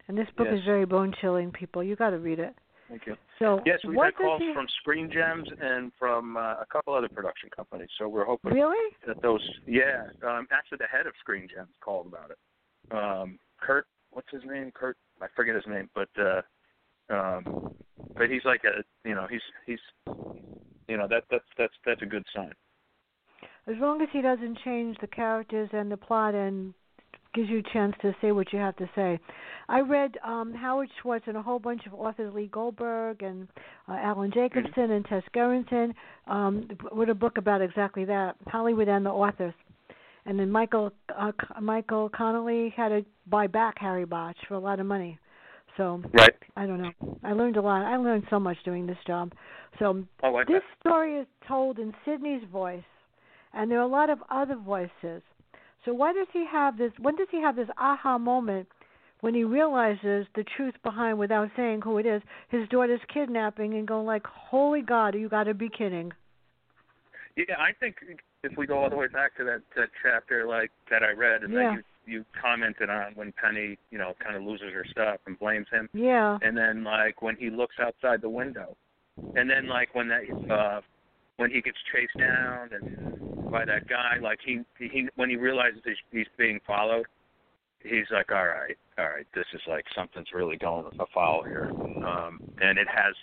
And 0.07 0.17
this 0.17 0.27
book 0.37 0.47
Yes. 0.49 0.59
is 0.59 0.65
very 0.65 0.85
bone 0.85 1.13
chilling, 1.21 1.51
people. 1.51 1.83
You 1.83 1.95
gotta 1.95 2.17
read 2.17 2.39
it. 2.39 2.55
Thank 2.91 3.07
you. 3.07 3.15
So 3.39 3.61
Yes, 3.65 3.79
we've 3.87 3.97
had 3.97 4.15
calls 4.15 4.41
he 4.41 4.53
from 4.53 4.67
Screen 4.81 5.09
Gems 5.11 5.47
and 5.61 5.91
from 5.97 6.35
uh, 6.35 6.55
a 6.61 6.65
couple 6.69 6.93
other 6.93 7.07
production 7.07 7.49
companies. 7.55 7.87
So 7.97 8.07
we're 8.09 8.25
hoping 8.25 8.51
Really? 8.53 8.93
that 9.07 9.21
those 9.21 9.41
yeah 9.65 10.03
um 10.27 10.47
actually 10.51 10.77
the 10.79 10.87
head 10.91 11.07
of 11.07 11.13
screen 11.19 11.47
gems 11.53 11.69
called 11.83 12.07
about 12.07 12.31
it 12.31 12.37
um 12.95 13.39
kurt 13.59 13.85
what's 14.11 14.29
his 14.31 14.41
name 14.45 14.71
kurt 14.73 14.97
i 15.21 15.27
forget 15.35 15.55
his 15.55 15.63
name 15.67 15.89
but 15.95 16.09
uh 16.19 16.41
um 17.09 17.73
but 18.15 18.29
he's 18.29 18.45
like 18.45 18.61
a 18.65 18.83
you 19.07 19.15
know 19.15 19.27
he's 19.29 19.41
he's 19.65 19.79
you 20.87 20.97
know 20.97 21.07
that 21.07 21.23
that's 21.31 21.45
that's 21.57 21.73
that's 21.85 22.01
a 22.01 22.05
good 22.05 22.25
sign 22.35 22.53
As 23.67 23.75
long 23.79 24.01
as 24.01 24.09
he 24.11 24.21
doesn't 24.21 24.59
change 24.63 24.97
the 25.01 25.07
characters 25.07 25.69
and 25.73 25.91
the 25.91 25.97
plot 25.97 26.35
and 26.35 26.73
gives 27.33 27.49
you 27.49 27.59
a 27.59 27.73
chance 27.73 27.95
to 28.01 28.15
say 28.21 28.31
what 28.31 28.51
you 28.51 28.59
have 28.59 28.75
to 28.77 28.89
say. 28.95 29.19
I 29.69 29.81
read 29.81 30.17
um 30.25 30.53
Howard 30.53 30.89
Schwartz 31.01 31.25
and 31.27 31.37
a 31.37 31.41
whole 31.41 31.59
bunch 31.59 31.85
of 31.85 31.93
authors, 31.93 32.33
Lee 32.33 32.47
Goldberg 32.47 33.23
and 33.23 33.47
uh, 33.87 33.93
Alan 33.93 34.31
Jacobson 34.33 34.91
and 34.91 35.05
Tess 35.05 35.23
Gerritsen, 35.35 35.93
um, 36.27 36.67
wrote 36.91 37.09
a 37.09 37.15
book 37.15 37.37
about 37.37 37.61
exactly 37.61 38.05
that, 38.05 38.35
Hollywood 38.47 38.87
and 38.87 39.05
the 39.05 39.09
authors. 39.09 39.53
And 40.25 40.39
then 40.39 40.51
Michael 40.51 40.91
uh, 41.17 41.31
Michael 41.61 42.09
Connelly 42.09 42.73
had 42.75 42.89
to 42.89 43.05
buy 43.27 43.47
back 43.47 43.75
Harry 43.79 44.05
Bosch 44.05 44.35
for 44.47 44.55
a 44.55 44.59
lot 44.59 44.79
of 44.79 44.85
money. 44.85 45.17
So 45.77 46.03
right 46.13 46.35
I 46.57 46.65
don't 46.65 46.81
know. 46.81 46.91
I 47.23 47.33
learned 47.33 47.57
a 47.57 47.61
lot. 47.61 47.83
I 47.83 47.95
learned 47.97 48.25
so 48.29 48.39
much 48.39 48.57
doing 48.65 48.85
this 48.85 48.97
job. 49.07 49.31
So 49.79 50.03
oh 50.23 50.35
I 50.35 50.43
this 50.43 50.61
story 50.79 51.17
is 51.17 51.27
told 51.47 51.79
in 51.79 51.93
Sydney's 52.05 52.43
voice, 52.51 52.83
and 53.53 53.71
there 53.71 53.79
are 53.79 53.83
a 53.83 53.87
lot 53.87 54.09
of 54.09 54.19
other 54.29 54.55
voices. 54.55 55.21
So 55.85 55.93
why 55.93 56.13
does 56.13 56.27
he 56.31 56.45
have 56.45 56.77
this? 56.77 56.91
When 56.99 57.15
does 57.15 57.27
he 57.31 57.41
have 57.41 57.55
this 57.55 57.69
aha 57.77 58.17
moment 58.17 58.67
when 59.21 59.33
he 59.33 59.43
realizes 59.43 60.25
the 60.35 60.43
truth 60.55 60.75
behind, 60.83 61.17
without 61.19 61.49
saying 61.55 61.81
who 61.81 61.97
it 61.97 62.05
is, 62.05 62.21
his 62.49 62.67
daughter's 62.69 63.01
kidnapping, 63.13 63.73
and 63.75 63.87
going 63.87 64.05
like, 64.05 64.25
"Holy 64.25 64.81
God, 64.81 65.15
you 65.15 65.29
got 65.29 65.43
to 65.45 65.53
be 65.53 65.69
kidding!" 65.69 66.11
yeah 67.37 67.55
i 67.59 67.71
think 67.79 67.95
if 68.43 68.57
we 68.57 68.67
go 68.67 68.77
all 68.77 68.89
the 68.89 68.95
way 68.95 69.07
back 69.07 69.35
to 69.37 69.43
that 69.43 69.61
that 69.75 69.89
chapter 70.01 70.45
like 70.47 70.71
that 70.89 71.03
i 71.03 71.11
read 71.11 71.43
and 71.43 71.53
Yeah. 71.53 71.59
that 71.63 71.73
you 71.73 71.83
you 72.13 72.25
commented 72.39 72.89
on 72.89 73.13
when 73.13 73.31
penny 73.33 73.77
you 73.91 73.97
know 73.97 74.15
kind 74.19 74.35
of 74.35 74.43
loses 74.43 74.73
her 74.73 74.85
stuff 74.91 75.19
and 75.27 75.37
blames 75.39 75.67
him 75.71 75.87
Yeah, 75.93 76.39
and 76.41 76.57
then 76.57 76.83
like 76.83 77.21
when 77.21 77.35
he 77.35 77.49
looks 77.49 77.75
outside 77.79 78.21
the 78.21 78.29
window 78.29 78.75
and 79.35 79.49
then 79.49 79.67
like 79.67 79.93
when 79.93 80.07
that 80.09 80.23
uh 80.49 80.81
when 81.37 81.51
he 81.51 81.61
gets 81.61 81.77
chased 81.91 82.17
down 82.17 82.69
and 82.71 83.51
by 83.51 83.65
that 83.65 83.87
guy 83.87 84.17
like 84.21 84.39
he 84.45 84.61
he 84.77 85.07
when 85.15 85.29
he 85.29 85.35
realizes 85.35 85.79
he's, 85.83 85.95
he's 86.11 86.27
being 86.37 86.59
followed 86.65 87.05
he's 87.79 88.05
like 88.11 88.31
all 88.31 88.45
right 88.45 88.77
all 88.97 89.09
right 89.09 89.27
this 89.33 89.45
is 89.53 89.61
like 89.67 89.85
something's 89.95 90.27
really 90.33 90.57
going 90.57 90.85
afoul 90.99 91.43
here 91.43 91.71
um 92.05 92.39
and 92.61 92.77
it 92.77 92.87
has 92.87 93.15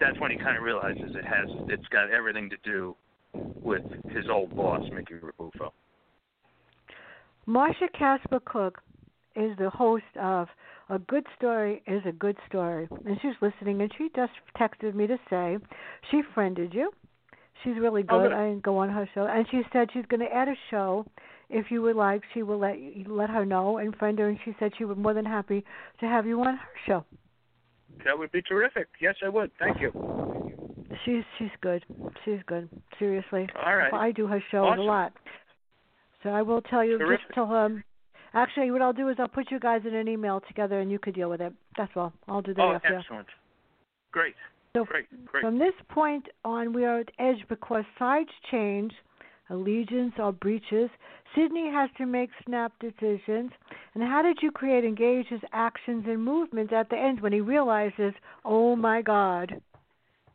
that's 0.00 0.18
when 0.20 0.30
he 0.30 0.36
kind 0.36 0.56
of 0.56 0.62
realizes 0.62 1.14
it 1.14 1.24
has 1.24 1.48
it's 1.68 1.86
got 1.88 2.10
everything 2.10 2.48
to 2.48 2.56
do 2.64 2.94
with 3.62 3.82
his 4.14 4.24
old 4.30 4.54
boss 4.54 4.82
mickey 4.92 5.14
Rebufo. 5.14 5.70
Marsha 7.46 7.92
Casper 7.96 8.40
Cook 8.44 8.82
is 9.36 9.56
the 9.58 9.70
host 9.70 10.04
of 10.20 10.48
A 10.88 10.98
Good 10.98 11.26
Story 11.36 11.82
is 11.86 12.02
a 12.06 12.12
Good 12.12 12.36
Story. 12.48 12.88
And 13.04 13.18
she's 13.20 13.34
listening, 13.40 13.82
and 13.82 13.92
she 13.96 14.08
just 14.16 14.32
texted 14.58 14.94
me 14.94 15.06
to 15.06 15.16
say 15.30 15.58
she 16.10 16.22
friended 16.34 16.74
you. 16.74 16.90
She's 17.64 17.76
really 17.80 18.02
good. 18.02 18.30
good. 18.30 18.32
I 18.32 18.54
go 18.62 18.78
on 18.78 18.90
her 18.90 19.08
show. 19.14 19.26
And 19.26 19.46
she 19.50 19.62
said 19.72 19.88
she's 19.92 20.06
going 20.06 20.20
to 20.20 20.32
add 20.34 20.48
a 20.48 20.54
show. 20.70 21.06
If 21.48 21.70
you 21.70 21.80
would 21.82 21.96
like, 21.96 22.22
she 22.34 22.42
will 22.42 22.58
let 22.58 22.78
you, 22.78 23.04
let 23.08 23.30
her 23.30 23.44
know 23.46 23.78
and 23.78 23.94
friend 23.96 24.18
her. 24.18 24.28
And 24.28 24.38
she 24.44 24.54
said 24.58 24.72
she 24.76 24.84
would 24.84 24.96
be 24.96 25.02
more 25.02 25.14
than 25.14 25.24
happy 25.24 25.64
to 26.00 26.06
have 26.06 26.26
you 26.26 26.40
on 26.40 26.56
her 26.56 26.68
show. 26.86 27.04
that 28.04 28.18
would 28.18 28.30
be 28.32 28.42
terrific 28.42 28.88
yes 29.00 29.14
i 29.24 29.28
would 29.28 29.50
thank 29.58 29.80
you 29.80 29.90
She's 31.04 31.24
she's 31.38 31.50
good. 31.60 31.84
She's 32.24 32.40
good. 32.46 32.68
Seriously. 32.98 33.48
all 33.64 33.76
right 33.76 33.92
I 33.92 34.12
do 34.12 34.26
her 34.26 34.42
show 34.50 34.64
Awesome. 34.64 34.80
a 34.80 34.82
lot. 34.84 35.12
So 36.22 36.30
I 36.30 36.42
will 36.42 36.62
tell 36.62 36.84
you 36.84 36.98
Terrific. 36.98 37.26
just 37.26 37.34
tell 37.34 37.46
her. 37.46 37.84
actually 38.34 38.70
what 38.70 38.82
I'll 38.82 38.92
do 38.92 39.08
is 39.08 39.16
I'll 39.18 39.28
put 39.28 39.50
you 39.50 39.58
guys 39.60 39.82
in 39.86 39.94
an 39.94 40.08
email 40.08 40.40
together 40.48 40.80
and 40.80 40.90
you 40.90 40.98
could 40.98 41.14
deal 41.14 41.28
with 41.30 41.40
it. 41.40 41.52
That's 41.76 41.92
all. 41.96 42.12
I'll 42.28 42.42
do 42.42 42.54
that 42.54 42.60
oh 42.62 42.72
after. 42.74 42.96
excellent 42.96 43.26
great 44.12 44.34
So 44.76 44.84
great 44.84 45.06
great 45.24 45.42
from 45.42 45.58
this 45.58 45.72
point 45.88 46.26
on 46.44 46.72
we 46.72 46.84
are 46.84 47.00
at 47.00 47.10
edge 47.18 47.42
because 47.48 47.84
sides 47.98 48.28
change, 48.50 48.92
allegiance 49.48 50.12
or 50.18 50.32
breaches. 50.32 50.90
Sydney 51.34 51.70
has 51.72 51.88
to 51.98 52.06
make 52.06 52.30
snap 52.44 52.72
decisions. 52.78 53.52
And 53.94 54.02
how 54.02 54.22
did 54.22 54.38
you 54.42 54.50
create 54.50 54.84
engage 54.84 55.26
his 55.28 55.40
actions 55.52 56.04
and 56.06 56.22
movements 56.22 56.72
at 56.74 56.90
the 56.90 56.96
end 56.96 57.20
when 57.20 57.32
he 57.32 57.40
realizes, 57.40 58.12
oh 58.44 58.76
my 58.76 59.00
God. 59.00 59.60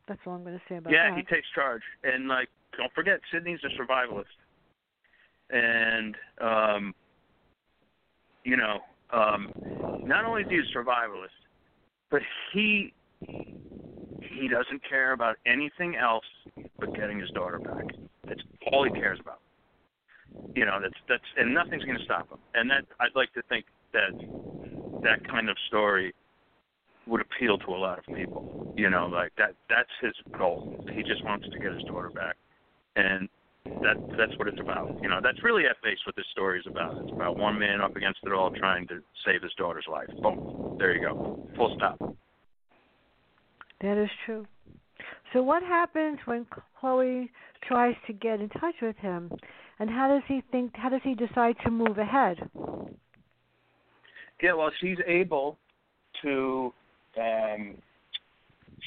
That's 0.07 0.19
all 0.25 0.33
I'm 0.33 0.43
gonna 0.43 0.61
say 0.67 0.77
about 0.77 0.91
yeah, 0.91 1.11
that. 1.11 1.17
he 1.17 1.23
takes 1.23 1.47
charge, 1.53 1.83
and 2.03 2.27
like, 2.27 2.49
don't 2.77 2.91
forget, 2.93 3.19
Sydney's 3.31 3.59
a 3.63 3.81
survivalist, 3.81 4.25
and 5.51 6.15
um, 6.41 6.95
you 8.43 8.57
know, 8.57 8.79
um, 9.13 9.51
not 10.03 10.25
only 10.25 10.41
is 10.41 10.47
he 10.49 10.57
a 10.57 10.77
survivalist, 10.77 11.29
but 12.09 12.21
he 12.51 12.93
he 14.32 14.47
doesn't 14.47 14.82
care 14.88 15.13
about 15.13 15.38
anything 15.45 15.95
else 15.95 16.25
but 16.79 16.95
getting 16.95 17.19
his 17.19 17.29
daughter 17.32 17.59
back. 17.59 17.86
That's 18.27 18.41
all 18.71 18.84
he 18.84 18.91
cares 18.91 19.19
about. 19.19 19.39
You 20.55 20.65
know, 20.65 20.79
that's 20.82 20.95
that's 21.09 21.23
and 21.38 21.53
nothing's 21.53 21.84
going 21.84 21.97
to 21.97 22.03
stop 22.03 22.29
him. 22.32 22.39
And 22.53 22.69
that 22.69 22.86
I'd 22.99 23.15
like 23.15 23.34
to 23.34 23.41
think 23.49 23.65
that 23.93 24.11
that 25.03 25.27
kind 25.27 25.49
of 25.49 25.57
story 25.67 26.13
would 27.07 27.21
appeal 27.21 27.57
to 27.57 27.71
a 27.71 27.79
lot 27.79 27.99
of 27.99 28.05
people. 28.15 28.73
You 28.77 28.89
know, 28.89 29.07
like 29.07 29.34
that 29.38 29.55
that's 29.69 29.89
his 30.01 30.13
goal. 30.38 30.86
He 30.93 31.03
just 31.03 31.23
wants 31.25 31.47
to 31.51 31.59
get 31.59 31.73
his 31.73 31.84
daughter 31.84 32.09
back. 32.09 32.38
And 32.95 33.27
that 33.65 33.97
that's 34.17 34.38
what 34.39 34.47
it's 34.47 34.59
about. 34.59 34.97
You 35.01 35.09
know, 35.09 35.19
that's 35.21 35.43
really 35.43 35.65
at 35.65 35.75
base 35.84 35.99
what 36.05 36.15
this 36.15 36.25
story 36.32 36.59
is 36.59 36.67
about. 36.67 36.97
It's 37.01 37.11
about 37.11 37.38
one 37.38 37.59
man 37.59 37.82
up 37.82 37.95
against 37.95 38.19
it 38.23 38.32
all 38.32 38.51
trying 38.51 38.88
to 38.88 39.01
save 39.25 39.41
his 39.41 39.53
daughter's 39.57 39.86
life. 39.91 40.09
Boom. 40.21 40.77
There 40.79 40.95
you 40.95 41.01
go. 41.01 41.47
Full 41.57 41.73
stop. 41.75 41.99
That 43.82 43.97
is 43.97 44.09
true. 44.25 44.45
So 45.34 45.41
what 45.41 45.63
happens 45.63 46.19
when 46.25 46.45
Chloe 46.79 47.32
tries 47.67 47.95
to 48.07 48.13
get 48.13 48.39
in 48.39 48.49
touch 48.49 48.75
with 48.82 48.95
him, 48.97 49.32
and 49.79 49.89
how 49.89 50.07
does 50.07 50.23
he 50.27 50.41
think? 50.51 50.75
How 50.75 50.89
does 50.89 51.01
he 51.03 51.15
decide 51.15 51.55
to 51.63 51.71
move 51.71 51.97
ahead? 51.97 52.38
Yeah, 54.41 54.53
well 54.53 54.71
she's 54.79 54.97
able 55.07 55.57
to 56.21 56.73
um 57.19 57.75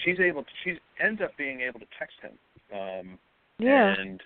she's 0.05 0.21
able 0.21 0.43
to 0.43 0.49
she 0.63 0.75
ends 1.05 1.21
up 1.23 1.37
being 1.37 1.61
able 1.61 1.81
to 1.81 1.87
text 1.99 2.17
him. 2.23 2.33
Um 2.73 3.19
Yeah. 3.59 3.95
and 3.99 4.21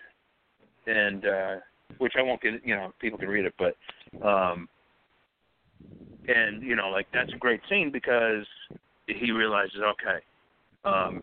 and 0.86 1.26
uh 1.26 1.56
which 1.98 2.14
I 2.18 2.22
won't 2.22 2.42
get 2.42 2.54
you 2.64 2.74
know, 2.76 2.92
people 3.00 3.18
can 3.18 3.28
read 3.28 3.44
it, 3.46 3.54
but 3.58 3.76
um 4.26 4.68
and 6.28 6.62
you 6.62 6.76
know, 6.76 6.88
like 6.90 7.06
that's 7.12 7.32
a 7.32 7.38
great 7.38 7.60
scene 7.68 7.90
because 7.90 8.46
he 9.06 9.32
realizes, 9.32 9.80
okay, 9.80 10.18
um 10.84 11.22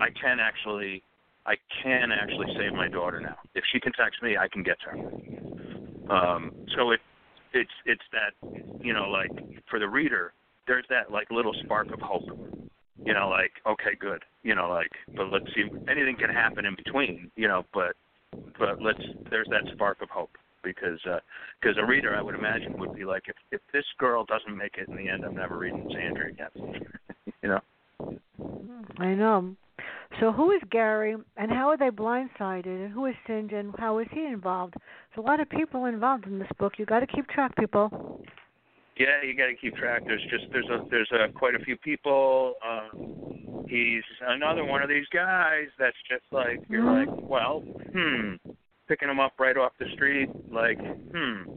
I 0.00 0.08
can 0.20 0.38
actually 0.40 1.02
I 1.46 1.54
can 1.82 2.12
actually 2.12 2.48
save 2.58 2.74
my 2.74 2.88
daughter 2.88 3.20
now. 3.20 3.36
If 3.54 3.64
she 3.72 3.80
contacts 3.80 4.20
me, 4.22 4.36
I 4.36 4.48
can 4.48 4.62
get 4.62 4.76
to 4.80 4.90
her. 4.90 6.14
Um, 6.14 6.52
so 6.76 6.90
it 6.90 7.00
it's 7.54 7.70
it's 7.86 8.02
that 8.12 8.32
you 8.82 8.92
know 8.92 9.08
like 9.08 9.30
for 9.70 9.78
the 9.78 9.88
reader, 9.88 10.32
there's 10.66 10.84
that 10.90 11.10
like 11.10 11.30
little 11.30 11.54
spark 11.64 11.90
of 11.92 12.00
hope. 12.00 12.28
You 13.04 13.14
know, 13.14 13.28
like 13.28 13.52
okay, 13.66 13.96
good. 13.98 14.24
You 14.42 14.54
know, 14.54 14.68
like 14.68 14.90
but 15.16 15.32
let's 15.32 15.46
see. 15.54 15.64
Anything 15.90 16.16
can 16.18 16.30
happen 16.30 16.66
in 16.66 16.74
between. 16.76 17.30
You 17.36 17.48
know, 17.48 17.64
but 17.72 17.96
but 18.58 18.82
let's 18.82 19.02
there's 19.30 19.48
that 19.50 19.64
spark 19.72 20.02
of 20.02 20.10
hope 20.10 20.36
because 20.62 21.00
because 21.60 21.78
uh, 21.78 21.82
a 21.82 21.86
reader 21.86 22.14
I 22.14 22.20
would 22.20 22.34
imagine 22.34 22.78
would 22.78 22.94
be 22.94 23.04
like 23.04 23.24
if 23.28 23.36
if 23.52 23.60
this 23.72 23.84
girl 23.98 24.24
doesn't 24.24 24.56
make 24.56 24.76
it 24.76 24.88
in 24.88 24.96
the 24.96 25.08
end, 25.08 25.24
I'm 25.24 25.34
never 25.34 25.56
reading 25.56 25.88
Zandri 25.88 26.28
again. 26.28 26.84
you 27.42 27.48
know. 27.48 27.60
I 28.98 29.14
know. 29.14 29.54
So 30.20 30.32
who 30.32 30.50
is 30.52 30.60
Gary 30.70 31.16
and 31.36 31.50
how 31.50 31.68
are 31.68 31.76
they 31.76 31.90
blindsided 31.90 32.66
and 32.66 32.92
who 32.92 33.06
is 33.06 33.14
St. 33.26 33.52
and 33.52 33.74
how 33.78 33.98
is 33.98 34.08
he 34.12 34.24
involved? 34.24 34.74
There's 34.74 35.24
a 35.24 35.28
lot 35.28 35.40
of 35.40 35.48
people 35.48 35.84
involved 35.84 36.26
in 36.26 36.38
this 36.38 36.48
book. 36.58 36.74
You 36.78 36.86
got 36.86 37.00
to 37.00 37.06
keep 37.06 37.28
track, 37.28 37.54
people. 37.56 38.22
Yeah, 38.96 39.22
you 39.24 39.36
got 39.36 39.46
to 39.46 39.54
keep 39.54 39.76
track. 39.76 40.02
There's 40.06 40.22
just 40.22 40.50
there's 40.50 40.68
a 40.68 40.84
there's 40.90 41.10
a 41.12 41.32
quite 41.32 41.54
a 41.54 41.60
few 41.60 41.76
people. 41.76 42.54
Um, 42.66 43.64
he's 43.68 44.02
another 44.26 44.64
one 44.64 44.82
of 44.82 44.88
these 44.88 45.06
guys 45.12 45.68
that's 45.78 45.96
just 46.10 46.24
like 46.32 46.60
you're 46.68 46.82
mm-hmm. 46.82 47.10
like, 47.10 47.30
well, 47.30 47.60
hmm, 47.92 48.34
picking 48.88 49.08
him 49.08 49.20
up 49.20 49.34
right 49.38 49.56
off 49.56 49.72
the 49.78 49.86
street, 49.94 50.30
like, 50.50 50.78
hmm, 50.80 51.52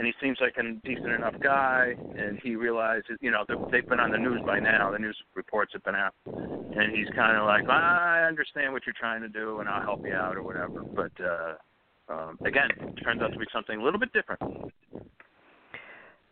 and 0.00 0.06
he 0.06 0.14
seems 0.18 0.38
like 0.40 0.54
a 0.56 0.62
decent 0.88 1.12
enough 1.12 1.34
guy. 1.42 1.94
And 2.18 2.40
he 2.42 2.56
realizes, 2.56 3.18
you 3.20 3.30
know, 3.30 3.44
they've 3.70 3.86
been 3.86 4.00
on 4.00 4.10
the 4.10 4.16
news 4.16 4.40
by 4.46 4.58
now. 4.58 4.90
The 4.90 4.98
news 4.98 5.16
reports 5.34 5.74
have 5.74 5.84
been 5.84 5.94
out, 5.94 6.14
and 6.24 6.96
he's 6.96 7.08
kind 7.14 7.36
of 7.36 7.44
like, 7.44 7.68
I 7.68 8.24
understand 8.26 8.72
what 8.72 8.86
you're 8.86 8.94
trying 8.98 9.20
to 9.20 9.28
do, 9.28 9.60
and 9.60 9.68
I'll 9.68 9.82
help 9.82 10.06
you 10.06 10.14
out 10.14 10.38
or 10.38 10.42
whatever. 10.42 10.84
But 10.96 11.12
uh, 11.22 12.12
um, 12.14 12.38
again, 12.46 12.70
it 12.80 13.02
turns 13.04 13.20
out 13.20 13.30
to 13.34 13.38
be 13.38 13.44
something 13.52 13.78
a 13.78 13.84
little 13.84 14.00
bit 14.00 14.10
different. 14.14 14.72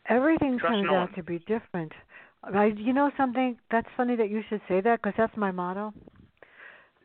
Everything 0.08 0.58
Trust 0.58 0.72
turns 0.72 0.86
no 0.90 0.96
out 0.96 1.14
to 1.16 1.22
be 1.22 1.38
different. 1.40 1.92
I, 2.42 2.72
you 2.74 2.94
know 2.94 3.10
something? 3.18 3.58
That's 3.70 3.88
funny 3.98 4.16
that 4.16 4.30
you 4.30 4.40
should 4.48 4.62
say 4.66 4.80
that 4.80 5.02
because 5.02 5.14
that's 5.18 5.36
my 5.36 5.50
motto. 5.50 5.92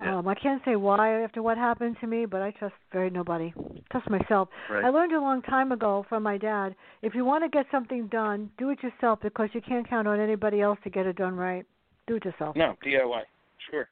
Yeah. 0.03 0.17
Um, 0.17 0.27
I 0.27 0.35
can't 0.35 0.61
say 0.65 0.75
why 0.75 1.23
after 1.23 1.41
what 1.41 1.57
happened 1.57 1.97
to 2.01 2.07
me, 2.07 2.25
but 2.25 2.41
I 2.41 2.51
trust 2.51 2.75
very 2.91 3.09
nobody. 3.09 3.53
Trust 3.91 4.09
myself. 4.09 4.49
Right. 4.69 4.83
I 4.83 4.89
learned 4.89 5.13
a 5.13 5.21
long 5.21 5.41
time 5.41 5.71
ago 5.71 6.05
from 6.09 6.23
my 6.23 6.37
dad. 6.37 6.75
If 7.01 7.15
you 7.15 7.23
want 7.25 7.43
to 7.43 7.49
get 7.49 7.65
something 7.71 8.07
done, 8.07 8.49
do 8.57 8.69
it 8.69 8.79
yourself 8.83 9.19
because 9.21 9.49
you 9.53 9.61
can't 9.61 9.87
count 9.89 10.07
on 10.07 10.19
anybody 10.19 10.61
else 10.61 10.77
to 10.83 10.89
get 10.89 11.05
it 11.05 11.15
done 11.15 11.35
right. 11.35 11.65
Do 12.07 12.15
it 12.15 12.25
yourself. 12.25 12.55
No, 12.55 12.75
DIY. 12.85 13.21
Sure. 13.69 13.87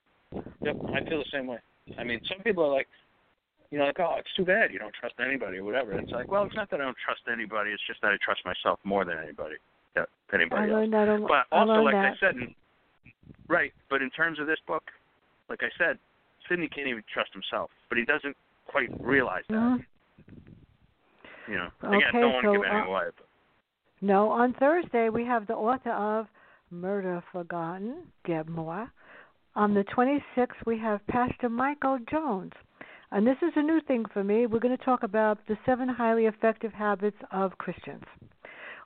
Yep, 0.61 0.75
I 0.93 1.07
feel 1.07 1.19
the 1.19 1.25
same 1.31 1.47
way. 1.47 1.59
I 1.97 2.03
mean, 2.03 2.19
some 2.27 2.39
people 2.43 2.63
are 2.65 2.73
like, 2.73 2.87
you 3.69 3.77
know, 3.79 3.85
like, 3.85 3.99
oh, 3.99 4.15
it's 4.17 4.29
too 4.35 4.45
bad 4.45 4.71
you 4.71 4.79
don't 4.79 4.93
trust 4.93 5.15
anybody 5.25 5.57
or 5.57 5.63
whatever. 5.63 5.93
It's 5.93 6.11
like, 6.11 6.29
well, 6.29 6.43
it's 6.43 6.55
not 6.55 6.69
that 6.71 6.81
I 6.81 6.83
don't 6.83 6.97
trust 7.05 7.21
anybody. 7.31 7.71
It's 7.71 7.81
just 7.87 8.01
that 8.01 8.11
I 8.11 8.17
trust 8.23 8.41
myself 8.45 8.79
more 8.83 9.05
than 9.05 9.17
anybody. 9.17 9.55
Yeah, 9.95 10.03
anybody 10.33 10.61
I 10.61 10.65
else. 10.65 10.71
learned 10.71 10.93
that. 10.93 11.07
A, 11.07 11.17
But 11.19 11.55
also, 11.55 11.81
like 11.81 11.93
that. 11.93 12.13
I 12.13 12.19
said, 12.19 12.35
right. 13.47 13.71
But 13.89 14.01
in 14.01 14.09
terms 14.09 14.39
of 14.39 14.47
this 14.47 14.59
book, 14.67 14.83
like 15.51 15.61
I 15.61 15.69
said, 15.77 15.99
Sidney 16.47 16.69
can't 16.69 16.87
even 16.87 17.03
trust 17.13 17.31
himself, 17.33 17.69
but 17.89 17.97
he 17.97 18.05
doesn't 18.05 18.35
quite 18.67 18.89
realize 18.99 19.43
that. 19.49 19.55
Mhm. 19.55 19.85
You 21.47 21.57
know, 21.57 21.71
again, 21.81 22.03
Okay, 22.09 22.21
don't 22.21 22.33
want 22.33 22.43
to 22.43 22.47
so, 22.47 22.53
give 22.53 22.63
anything 22.63 22.87
uh, 22.87 22.91
away. 22.91 23.09
But 23.15 23.25
No, 24.01 24.29
on 24.31 24.53
Thursday 24.53 25.09
we 25.09 25.25
have 25.25 25.45
the 25.47 25.55
author 25.55 25.91
of 25.91 26.27
Murder 26.71 27.21
Forgotten, 27.31 28.11
Deb 28.23 28.47
Moore. 28.47 28.89
On 29.55 29.73
the 29.73 29.83
26th 29.83 30.65
we 30.65 30.77
have 30.79 31.05
Pastor 31.07 31.49
Michael 31.49 31.99
Jones. 32.09 32.53
And 33.11 33.27
this 33.27 33.37
is 33.41 33.51
a 33.57 33.61
new 33.61 33.81
thing 33.81 34.05
for 34.05 34.23
me. 34.23 34.45
We're 34.45 34.59
going 34.59 34.77
to 34.77 34.85
talk 34.85 35.03
about 35.03 35.45
the 35.47 35.57
seven 35.65 35.89
highly 35.89 36.27
effective 36.27 36.71
habits 36.71 37.17
of 37.31 37.57
Christians. 37.57 38.05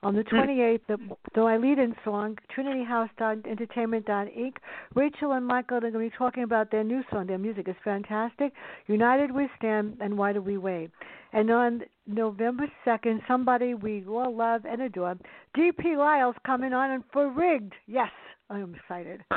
On 0.05 0.13
the 0.13 0.23
28th, 0.23 0.81
the, 0.87 0.97
the 1.33 1.41
my 1.41 1.57
lead-in 1.57 1.95
song, 2.05 2.37
TrinityHouse.entertainment.inc, 2.55 4.53
Rachel 4.93 5.31
and 5.31 5.47
Michael 5.47 5.77
are 5.77 5.79
going 5.79 5.93
to 5.93 5.99
be 5.99 6.11
talking 6.15 6.43
about 6.43 6.69
their 6.69 6.83
new 6.83 7.01
song. 7.09 7.25
Their 7.25 7.39
music 7.39 7.67
is 7.67 7.73
fantastic. 7.83 8.53
United 8.85 9.31
We 9.31 9.49
Stand 9.57 9.97
and 9.99 10.15
Why 10.15 10.33
Do 10.33 10.43
We 10.43 10.59
Wait? 10.59 10.91
And 11.33 11.49
on 11.49 11.81
November 12.05 12.67
2nd, 12.85 13.21
somebody 13.27 13.73
we 13.73 14.05
all 14.05 14.31
love 14.31 14.61
and 14.69 14.79
adore, 14.83 15.15
D.P. 15.55 15.97
Lyle's 15.97 16.35
coming 16.45 16.71
on 16.71 16.91
and 16.91 17.03
for 17.11 17.31
Rigged. 17.31 17.73
Yes, 17.87 18.11
I'm 18.51 18.75
excited. 18.75 19.23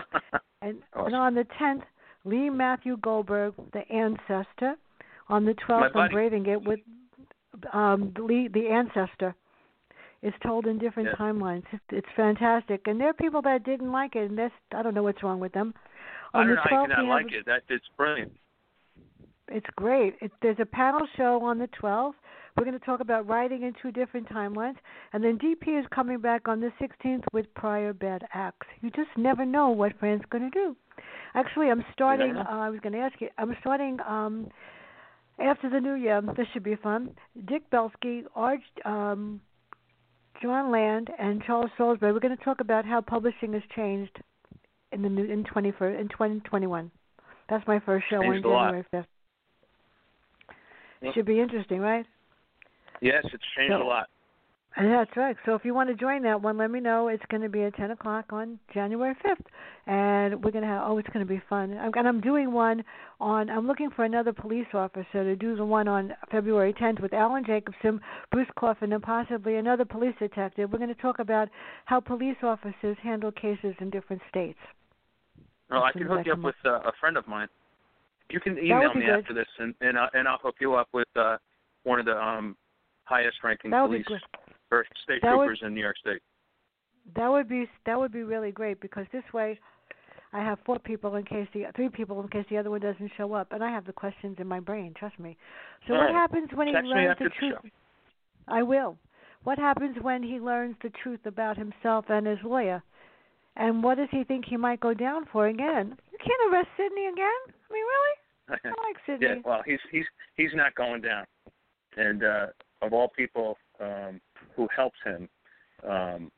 And, 0.61 0.83
Awesome. 0.93 1.07
and 1.07 1.15
on 1.15 1.35
the 1.35 1.47
10th, 1.59 1.85
Lee 2.25 2.51
Matthew 2.51 2.97
Goldberg, 2.99 3.55
the 3.73 3.91
ancestor. 3.91 4.75
On 5.31 5.47
the 5.47 5.55
12th, 5.55 5.95
My 5.95 6.07
I'm 6.07 6.11
braving 6.11 6.45
it 6.47 6.63
with 6.63 6.81
um, 7.73 8.13
Lee, 8.19 8.49
the 8.53 8.67
ancestor. 8.69 9.35
It's 10.23 10.37
told 10.43 10.67
in 10.67 10.79
different 10.79 11.11
Yeah. 11.11 11.15
timelines. 11.17 11.65
It's, 11.91 12.09
fantastic, 12.17 12.87
and 12.87 13.01
there 13.01 13.09
are 13.09 13.15
people 13.15 13.43
that 13.43 13.63
didn't 13.63 13.93
like 13.93 14.17
it, 14.17 14.29
and 14.31 14.39
that's 14.39 14.55
I 14.75 14.83
don't 14.83 14.95
know 14.95 15.03
what's 15.05 15.23
wrong 15.23 15.39
with 15.41 15.53
them. 15.53 15.75
I 16.35 16.39
don't 16.39 16.49
the 16.49 16.55
know 16.57 16.61
how 16.65 16.71
you 16.71 16.77
12th, 16.77 16.97
cannot 16.97 17.09
like 17.09 17.33
it. 17.33 17.47
That 17.47 17.63
it's 17.69 17.89
brilliant. 17.97 18.33
It's 19.49 19.67
great. 19.77 20.17
It, 20.21 20.31
there's 20.43 20.59
a 20.61 20.67
panel 20.67 21.07
show 21.17 21.43
on 21.43 21.59
the 21.59 21.69
12th. 21.69 22.15
We're 22.57 22.65
going 22.65 22.79
to 22.79 22.85
talk 22.85 23.01
about 23.01 23.27
writing 23.29 23.63
in 23.63 23.73
two 23.81 23.93
different 23.93 24.29
timelines, 24.29 24.77
and 25.13 25.23
then 25.23 25.39
DP 25.39 25.79
is 25.79 25.87
coming 25.95 26.19
back 26.21 26.49
on 26.49 26.61
the 26.61 26.73
16th 26.81 27.23
with 27.33 27.47
prior 27.55 27.93
bad 27.93 28.27
acts. 28.35 28.67
You 28.81 28.91
just 28.91 29.11
never 29.17 29.47
know 29.47 29.71
what 29.71 29.97
Fran's 30.01 30.25
going 30.31 30.51
to 30.51 30.51
do. 30.51 30.77
Actually, 31.35 31.71
I'm 31.71 31.85
starting. 31.93 32.35
never 32.35 32.49
Uh. 32.51 32.59
I 32.67 32.69
was 32.69 32.81
going 32.81 32.95
to 32.95 32.99
ask 32.99 33.21
you. 33.21 33.29
I'm 33.39 33.57
starting 33.61 33.99
um, 34.07 34.51
after 35.39 35.71
the 35.71 35.79
new 35.81 35.95
year. 35.95 36.21
This 36.37 36.49
should 36.53 36.65
be 36.65 36.75
fun. 36.75 37.15
Dick 37.47 37.63
Belsky, 37.71 38.25
Arch, 38.35 38.63
um, 38.85 39.41
Jon 40.43 40.71
Land, 40.71 41.11
and 41.19 41.43
Charles 41.45 41.71
Salzberg. 41.79 42.13
We're 42.15 42.21
going 42.21 42.37
to 42.37 42.45
talk 42.45 42.61
about 42.61 42.85
how 42.85 43.01
publishing 43.01 43.53
has 43.55 43.63
changed 43.75 44.17
in 44.93 45.03
the 45.03 45.09
new 45.09 45.25
in 45.25 45.45
20 45.45 45.73
for, 45.73 45.91
in 45.91 46.09
2021. 46.09 46.91
That's 47.49 47.67
my 47.67 47.81
first 47.81 48.05
show 48.11 48.21
Changed 48.21 48.47
on. 48.47 48.67
January 48.67 48.85
5th. 48.95 49.07
Yep. 51.03 51.15
Should 51.15 51.27
be 51.27 51.41
interesting, 51.41 51.81
right? 51.81 52.05
Yes, 53.01 53.25
it's 53.33 53.45
changed 53.57 53.73
So- 53.73 53.83
a 53.83 53.85
lot. 53.87 54.09
That's 54.81 55.11
right. 55.17 55.37
So 55.45 55.57
if 55.57 55.65
you 55.65 55.75
want 55.75 55.89
to 55.89 55.97
join 55.97 56.23
that 56.23 56.41
one, 56.41 56.57
let 56.57 56.71
me 56.71 56.79
know. 56.79 57.09
It's 57.09 57.23
going 57.33 57.43
to 57.43 57.49
be 57.49 57.63
at 57.63 57.75
10 57.75 57.91
o'clock 57.91 58.27
on 58.31 58.61
January 58.73 59.17
5th, 59.27 59.45
and 59.89 60.45
we're 60.45 60.53
going 60.53 60.63
to 60.63 60.69
have. 60.69 60.83
Oh, 60.87 60.99
it's 60.99 61.09
going 61.09 61.27
to 61.27 61.29
be 61.29 61.43
fun. 61.49 61.77
I'm, 61.77 61.91
and 61.95 62.07
I'm 62.07 62.21
doing 62.21 62.53
one 62.53 62.85
on. 63.19 63.51
I'm 63.51 63.67
looking 63.67 63.91
for 63.91 64.05
another 64.05 64.33
police 64.33 64.69
officer 64.73 65.25
to 65.25 65.35
do 65.35 65.57
the 65.57 65.65
one 65.65 65.89
on 65.89 66.13
February 66.31 66.73
10th 66.75 67.03
with 67.03 67.13
Alan 67.13 67.45
Jacobson, 67.45 68.01
Bruce 68.31 68.47
Coffin, 68.57 68.93
and 68.93 69.03
possibly 69.03 69.57
another 69.57 69.85
police 69.85 70.15
detective. 70.21 70.71
We're 70.71 70.79
going 70.79 70.95
to 70.95 71.03
talk 71.03 71.19
about 71.19 71.49
how 71.87 71.99
police 71.99 72.37
officers 72.45 72.97
handle 73.03 73.33
cases 73.33 73.75
in 73.81 73.91
different 73.91 74.23
states. 74.29 74.61
Well, 75.71 75.83
I 75.83 75.91
can 75.91 76.03
hook 76.03 76.25
you 76.25 76.35
up 76.35 76.43
with 76.43 76.55
uh, 76.65 76.79
a 76.81 76.93
friend 77.01 77.17
of 77.17 77.27
mine. 77.27 77.49
You 78.31 78.39
can 78.39 78.57
email 78.59 78.95
me 78.95 79.07
good. 79.07 79.19
after 79.19 79.35
this, 79.35 79.49
and 79.59 79.75
and, 79.81 79.99
uh, 79.99 80.07
and 80.15 80.29
I'll 80.29 80.39
hook 80.39 80.57
you 80.61 80.75
up 80.75 80.89
with 80.93 81.09
uh, 81.17 81.39
one 81.83 81.99
of 81.99 82.07
the 82.07 82.17
um, 82.17 82.57
highest 83.09 83.39
ranking 83.43 83.73
police 83.73 84.05
good. 84.07 84.21
Or 84.71 84.85
state 85.03 85.23
That 85.23 85.37
would- 85.37 85.45
troopers 85.47 85.63
in 85.63 85.75
New 85.75 85.81
York 85.81 85.97
State. 85.99 86.23
That 87.15 87.29
would 87.29 87.49
be 87.49 87.69
that 87.87 87.99
would 87.99 88.13
be 88.13 88.23
really 88.23 88.53
great 88.53 88.81
because 88.81 89.07
this 89.13 89.25
way 89.33 89.59
I 90.35 90.41
have 90.41 90.59
four 90.67 90.79
people 90.79 91.17
in 91.17 91.25
case 91.25 91.49
the 91.55 91.65
three 91.75 91.89
people 91.89 92.21
in 92.21 92.29
case 92.29 92.45
the 92.51 92.59
other 92.59 92.71
one 92.71 92.81
doesn't 92.81 93.11
show 93.17 93.33
up, 93.33 93.53
and 93.53 93.65
I 93.65 93.71
have 93.71 93.87
the 93.87 93.95
questions 93.95 94.37
in 94.39 94.47
my 94.47 94.61
brain. 94.61 94.93
Trust 94.95 95.19
me. 95.19 95.37
So 95.87 95.95
All 95.95 96.01
what 96.01 96.07
right. 96.07 96.15
happens 96.15 96.51
when 96.53 96.67
Text 96.71 96.85
he 96.87 96.93
learns 96.93 97.19
the 97.19 97.31
truth? 97.31 97.73
I 98.47 98.63
will. 98.63 98.99
What 99.45 99.59
happens 99.59 99.97
when 100.03 100.23
he 100.23 100.39
learns 100.39 100.77
the 100.83 100.91
truth 101.03 101.25
about 101.25 101.57
himself 101.57 102.05
and 102.11 102.27
his 102.27 102.39
lawyer? 102.45 102.83
And 103.57 103.83
what 103.83 103.97
does 103.97 104.09
he 104.11 104.23
think 104.25 104.45
he 104.45 104.57
might 104.59 104.81
go 104.81 104.93
down 104.93 105.25
for 105.33 105.47
again? 105.47 105.97
You 106.13 106.19
can't 106.19 106.53
arrest 106.53 106.69
Sidney 106.77 107.07
again. 107.07 107.41
I 107.49 107.73
mean, 107.73 107.85
really? 107.85 108.17
I 108.51 108.69
like 108.69 108.97
Sidney. 109.07 109.27
yeah, 109.29 109.35
well, 109.45 109.63
he's 109.65 109.81
he's 109.91 110.05
he's 110.37 110.55
not 110.55 110.75
going 110.75 111.01
down, 111.01 111.25
and 111.97 112.23
uh, 112.23 112.47
of 112.83 112.93
all 112.93 113.09
people 113.09 113.57
um, 113.81 114.21
who 114.59 114.69
helps 114.75 114.99
him 115.05 115.29
um, 115.89 116.33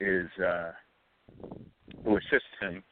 is 0.00 0.26
uh, 0.44 0.72
who 2.04 2.16
assists 2.16 2.56
him 2.60 2.82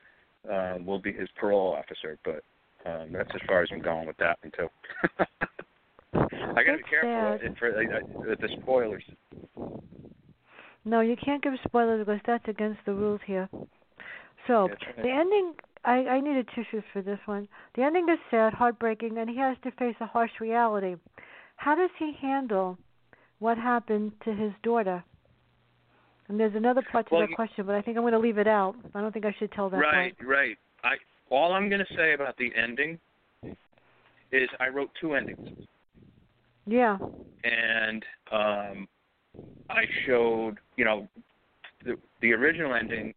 uh, 0.51 0.75
will 0.87 1.01
be 1.01 1.13
his 1.13 1.29
parole 1.39 1.75
officer, 1.75 2.17
but 2.25 2.45
um, 2.87 3.09
that's 3.13 3.31
as 3.35 3.41
far 3.47 3.63
as 3.63 3.69
I'm 3.73 3.83
going 3.83 4.07
with 4.07 4.17
that 4.19 4.39
one 4.41 4.53
too. 4.57 4.69
I 6.15 6.63
got 6.65 6.73
to 6.73 6.79
be 6.79 6.85
careful 6.89 7.39
sad. 7.43 7.59
for 7.59 7.69
uh, 7.71 8.01
with 8.15 8.41
the 8.41 8.49
spoilers. 8.63 9.03
No, 10.85 11.01
you 11.01 11.17
can't 11.23 11.43
give 11.43 11.55
spoilers 11.67 12.07
because 12.07 12.21
that's 12.25 12.49
against 12.49 12.79
the 12.87 12.95
rules 12.95 13.21
here. 13.27 13.49
So 14.47 14.69
right. 14.69 14.97
the 14.97 15.11
ending, 15.11 15.55
I, 15.85 15.97
I 16.07 16.21
needed 16.21 16.49
tissues 16.55 16.85
for 16.93 17.03
this 17.03 17.19
one. 17.27 17.49
The 17.75 17.83
ending 17.83 18.07
is 18.09 18.19
sad, 18.31 18.55
heartbreaking, 18.55 19.19
and 19.19 19.29
he 19.29 19.37
has 19.39 19.57
to 19.65 19.73
face 19.73 19.97
a 20.01 20.07
harsh 20.07 20.31
reality. 20.41 20.95
How 21.57 21.75
does 21.75 21.91
he 21.99 22.13
handle 22.23 22.79
what 23.39 23.59
happened 23.59 24.13
to 24.25 24.33
his 24.33 24.53
daughter? 24.63 25.03
And 26.29 26.39
there's 26.39 26.55
another 26.55 26.83
part 26.93 27.09
to 27.09 27.15
Well, 27.15 27.27
that 27.27 27.35
question, 27.35 27.65
but 27.65 27.75
I 27.75 27.83
think 27.83 27.97
I'm 27.97 28.03
going 28.03 28.13
to 28.13 28.19
leave 28.19 28.39
it 28.39 28.47
out. 28.49 28.75
I 28.95 29.01
don't 29.01 29.13
think 29.13 29.25
I 29.25 29.35
should 29.39 29.51
tell 29.53 29.71
that 29.71 29.79
right, 29.79 30.17
part. 30.19 30.29
right. 30.29 30.57
I 30.85 30.97
all 31.31 31.53
I'm 31.53 31.69
going 31.69 31.81
to 31.81 31.97
say 31.97 32.15
about 32.15 32.37
the 32.37 32.51
ending 32.55 32.99
is 34.33 34.49
I 34.61 34.69
wrote 34.69 34.91
two 35.01 35.15
endings. 35.15 35.67
Yeah. 36.67 36.99
And 37.45 38.05
um, 38.31 38.89
I 39.71 39.85
showed, 40.07 40.59
you 40.77 40.85
know, 40.85 41.09
the 41.85 41.97
the 42.21 42.33
original 42.33 42.75
ending. 42.75 43.15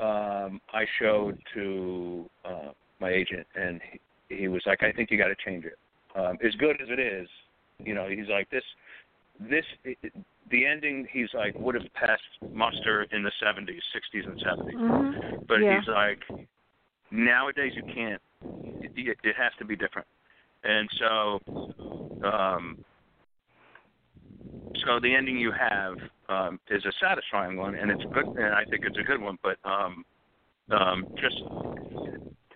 Um, 0.00 0.60
I 0.72 0.84
showed 0.98 1.38
to 1.54 2.28
uh, 2.44 2.70
my 3.00 3.10
agent, 3.10 3.46
and 3.54 3.80
he, 4.28 4.36
he 4.36 4.48
was 4.48 4.62
like, 4.66 4.82
"I 4.82 4.90
think 4.92 5.10
you 5.10 5.18
got 5.18 5.28
to 5.28 5.36
change 5.44 5.64
it. 5.64 5.78
Um, 6.16 6.38
as 6.44 6.54
good 6.54 6.80
as 6.80 6.88
it 6.88 6.98
is, 6.98 7.28
you 7.78 7.94
know." 7.94 8.08
He's 8.08 8.28
like, 8.28 8.50
"This, 8.50 8.64
this, 9.48 9.64
the 10.50 10.66
ending." 10.66 11.06
He's 11.12 11.28
like, 11.34 11.58
would 11.60 11.74
have 11.74 11.84
passed 11.94 12.22
muster 12.52 13.04
in 13.12 13.22
the 13.22 13.32
'70s, 13.42 13.80
'60s, 13.94 14.26
and 14.26 14.38
'70s, 14.40 14.72
hmm 14.74 15.10
but 15.48 15.58
yeah. 15.58 15.78
he's 15.78 15.88
like, 15.88 16.20
nowadays 17.10 17.72
you 17.74 17.82
can't. 17.94 18.22
It, 18.96 19.16
it 19.22 19.36
has 19.36 19.52
to 19.58 19.64
be 19.64 19.76
different. 19.76 20.06
And 20.64 20.88
so, 20.98 21.40
um, 22.26 22.76
so 24.84 25.00
the 25.00 25.14
ending 25.14 25.38
you 25.38 25.52
have 25.52 25.96
um, 26.28 26.60
is 26.70 26.84
a 26.84 26.92
satisfying 27.00 27.56
one, 27.56 27.74
and 27.74 27.90
it's 27.90 28.02
good, 28.12 28.26
and 28.36 28.54
I 28.54 28.64
think 28.70 28.82
it's 28.84 28.98
a 28.98 29.02
good 29.02 29.20
one. 29.20 29.38
But 29.42 29.58
um, 29.64 30.04
um, 30.70 31.06
just 31.20 31.36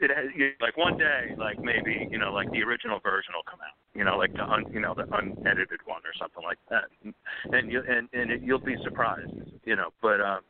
it 0.01 0.11
has 0.11 0.27
like 0.61 0.77
one 0.77 0.97
day, 0.97 1.35
like 1.39 1.59
maybe 1.63 2.09
you 2.11 2.19
know, 2.19 2.33
like 2.33 2.51
the 2.53 2.63
original 2.63 3.01
version 3.01 3.35
will 3.35 3.47
come 3.49 3.61
out, 3.61 3.77
you 3.97 4.05
know, 4.05 4.17
like 4.17 4.33
the 4.37 4.51
un, 4.53 4.65
you 4.73 4.81
know 4.81 4.95
the 4.95 5.05
unedited 5.13 5.81
one 5.85 6.03
or 6.05 6.13
something 6.21 6.43
like 6.43 6.59
that, 6.71 6.85
and, 7.05 7.15
and 7.53 7.71
you 7.71 7.83
and 7.89 8.09
and 8.13 8.31
it, 8.31 8.41
you'll 8.43 8.59
be 8.59 8.77
surprised, 8.83 9.33
you 9.65 9.77
know. 9.77 9.91
But 10.03 10.21
um, 10.21 10.41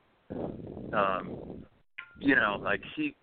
um, 0.92 1.32
you 2.20 2.34
know, 2.34 2.59
like 2.62 2.80
he 2.97 3.14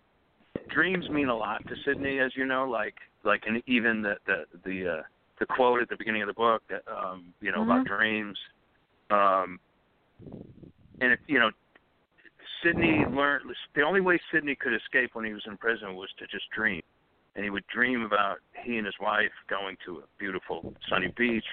dreams 0.72 1.08
mean 1.10 1.28
a 1.28 1.36
lot 1.36 1.62
to 1.68 1.74
Sydney, 1.84 2.18
as 2.20 2.32
you 2.36 2.46
know, 2.46 2.68
like 2.68 2.94
like 3.24 3.42
and 3.46 3.62
even 3.66 4.02
the 4.02 4.14
the 4.26 4.44
the 4.64 4.98
uh, 4.98 5.02
the 5.40 5.46
quote 5.46 5.82
at 5.82 5.88
the 5.88 5.96
beginning 5.96 6.22
of 6.22 6.28
the 6.28 6.34
book, 6.34 6.62
that, 6.70 6.82
um, 6.90 7.34
you 7.40 7.50
know, 7.50 7.62
about 7.62 7.86
dreams. 7.86 8.38
Um, 9.10 9.58
and 11.00 11.12
if 11.12 11.18
you 11.26 11.38
know, 11.38 11.50
Sydney 12.62 13.04
learned 13.06 13.44
the 13.74 13.82
only 13.82 14.00
way 14.00 14.20
Sydney 14.32 14.54
could 14.54 14.74
escape 14.74 15.10
when 15.14 15.24
he 15.24 15.32
was 15.32 15.42
in 15.46 15.56
prison 15.56 15.94
was 15.94 16.08
to 16.18 16.26
just 16.26 16.44
dream, 16.54 16.82
and 17.34 17.44
he 17.44 17.50
would 17.50 17.64
dream 17.72 18.02
about 18.02 18.38
he 18.64 18.76
and 18.76 18.86
his 18.86 18.94
wife 19.00 19.32
going 19.48 19.76
to 19.86 19.98
a 19.98 20.02
beautiful 20.18 20.72
sunny 20.90 21.12
beach, 21.16 21.44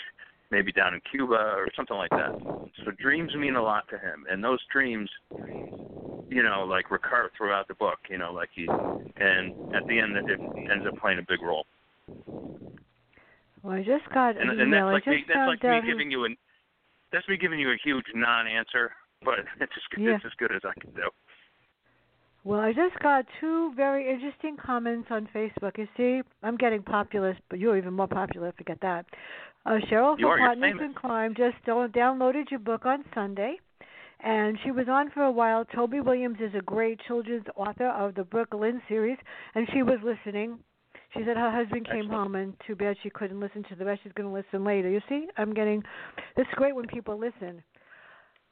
maybe 0.51 0.71
down 0.71 0.93
in 0.93 1.01
Cuba 1.09 1.35
or 1.35 1.67
something 1.75 1.97
like 1.97 2.11
that. 2.11 2.33
So 2.85 2.91
dreams 2.91 3.33
mean 3.35 3.55
a 3.55 3.63
lot 3.63 3.87
to 3.89 3.97
him, 3.97 4.25
and 4.29 4.43
those 4.43 4.59
dreams, 4.71 5.09
you 6.29 6.43
know, 6.43 6.63
like 6.67 6.91
recur 6.91 7.29
throughout 7.37 7.67
the 7.67 7.75
book. 7.75 7.99
You 8.09 8.17
know, 8.17 8.31
like 8.31 8.49
he, 8.55 8.67
and 8.67 9.53
at 9.73 9.83
the 9.87 9.99
end, 9.99 10.17
it 10.17 10.39
ends 10.71 10.85
up 10.87 10.95
playing 11.01 11.19
a 11.19 11.25
big 11.27 11.41
role. 11.41 11.65
Well, 13.63 13.73
I 13.73 13.83
just 13.83 14.09
got 14.13 14.37
And, 14.37 14.49
an 14.51 14.59
and 14.61 14.73
email. 14.73 14.85
that's 14.89 15.05
like 15.05 15.07
I 15.07 15.11
me, 15.11 15.17
just 15.17 15.27
that's 15.27 15.37
found 15.37 15.59
like 15.61 15.63
me 15.83 15.89
giving 15.91 16.09
you 16.11 16.25
an 16.25 16.35
that's 17.11 17.27
me 17.27 17.37
giving 17.37 17.59
you 17.59 17.69
a 17.71 17.77
huge 17.83 18.05
non-answer, 18.15 18.91
but 19.23 19.39
it's 19.59 19.71
as 19.75 19.83
good, 19.95 20.01
Yeah. 20.01 20.15
it's 20.15 20.25
as 20.25 20.31
good 20.39 20.51
as 20.55 20.61
I 20.63 20.73
can 20.79 20.91
do. 20.95 21.09
Well, 22.43 22.59
I 22.59 22.73
just 22.73 22.97
got 23.01 23.25
two 23.39 23.71
very 23.75 24.11
interesting 24.11 24.57
comments 24.57 25.07
on 25.11 25.29
Facebook. 25.33 25.77
You 25.77 25.87
see, 25.95 26.21
I'm 26.41 26.57
getting 26.57 26.81
populist, 26.81 27.39
but 27.49 27.59
you're 27.59 27.77
even 27.77 27.93
more 27.93 28.07
popular. 28.07 28.51
Forget 28.57 28.79
that. 28.81 29.05
Uh, 29.65 29.77
Cheryl 29.91 30.17
You 30.17 30.27
from 30.27 30.39
Partners 30.39 30.79
in 30.83 30.93
Crime 30.93 31.35
just 31.35 31.55
do- 31.65 31.87
downloaded 31.89 32.49
your 32.49 32.59
book 32.59 32.85
on 32.87 33.03
Sunday, 33.13 33.57
and 34.23 34.57
she 34.63 34.71
was 34.71 34.87
on 34.89 35.11
for 35.11 35.21
a 35.21 35.31
while. 35.31 35.65
Toby 35.65 35.99
Williams 35.99 36.37
is 36.39 36.51
a 36.57 36.63
great 36.63 36.99
children's 37.07 37.45
author 37.55 37.89
of 37.89 38.15
the 38.15 38.23
Brooklyn 38.23 38.81
series, 38.89 39.19
and 39.53 39.67
she 39.71 39.83
was 39.83 39.99
listening. 40.03 40.57
She 41.13 41.19
said 41.25 41.37
her 41.37 41.51
husband 41.51 41.85
came 41.85 42.05
Excellent. 42.05 42.11
home, 42.23 42.35
and 42.35 42.53
too 42.65 42.75
bad 42.75 42.95
she 43.03 43.11
couldn't 43.11 43.39
listen 43.39 43.63
to 43.69 43.75
the 43.75 43.85
rest. 43.85 44.01
She's 44.03 44.13
going 44.13 44.29
to 44.29 44.33
listen 44.33 44.63
later. 44.65 44.89
You 44.89 45.01
see, 45.07 45.27
I'm 45.37 45.53
getting. 45.53 45.83
It's 46.37 46.49
great 46.55 46.73
when 46.75 46.87
people 46.87 47.19
listen. 47.19 47.61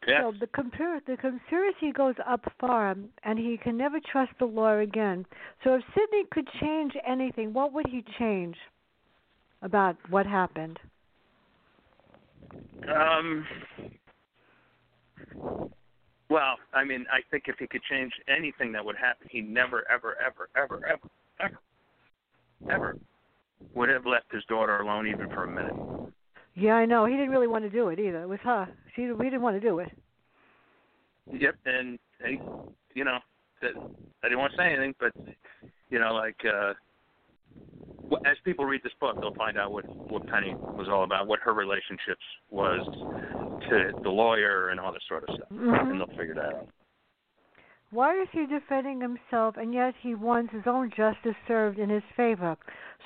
Yes. 0.08 0.22
So 0.24 0.34
the 0.40 0.48
compar- 0.48 1.06
the 1.06 1.18
conspiracy 1.18 1.92
goes 1.92 2.16
up 2.26 2.42
far, 2.60 2.96
and 3.24 3.40
he 3.40 3.58
can 3.58 3.78
never 3.78 4.00
trust 4.00 4.32
the 4.40 4.46
law 4.46 4.78
again. 4.78 5.26
So 5.64 5.76
if 5.76 5.84
Sidney 5.94 6.24
could 6.32 6.48
change 6.60 6.94
anything, 7.06 7.54
what 7.54 7.74
would 7.74 7.88
he 7.88 8.04
change 8.18 8.56
about 9.62 9.98
what 10.10 10.26
happened? 10.26 10.80
Um. 12.88 13.46
Well, 16.30 16.58
I 16.74 16.84
mean, 16.84 17.06
I 17.12 17.22
think 17.32 17.46
if 17.48 17.58
he 17.58 17.68
could 17.68 17.82
change 17.90 18.14
anything 18.28 18.72
that 18.74 18.86
would 18.86 18.96
happen, 18.96 19.28
he 19.32 19.42
never, 19.42 19.84
ever, 19.92 20.16
ever, 20.24 20.48
ever, 20.56 20.80
ever, 20.88 21.10
ever, 21.40 21.60
ever 22.70 22.96
would 23.74 23.90
have 23.90 24.06
left 24.06 24.32
his 24.32 24.44
daughter 24.46 24.78
alone 24.80 25.08
even 25.08 25.28
for 25.30 25.44
a 25.44 25.48
minute. 25.48 25.74
Yeah, 26.56 26.74
I 26.74 26.86
know. 26.86 27.06
He 27.06 27.14
didn't 27.16 27.32
really 27.32 27.48
want 27.48 27.64
to 27.64 27.70
do 27.70 27.90
it 27.90 28.00
either. 28.00 28.24
It 28.24 28.30
was 28.30 28.40
her. 28.44 28.68
She 28.96 29.12
we 29.12 29.26
didn't 29.26 29.42
want 29.42 29.62
to 29.62 29.68
do 29.68 29.80
it. 29.80 29.90
Yep, 31.32 31.56
and 31.66 32.00
he, 32.26 32.40
you 32.96 33.04
know, 33.04 33.20
that 33.62 33.72
I 34.24 34.28
didn't 34.28 34.40
want 34.40 34.54
to 34.54 34.58
say 34.58 34.68
anything, 34.68 34.96
but 35.00 35.14
you 35.90 36.00
know, 36.00 36.14
like 36.14 36.38
uh 36.46 36.74
as 38.26 38.38
people 38.44 38.66
read 38.66 38.82
this 38.84 38.94
book, 39.00 39.16
they'll 39.20 39.34
find 39.36 39.58
out 39.58 39.72
what 39.72 39.86
what 40.10 40.26
Penny 40.28 40.56
was 40.56 40.88
all 40.90 41.04
about, 41.04 41.28
what 41.28 41.40
her 41.42 41.54
relationships 41.54 42.24
was 42.50 42.84
to 43.70 43.92
the 44.04 44.10
lawyer 44.10 44.70
and 44.70 44.80
all 44.80 44.92
this 44.92 45.04
sort 45.08 45.24
of 45.28 45.36
stuff, 45.36 45.50
Mhm. 45.52 45.92
and 45.92 46.00
they'll 46.00 46.18
figure 46.18 46.36
that 46.36 46.54
out. 46.54 46.68
Why 47.92 48.22
is 48.22 48.28
he 48.32 48.46
defending 48.46 49.02
himself 49.02 49.58
and 49.58 49.74
yet 49.74 49.96
he 50.02 50.14
wants 50.14 50.54
his 50.54 50.68
own 50.68 50.92
justice 50.92 51.36
served 51.48 51.80
in 51.80 51.90
his 51.90 52.04
favor? 52.16 52.56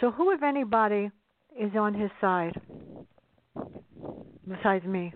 So 0.02 0.12
who, 0.12 0.32
if 0.32 0.44
anybody, 0.44 1.10
is 1.58 1.74
on 1.76 1.94
his 1.94 2.12
side? 2.20 2.60
Besides 4.48 4.86
me. 4.86 5.14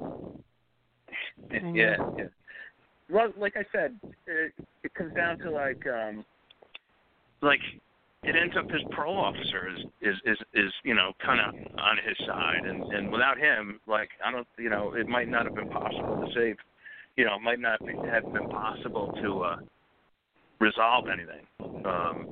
And 1.51 1.75
yeah, 1.75 1.97
yeah. 2.17 2.25
Well, 3.09 3.31
like 3.37 3.55
I 3.55 3.63
said, 3.71 3.99
it, 4.25 4.53
it 4.83 4.93
comes 4.93 5.13
down 5.13 5.37
to 5.39 5.51
like, 5.51 5.79
um, 5.87 6.25
like 7.41 7.59
it 8.23 8.35
ends 8.35 8.55
up 8.57 8.65
his 8.69 8.81
parole 8.91 9.17
officer 9.17 9.69
is 9.69 9.79
is 10.01 10.15
is, 10.25 10.37
is 10.53 10.71
you 10.83 10.93
know 10.93 11.13
kind 11.25 11.39
of 11.39 11.53
on 11.77 11.97
his 12.05 12.17
side, 12.25 12.65
and 12.65 12.83
and 12.91 13.11
without 13.11 13.37
him, 13.37 13.79
like 13.87 14.09
I 14.23 14.31
don't, 14.31 14.47
you 14.57 14.69
know, 14.69 14.93
it 14.93 15.07
might 15.07 15.29
not 15.29 15.45
have 15.45 15.55
been 15.55 15.67
possible 15.67 16.15
to 16.15 16.25
save, 16.33 16.55
you 17.15 17.25
know, 17.25 17.35
it 17.35 17.41
might 17.41 17.59
not 17.59 17.85
be, 17.85 17.95
have 18.09 18.23
been 18.33 18.47
possible 18.47 19.11
to 19.21 19.43
uh 19.43 19.55
resolve 20.59 21.05
anything. 21.11 21.45
Um, 21.85 22.27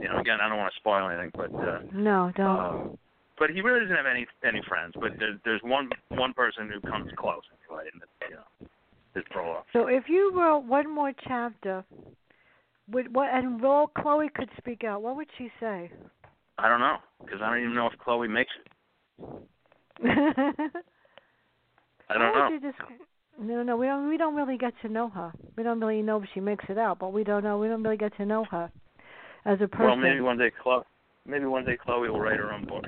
you 0.00 0.08
know, 0.08 0.18
again, 0.18 0.38
I 0.42 0.48
don't 0.48 0.58
want 0.58 0.72
to 0.72 0.80
spoil 0.80 1.08
anything, 1.08 1.32
but. 1.36 1.50
uh 1.66 1.80
No, 1.92 2.32
don't. 2.36 2.60
um, 2.60 2.90
but 3.38 3.50
he 3.50 3.60
really 3.60 3.80
doesn't 3.80 3.96
have 3.96 4.06
any 4.06 4.26
any 4.44 4.62
friends. 4.68 4.94
But 4.98 5.12
there, 5.18 5.38
there's 5.44 5.60
one 5.62 5.90
one 6.08 6.32
person 6.32 6.70
who 6.72 6.80
comes 6.88 7.10
close 7.16 7.42
anyway, 7.68 7.84
and 7.92 8.02
it's, 8.02 8.30
you 8.30 8.36
know, 8.36 8.68
his 9.14 9.24
parole 9.30 9.56
officer. 9.56 9.70
So 9.72 9.86
if 9.86 10.04
you 10.08 10.32
wrote 10.34 10.64
one 10.64 10.92
more 10.92 11.12
chapter, 11.26 11.84
would 12.90 13.14
what 13.14 13.28
and 13.32 13.62
Ro 13.62 13.90
Chloe 13.98 14.30
could 14.34 14.50
speak 14.58 14.84
out, 14.84 15.02
what 15.02 15.16
would 15.16 15.28
she 15.38 15.50
say? 15.60 15.90
I 16.58 16.68
don't 16.68 16.80
know 16.80 16.96
because 17.24 17.40
I 17.42 17.50
don't 17.50 17.62
even 17.62 17.74
know 17.74 17.86
if 17.86 17.98
Chloe 17.98 18.28
makes 18.28 18.50
it. 18.58 18.72
I 22.08 22.14
don't 22.14 22.34
How 22.34 22.48
know. 22.48 22.50
would 22.52 22.62
just 22.62 22.78
no, 23.38 23.62
no, 23.62 23.76
we 23.76 23.86
don't. 23.86 24.08
We 24.08 24.16
don't 24.16 24.34
really 24.34 24.56
get 24.56 24.72
to 24.82 24.88
know 24.88 25.10
her. 25.10 25.32
We 25.56 25.62
don't 25.62 25.80
really 25.80 26.02
know 26.02 26.22
if 26.22 26.28
she 26.32 26.40
makes 26.40 26.64
it 26.68 26.78
out, 26.78 26.98
but 26.98 27.12
we 27.12 27.22
don't 27.22 27.44
know. 27.44 27.58
We 27.58 27.68
don't 27.68 27.82
really 27.82 27.98
get 27.98 28.16
to 28.16 28.24
know 28.24 28.44
her 28.50 28.70
as 29.44 29.58
a 29.60 29.68
person. 29.68 29.86
Well, 29.86 29.96
maybe 29.96 30.20
one 30.20 30.38
day 30.38 30.50
Chloe, 30.62 30.84
maybe 31.26 31.44
one 31.44 31.64
day 31.64 31.76
Chloe 31.76 32.08
will 32.08 32.20
write 32.20 32.38
her 32.38 32.52
own 32.52 32.64
book. 32.64 32.86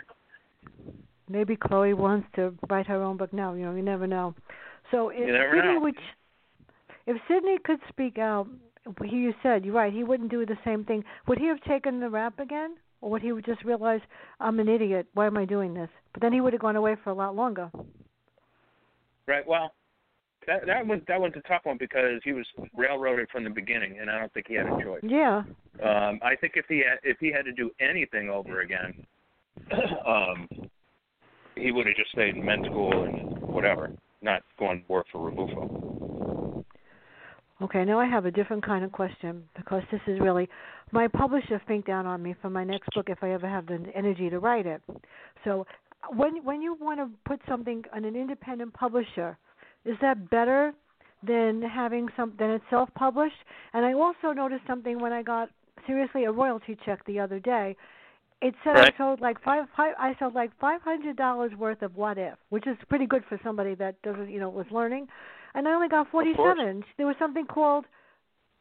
Maybe 1.29 1.57
Chloe 1.57 1.95
wants 1.95 2.27
to 2.37 2.55
write 2.69 2.87
her 2.87 3.03
own 3.03 3.17
book 3.17 3.33
now. 3.33 3.55
You 3.55 3.67
know, 3.67 3.75
you 3.75 3.83
never 3.83 4.07
know. 4.07 4.35
So 4.91 5.11
if 5.11 5.27
You 5.27 5.33
never 5.33 5.57
Sydney 5.57 5.75
know. 5.75 5.81
would, 5.81 5.95
if 7.07 7.17
Sydney 7.29 7.59
could 7.65 7.81
speak 7.89 8.19
out, 8.19 8.49
he 9.05 9.17
you 9.17 9.35
said 9.43 9.65
you're 9.65 9.75
right. 9.75 9.93
He 9.93 10.05
wouldn't 10.05 10.31
do 10.31 10.47
the 10.47 10.59
same 10.65 10.85
thing. 10.85 11.05
Would 11.27 11.39
he 11.39 11.47
have 11.47 11.61
taken 11.63 12.01
the 12.01 12.09
rap 12.09 12.39
again, 12.39 12.77
or 13.01 13.11
would 13.11 13.23
he 13.23 13.33
would 13.33 13.45
just 13.45 13.65
realize 13.65 14.01
I'm 14.41 14.61
an 14.61 14.69
idiot? 14.69 15.07
Why 15.15 15.27
am 15.27 15.37
I 15.37 15.45
doing 15.45 15.75
this? 15.75 15.91
But 16.13 16.23
then 16.23 16.33
he 16.33 16.41
would 16.41 16.53
have 16.53 16.63
gone 16.63 16.77
away 16.77 16.97
for 17.05 17.11
a 17.11 17.15
lot 17.15 17.37
longer. 17.37 17.71
Right. 19.27 19.47
Well, 19.47 19.73
that 20.47 20.67
that 20.67 20.87
was 20.87 21.01
that 21.07 21.21
was 21.21 21.33
a 21.37 21.47
tough 21.47 21.63
one 21.65 21.77
because 21.79 22.21
he 22.25 22.33
was 22.33 22.47
railroaded 22.75 23.29
from 23.31 23.45
the 23.45 23.51
beginning, 23.51 23.99
and 24.01 24.11
I 24.11 24.19
don't 24.19 24.33
think 24.33 24.47
he 24.49 24.55
had 24.55 24.67
a 24.67 24.83
choice. 24.83 25.03
Yeah. 25.03 25.43
Um, 25.83 26.19
I 26.23 26.35
think 26.41 26.55
if 26.57 26.65
he 26.69 26.79
had, 26.79 26.99
if 27.03 27.19
he 27.21 27.31
had 27.31 27.45
to 27.45 27.53
do 27.53 27.71
anything 27.81 28.31
over 28.31 28.63
again, 28.63 29.07
um, 30.07 30.49
he 31.59 31.73
would 31.73 31.87
have 31.87 31.97
just 31.97 32.11
stayed 32.13 32.37
in 32.37 32.45
med 32.45 32.61
school 32.71 33.05
and 33.05 33.39
whatever, 33.47 33.91
not 34.23 34.43
going 34.59 34.83
to 34.83 34.93
work 34.93 35.07
for 35.13 35.31
Rebufo. 35.31 36.65
Okay, 37.61 37.85
now 37.85 37.99
I 37.99 38.07
have 38.07 38.25
a 38.25 38.31
different 38.31 38.65
kind 38.65 38.85
of 38.85 38.93
question 38.93 39.43
because 39.57 39.83
this 39.91 40.01
is 40.07 40.21
really 40.21 40.49
my 40.93 41.09
publisher 41.09 41.61
think 41.67 41.87
down 41.87 42.07
on 42.07 42.23
me 42.23 42.35
for 42.41 42.51
my 42.51 42.63
next 42.63 42.89
book 42.95 43.07
if 43.09 43.19
I 43.23 43.33
ever 43.33 43.49
have 43.49 43.67
the 43.67 43.85
energy 43.97 44.31
to 44.31 44.39
write 44.39 44.67
it. 44.67 44.81
So 45.45 45.67
when 46.15 46.45
when 46.45 46.63
you 46.63 46.77
want 46.81 47.01
to 47.01 47.11
put 47.27 47.41
something 47.49 47.85
on 47.93 48.05
an 48.05 48.15
independent 48.15 48.75
publisher, 48.75 49.37
is 49.85 49.97
that 50.01 50.31
better 50.31 50.73
than 51.27 51.63
having 51.63 52.09
some 52.17 52.33
than 52.39 52.51
it's 52.51 52.65
self 52.71 52.89
published? 52.95 53.35
And 53.73 53.85
I 53.85 53.93
also 53.93 54.33
noticed 54.33 54.63
something 54.67 55.01
when 55.01 55.13
I 55.13 55.23
got 55.23 55.49
seriously 55.87 56.25
a 56.25 56.33
royalty 56.33 56.77
check 56.85 57.05
the 57.07 57.19
other 57.19 57.41
day. 57.41 57.77
It 58.41 58.55
said 58.63 58.77
I 58.77 58.91
sold 58.97 59.21
like 59.21 59.43
five, 59.43 59.67
five 59.77 59.95
I 59.99 60.15
sold 60.19 60.35
like 60.35 60.51
five 60.61 60.81
hundred 60.83 61.17
dollars 61.17 61.53
worth 61.59 61.83
of 61.83 61.97
what 61.97 62.19
if, 62.19 62.35
which 62.51 62.67
is 62.67 62.77
pretty 62.89 63.07
good 63.07 63.25
for 63.29 63.39
somebody 63.43 63.75
that 63.77 64.01
doesn't 64.03 64.31
you 64.31 64.39
know 64.39 64.49
was 64.49 64.67
learning, 64.71 65.09
and 65.55 65.67
I 65.67 65.73
only 65.73 65.89
got 65.89 66.11
forty 66.11 66.35
seven. 66.37 66.85
There 66.97 67.07
was 67.07 67.17
something 67.19 67.47
called 67.47 67.85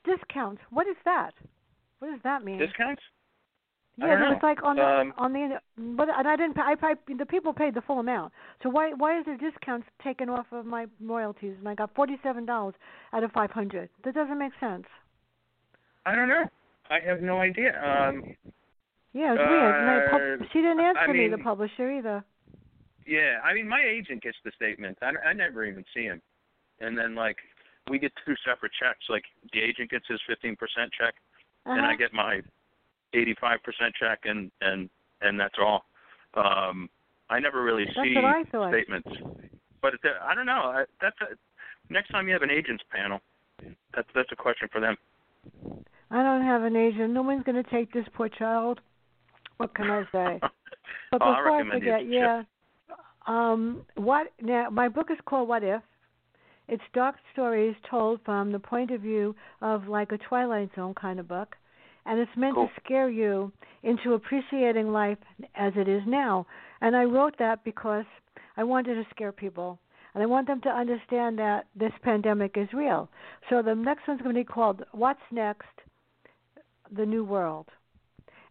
discounts. 0.04 0.62
What 0.72 0.88
is 0.88 0.96
that? 1.06 1.32
What 2.00 2.10
does 2.10 2.20
that 2.24 2.44
mean? 2.44 2.60
Discounts? 2.60 3.02
I 4.02 4.08
yeah, 4.08 4.20
know. 4.20 4.30
was 4.30 4.40
like 4.44 4.62
on 4.64 4.76
the 4.76 4.84
Um, 4.84 5.14
on 5.18 5.34
the 5.34 5.60
but 5.96 6.08
and 6.16 6.28
I 6.28 6.36
didn't 6.36 6.54
pay, 6.56 6.62
I 6.62 6.76
paid 6.76 7.18
the 7.18 7.26
people 7.26 7.54
paid 7.54 7.74
the 7.74 7.82
full 7.82 8.00
amount. 8.00 8.32
So 8.62 8.70
why 8.70 8.94
why 8.94 9.20
is 9.20 9.26
there 9.26 9.38
discounts 9.38 9.88
taken 10.04 10.30
off 10.30 10.46
of 10.52 10.66
my 10.66 10.86
royalties 11.02 11.56
and 11.60 11.68
I 11.68 11.76
got 11.76 11.94
forty 11.96 12.18
seven 12.22 12.46
dollars 12.46 12.76
out 13.14 13.24
of 13.24 13.32
five 13.32 13.52
hundred? 13.52 13.90
That 14.04 14.14
doesn't 14.14 14.38
make 14.38 14.54
sense. 14.60 14.86
I 16.06 16.16
don't 16.16 16.30
know. 16.30 16.46
I 16.90 17.00
have 17.06 17.22
no 17.22 17.40
idea. 17.40 17.74
Um, 17.84 18.24
Yeah, 19.14 19.34
it's 19.34 19.40
weird. 19.50 19.76
And 19.76 20.40
pub- 20.42 20.50
she 20.54 20.60
didn't 20.60 20.80
answer 20.80 21.10
I 21.10 21.14
me, 21.14 21.28
the 21.30 21.38
publisher 21.38 21.92
either. 21.92 22.24
yeah, 23.06 23.40
I 23.44 23.54
mean, 23.54 23.68
my 23.68 23.82
agent 23.82 24.22
gets 24.24 24.38
the 24.44 24.52
statement. 24.56 24.98
I, 25.02 25.30
I 25.30 25.34
never 25.34 25.66
even 25.66 25.84
see 25.94 26.04
him. 26.04 26.22
And 26.80 26.98
then, 26.98 27.16
like, 27.16 27.38
we 27.90 27.98
get 28.00 28.12
two 28.26 28.36
separate 28.46 28.72
checks. 28.80 29.06
Like, 29.10 29.24
the 29.54 29.60
agent 29.62 29.90
gets 29.90 30.06
his 30.08 30.20
15% 30.30 30.58
check, 30.98 31.16
and 31.66 31.80
Uh-huh. 31.82 31.92
I 31.92 31.96
get 31.96 32.14
my 32.14 32.42
85% 33.14 33.96
check, 34.00 34.20
and 34.26 34.52
and 34.62 34.90
and 35.22 35.40
that's 35.40 35.56
all. 35.60 35.86
Um, 36.36 36.90
I 37.30 37.40
never 37.40 37.64
really 37.64 37.86
That's 37.86 37.98
see 38.08 38.14
what 38.14 38.26
I 38.26 38.44
thought. 38.44 38.72
statements. 38.72 39.10
But 39.82 39.94
it, 39.96 40.02
I 40.22 40.36
don't 40.36 40.46
know. 40.46 40.62
I, 40.76 40.84
that's 41.02 41.16
a, 41.22 41.36
next 41.92 42.10
time 42.10 42.28
you 42.28 42.34
have 42.34 42.44
an 42.44 42.52
agents 42.52 42.84
panel. 42.92 43.20
That's 43.96 44.08
that's 44.14 44.32
a 44.32 44.36
question 44.36 44.68
for 44.72 44.80
them. 44.80 44.96
I 46.12 46.22
don't 46.22 46.44
have 46.44 46.64
an 46.64 46.76
agent. 46.76 47.14
No 47.14 47.22
one's 47.24 47.44
going 47.44 47.62
to 47.62 47.70
take 47.72 47.92
this 47.94 48.06
poor 48.14 48.30
child. 48.30 48.80
What 49.58 49.74
can 49.76 49.90
I 49.90 50.04
say? 50.12 50.40
But 51.12 51.22
Oh, 51.22 51.32
before 51.32 51.50
I, 51.52 51.58
recommend 51.58 51.82
forget, 51.84 52.06
you 52.06 52.20
yeah. 52.20 52.44
Um, 53.28 53.86
what 53.96 54.28
now? 54.42 54.70
My 54.70 54.90
book 54.90 55.08
is 55.10 55.18
called 55.26 55.48
What 55.48 55.64
If. 55.64 55.82
It's 56.68 56.84
dark 56.94 57.16
stories 57.32 57.76
told 57.90 58.20
from 58.26 58.52
the 58.52 58.60
point 58.60 58.92
of 58.92 59.02
view 59.02 59.34
of 59.62 59.88
like 59.88 60.12
a 60.12 60.18
Twilight 60.18 60.70
Zone 60.76 60.94
kind 60.96 61.20
of 61.20 61.28
book, 61.28 61.56
and 62.06 62.20
it's 62.20 62.32
meant 62.36 62.56
Cool. 62.56 62.68
to 62.68 62.74
scare 62.84 63.10
you 63.10 63.52
into 63.84 64.14
appreciating 64.14 64.92
life 64.92 65.18
as 65.56 65.72
it 65.78 65.88
is 65.88 66.02
now. 66.06 66.46
And 66.82 66.96
I 66.96 67.04
wrote 67.06 67.36
that 67.40 67.64
because 67.64 68.06
I 68.58 68.64
wanted 68.66 68.96
to 68.96 69.06
scare 69.12 69.32
people, 69.32 69.80
and 70.14 70.22
I 70.22 70.26
want 70.26 70.46
them 70.48 70.60
to 70.62 70.70
understand 70.70 71.40
that 71.40 71.68
this 71.74 71.94
pandemic 72.04 72.58
is 72.58 72.68
real. 72.74 73.08
So 73.50 73.62
the 73.62 73.76
next 73.76 74.08
one's 74.10 74.22
going 74.22 74.36
to 74.36 74.42
be 74.42 74.46
called 74.46 74.84
What's 74.92 75.22
Next? 75.32 75.68
The 76.96 77.06
New 77.06 77.24
World. 77.24 77.68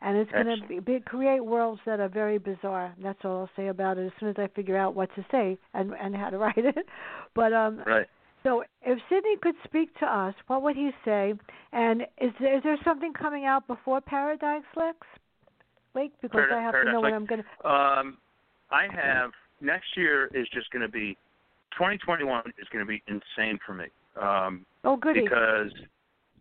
And 0.03 0.17
it's 0.17 0.31
going 0.31 0.47
to 0.69 0.81
be, 0.83 1.01
create 1.01 1.41
worlds 1.45 1.81
that 1.87 2.01
are 2.01 2.09
very 2.09 2.39
bizarre. 2.39 2.95
That's 3.03 3.19
all 3.25 3.41
I'll 3.41 3.51
say 3.57 3.69
about 3.69 3.97
it. 3.99 4.07
As 4.07 4.13
soon 4.21 4.29
as 4.29 4.37
I 4.39 4.47
figure 4.55 4.77
out 4.77 4.95
what 4.95 5.09
to 5.15 5.25
say 5.31 5.57
and 5.75 5.93
and 5.95 6.15
how 6.15 6.31
to 6.31 6.39
write 6.45 6.59
it, 6.59 6.87
but 7.35 7.53
um, 7.53 7.83
Right. 7.87 8.07
so 8.43 8.63
if 8.83 8.99
Sidney 9.09 9.37
could 9.43 9.55
speak 9.65 9.97
to 10.01 10.07
us, 10.07 10.35
what 10.49 10.63
would 10.63 10.77
he 10.77 10.91
say? 11.05 11.35
And 11.73 12.03
is 12.21 12.31
there, 12.41 12.57
is 12.59 12.63
there 12.63 12.77
something 12.85 13.13
coming 13.15 13.47
out 13.47 13.67
before 13.67 14.01
Paradise 14.01 14.63
Lex? 14.77 14.99
Lake 15.95 16.13
because 16.21 16.43
Parad- 16.43 16.53
I 16.53 16.61
have 16.63 16.73
Paradise 16.73 16.89
to 16.89 16.93
know 16.93 17.01
what 17.01 17.07
Lake. 17.07 17.15
I'm 17.15 17.27
going 17.27 17.43
to. 17.63 17.69
Um, 17.69 18.19
I 18.71 18.87
have 18.95 19.31
next 19.63 19.97
year 19.97 20.27
is 20.35 20.47
just 20.53 20.71
going 20.71 20.83
to 20.83 20.89
be 20.93 21.17
2021 21.73 22.43
is 22.59 22.69
going 22.71 22.85
to 22.85 22.89
be 22.89 23.03
insane 23.09 23.59
for 23.67 23.73
me. 23.75 23.87
Um, 24.21 24.67
Oh, 24.85 24.97
goody. 24.97 25.23
because 25.23 25.73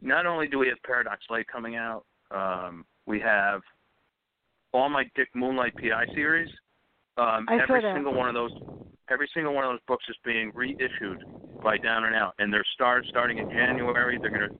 not 0.01 0.25
only 0.25 0.47
do 0.47 0.59
we 0.59 0.67
have 0.67 0.77
Paradox 0.83 1.21
Lake 1.29 1.47
coming 1.47 1.75
out, 1.77 2.03
um, 2.31 2.85
we 3.05 3.19
have 3.19 3.61
all 4.73 4.89
my 4.89 5.03
Dick 5.15 5.29
Moonlight 5.33 5.73
PI 5.77 6.05
series. 6.13 6.49
Um, 7.17 7.45
I 7.49 7.59
every 7.61 7.81
single 7.81 8.13
one 8.13 8.27
of 8.27 8.33
those, 8.33 8.51
every 9.09 9.29
single 9.33 9.53
one 9.53 9.63
of 9.63 9.71
those 9.71 9.79
books 9.87 10.03
is 10.09 10.17
being 10.25 10.51
reissued 10.53 11.23
by 11.63 11.77
Down 11.77 12.03
and 12.03 12.15
Out, 12.15 12.33
and 12.39 12.51
they're 12.51 12.65
start 12.73 13.05
starting 13.09 13.37
in 13.37 13.49
January. 13.49 14.17
They're 14.21 14.29
going 14.31 14.49
to 14.49 14.57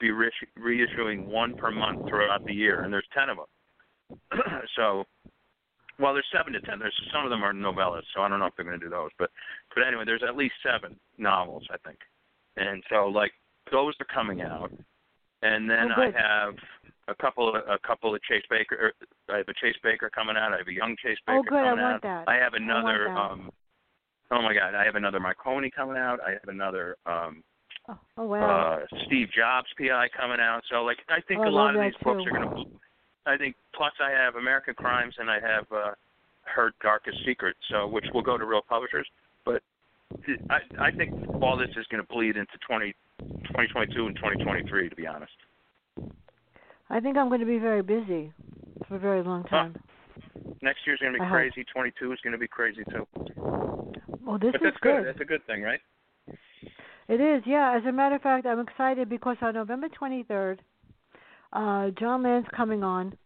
be 0.00 0.10
re- 0.10 0.30
reissuing 0.58 1.26
one 1.26 1.54
per 1.54 1.70
month 1.70 2.08
throughout 2.08 2.44
the 2.46 2.52
year, 2.54 2.82
and 2.82 2.92
there's 2.92 3.06
ten 3.12 3.28
of 3.28 3.36
them. 3.36 4.40
so, 4.76 5.04
well, 5.98 6.14
there's 6.14 6.26
seven 6.34 6.54
to 6.54 6.60
ten. 6.62 6.78
There's 6.78 6.94
some 7.12 7.24
of 7.24 7.30
them 7.30 7.44
are 7.44 7.52
novellas, 7.52 8.02
so 8.14 8.22
I 8.22 8.28
don't 8.28 8.38
know 8.38 8.46
if 8.46 8.54
they're 8.56 8.64
going 8.64 8.80
to 8.80 8.86
do 8.86 8.90
those, 8.90 9.10
but 9.18 9.30
but 9.74 9.86
anyway, 9.86 10.04
there's 10.06 10.22
at 10.26 10.36
least 10.36 10.54
seven 10.64 10.98
novels, 11.18 11.66
I 11.70 11.76
think. 11.86 11.98
And 12.56 12.82
so, 12.90 13.06
like, 13.06 13.32
those 13.70 13.94
are 14.00 14.06
coming 14.06 14.40
out, 14.40 14.72
and 15.42 15.68
then 15.68 15.88
Oh, 15.94 16.02
I 16.02 16.06
have 16.06 16.54
a 17.08 17.14
couple 17.16 17.48
of 17.48 17.56
a 17.68 17.78
couple 17.86 18.14
of 18.14 18.22
Chase 18.22 18.42
Baker. 18.50 18.92
I 19.32 19.38
have 19.38 19.48
a 19.48 19.54
Chase 19.54 19.76
Baker 19.82 20.10
coming 20.10 20.36
out. 20.36 20.52
I 20.52 20.58
have 20.58 20.68
a 20.68 20.72
young 20.72 20.94
Chase 21.02 21.18
Baker 21.26 21.38
Oh, 21.38 21.42
good. 21.42 21.58
I 21.58 21.70
coming 21.70 21.84
want 21.84 21.94
out. 21.96 22.02
that. 22.02 22.28
I 22.28 22.34
have 22.36 22.54
I 22.54 22.58
another. 22.58 23.04
that. 23.08 23.16
um 23.18 23.50
Oh 24.30 24.42
my 24.42 24.52
God! 24.52 24.74
I 24.74 24.84
have 24.84 24.94
another 24.94 25.20
Marconi 25.20 25.70
coming 25.70 25.96
out. 25.96 26.20
I 26.26 26.32
have 26.32 26.48
another 26.48 26.96
um 27.06 27.42
Oh, 27.88 27.98
oh 28.18 28.24
wow. 28.24 28.74
uh 28.82 28.96
Steve 29.06 29.28
Jobs 29.34 29.68
PI 29.78 30.08
coming 30.18 30.38
out. 30.40 30.60
So 30.70 30.82
like, 30.84 30.98
I 31.08 31.20
think 31.26 31.40
Oh, 31.40 31.44
I 31.44 31.46
a 31.46 31.50
lot 31.50 31.74
of 31.74 31.80
these 31.80 31.94
books 32.04 32.22
are 32.26 32.30
going 32.38 32.66
to. 32.66 32.70
I 33.26 33.36
think 33.38 33.56
plus 33.74 33.92
I 34.02 34.10
have 34.10 34.34
American 34.36 34.74
Crimes 34.74 35.14
and 35.18 35.30
I 35.30 35.40
have 35.40 35.64
uh 35.72 35.92
Her 36.42 36.72
Darkest 36.82 37.18
Secret. 37.24 37.56
So 37.70 37.86
which 37.88 38.04
will 38.12 38.22
go 38.22 38.36
to 38.36 38.44
real 38.44 38.62
publishers, 38.68 39.08
but 39.46 39.62
I 40.50 40.88
I 40.88 40.90
think 40.90 41.12
all 41.42 41.56
this 41.56 41.70
is 41.76 41.86
going 41.90 42.02
to 42.02 42.08
bleed 42.12 42.36
into 42.36 42.52
20, 42.66 42.92
2022 43.48 44.06
and 44.06 44.16
2023. 44.16 44.88
To 44.90 44.96
be 44.96 45.06
honest. 45.06 45.32
I 46.90 47.00
think 47.00 47.16
I'm 47.16 47.28
going 47.28 47.40
to 47.40 47.46
be 47.46 47.58
very 47.58 47.82
busy 47.82 48.32
for 48.88 48.96
a 48.96 48.98
very 48.98 49.22
long 49.22 49.44
time. 49.44 49.76
Next 50.62 50.80
year's 50.86 51.00
going 51.00 51.12
to 51.12 51.18
be 51.18 51.24
I 51.24 51.28
hope. 51.28 51.36
crazy. 51.36 51.64
22 51.72 52.12
is 52.12 52.18
going 52.22 52.32
to 52.32 52.38
be 52.38 52.48
crazy 52.48 52.82
too. 52.90 53.06
Well, 54.24 54.38
this 54.38 54.52
but 54.52 54.56
is 54.56 54.60
that's 54.62 54.76
good. 54.80 55.06
That's 55.06 55.20
a 55.20 55.24
good 55.24 55.46
thing, 55.46 55.62
right? 55.62 55.80
It 57.08 57.20
is, 57.20 57.42
yeah. 57.46 57.74
As 57.76 57.84
a 57.86 57.92
matter 57.92 58.16
of 58.16 58.22
fact, 58.22 58.46
I'm 58.46 58.60
excited 58.60 59.08
because 59.08 59.36
on 59.40 59.54
November 59.54 59.88
23rd, 59.88 60.58
uh, 61.54 61.90
Jon 61.98 62.22
Land's 62.22 62.48
coming 62.54 62.82
on 62.82 63.16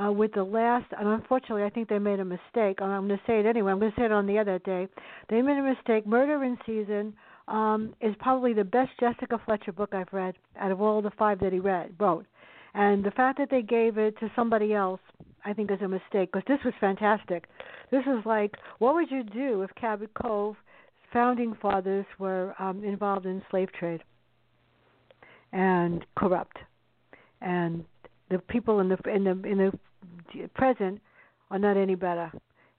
uh, 0.00 0.12
with 0.12 0.32
the 0.34 0.44
last, 0.44 0.86
and 0.96 1.08
unfortunately, 1.08 1.64
I 1.64 1.70
think 1.70 1.88
they 1.88 1.98
made 1.98 2.20
a 2.20 2.24
mistake. 2.24 2.80
I'm 2.80 3.06
going 3.06 3.08
to 3.08 3.20
say 3.26 3.40
it 3.40 3.46
anyway. 3.46 3.72
I'm 3.72 3.80
going 3.80 3.90
to 3.90 4.00
say 4.00 4.04
it 4.04 4.12
on 4.12 4.26
the 4.26 4.38
other 4.38 4.60
day. 4.60 4.86
They 5.28 5.42
made 5.42 5.58
a 5.58 5.62
mistake. 5.62 6.06
Murder 6.06 6.44
in 6.44 6.56
Season 6.64 7.14
um, 7.48 7.94
is 8.00 8.14
probably 8.20 8.52
the 8.52 8.64
best 8.64 8.90
Jessica 9.00 9.40
Fletcher 9.44 9.72
book 9.72 9.92
I've 9.92 10.12
read 10.12 10.34
out 10.58 10.70
of 10.70 10.80
all 10.80 11.02
the 11.02 11.10
five 11.18 11.40
that 11.40 11.52
he 11.52 11.58
read 11.58 11.94
wrote. 11.98 12.26
And 12.76 13.02
the 13.02 13.10
fact 13.10 13.38
that 13.38 13.48
they 13.50 13.62
gave 13.62 13.96
it 13.96 14.18
to 14.20 14.30
somebody 14.36 14.74
else, 14.74 15.00
I 15.46 15.54
think, 15.54 15.70
is 15.70 15.80
a 15.80 15.88
mistake 15.88 16.30
because 16.30 16.42
this 16.46 16.58
was 16.62 16.74
fantastic. 16.78 17.46
This 17.90 18.02
is 18.02 18.24
like, 18.26 18.54
what 18.80 18.94
would 18.94 19.10
you 19.10 19.22
do 19.22 19.62
if 19.62 19.74
Cabot 19.76 20.10
Cove 20.12 20.56
founding 21.10 21.56
fathers 21.62 22.04
were 22.18 22.54
um, 22.58 22.84
involved 22.84 23.24
in 23.24 23.42
slave 23.50 23.72
trade 23.72 24.02
and 25.54 26.04
corrupt, 26.18 26.58
and 27.40 27.82
the 28.30 28.38
people 28.40 28.80
in 28.80 28.90
the 28.90 28.98
in 29.10 29.24
the 29.24 29.30
in 29.48 29.56
the 29.56 30.48
present 30.54 31.00
are 31.50 31.58
not 31.58 31.78
any 31.78 31.94
better, 31.94 32.30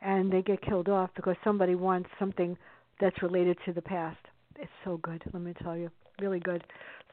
and 0.03 0.31
they 0.31 0.43
get 0.43 0.61
killed 0.61 0.89
off 0.89 1.09
because 1.15 1.35
somebody 1.43 1.73
wants 1.73 2.09
something 2.19 2.55
that's 3.01 3.19
related 3.23 3.57
to 3.65 3.73
the 3.73 3.81
past. 3.81 4.19
It's 4.59 4.69
so 4.85 4.97
good, 4.97 5.23
let 5.33 5.41
me 5.41 5.53
tell 5.63 5.75
you, 5.75 5.89
really 6.21 6.39
good. 6.39 6.63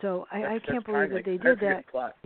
So 0.03 0.27
I, 0.31 0.57
I 0.57 0.59
can't 0.59 0.85
believe 0.85 1.11
that 1.11 1.25
they 1.25 1.39
did 1.39 1.61
that. 1.61 1.87
plot. 1.91 2.17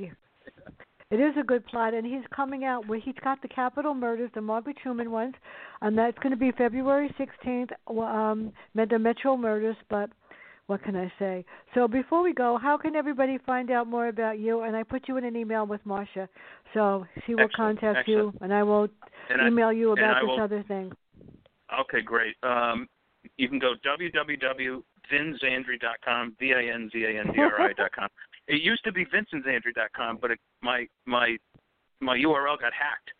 It 1.10 1.20
is 1.20 1.34
a 1.40 1.42
good 1.42 1.64
plot, 1.66 1.94
and 1.94 2.06
he's 2.06 2.20
coming 2.36 2.64
out 2.64 2.86
where 2.86 3.00
he's 3.00 3.14
got 3.24 3.40
the 3.40 3.48
Capitol 3.48 3.94
murders, 3.94 4.30
the 4.34 4.42
Margaret 4.42 4.76
Truman 4.82 5.10
ones, 5.10 5.32
and 5.80 5.96
that's 5.96 6.18
going 6.18 6.32
to 6.32 6.36
be 6.36 6.52
February 6.52 7.10
16th, 7.18 7.70
um, 7.88 8.52
the 8.74 8.98
Metro 8.98 9.34
murders. 9.34 9.76
But 9.88 10.10
what 10.66 10.82
can 10.82 10.94
I 10.96 11.10
say? 11.18 11.46
So 11.74 11.88
before 11.88 12.22
we 12.22 12.34
go, 12.34 12.58
how 12.60 12.76
can 12.76 12.94
everybody 12.94 13.38
find 13.46 13.70
out 13.70 13.86
more 13.86 14.08
about 14.08 14.38
you? 14.38 14.64
And 14.64 14.76
I 14.76 14.82
put 14.82 15.08
you 15.08 15.16
in 15.16 15.24
an 15.24 15.34
email 15.34 15.64
with 15.66 15.80
Marcia, 15.86 16.28
so 16.74 17.06
she 17.24 17.34
will 17.34 17.44
Excellent, 17.44 17.80
contact 17.80 18.06
you, 18.06 18.34
and 18.42 18.52
I 18.52 18.62
will 18.62 18.88
And 19.30 19.40
I- 19.40 19.48
email 19.48 19.72
you 19.72 19.92
about 19.92 20.20
this 20.20 20.28
will- 20.28 20.42
other 20.42 20.62
thing. 20.64 20.92
Okay, 21.80 22.02
great. 22.02 22.36
Um, 22.42 22.86
you 23.38 23.48
can 23.48 23.58
go 23.58 23.74
www.vinzandri.com, 23.76 26.36
V-I-N-Z-A-N-D-R-I.com. 26.38 28.08
It 28.48 28.62
used 28.62 28.82
to 28.84 28.92
be 28.92 29.04
vincenzandri.com, 29.04 30.18
but 30.20 30.32
it, 30.32 30.38
my 30.62 30.86
my 31.06 31.36
my 32.00 32.16
URL 32.16 32.58
got 32.58 32.72
hacked, 32.72 33.10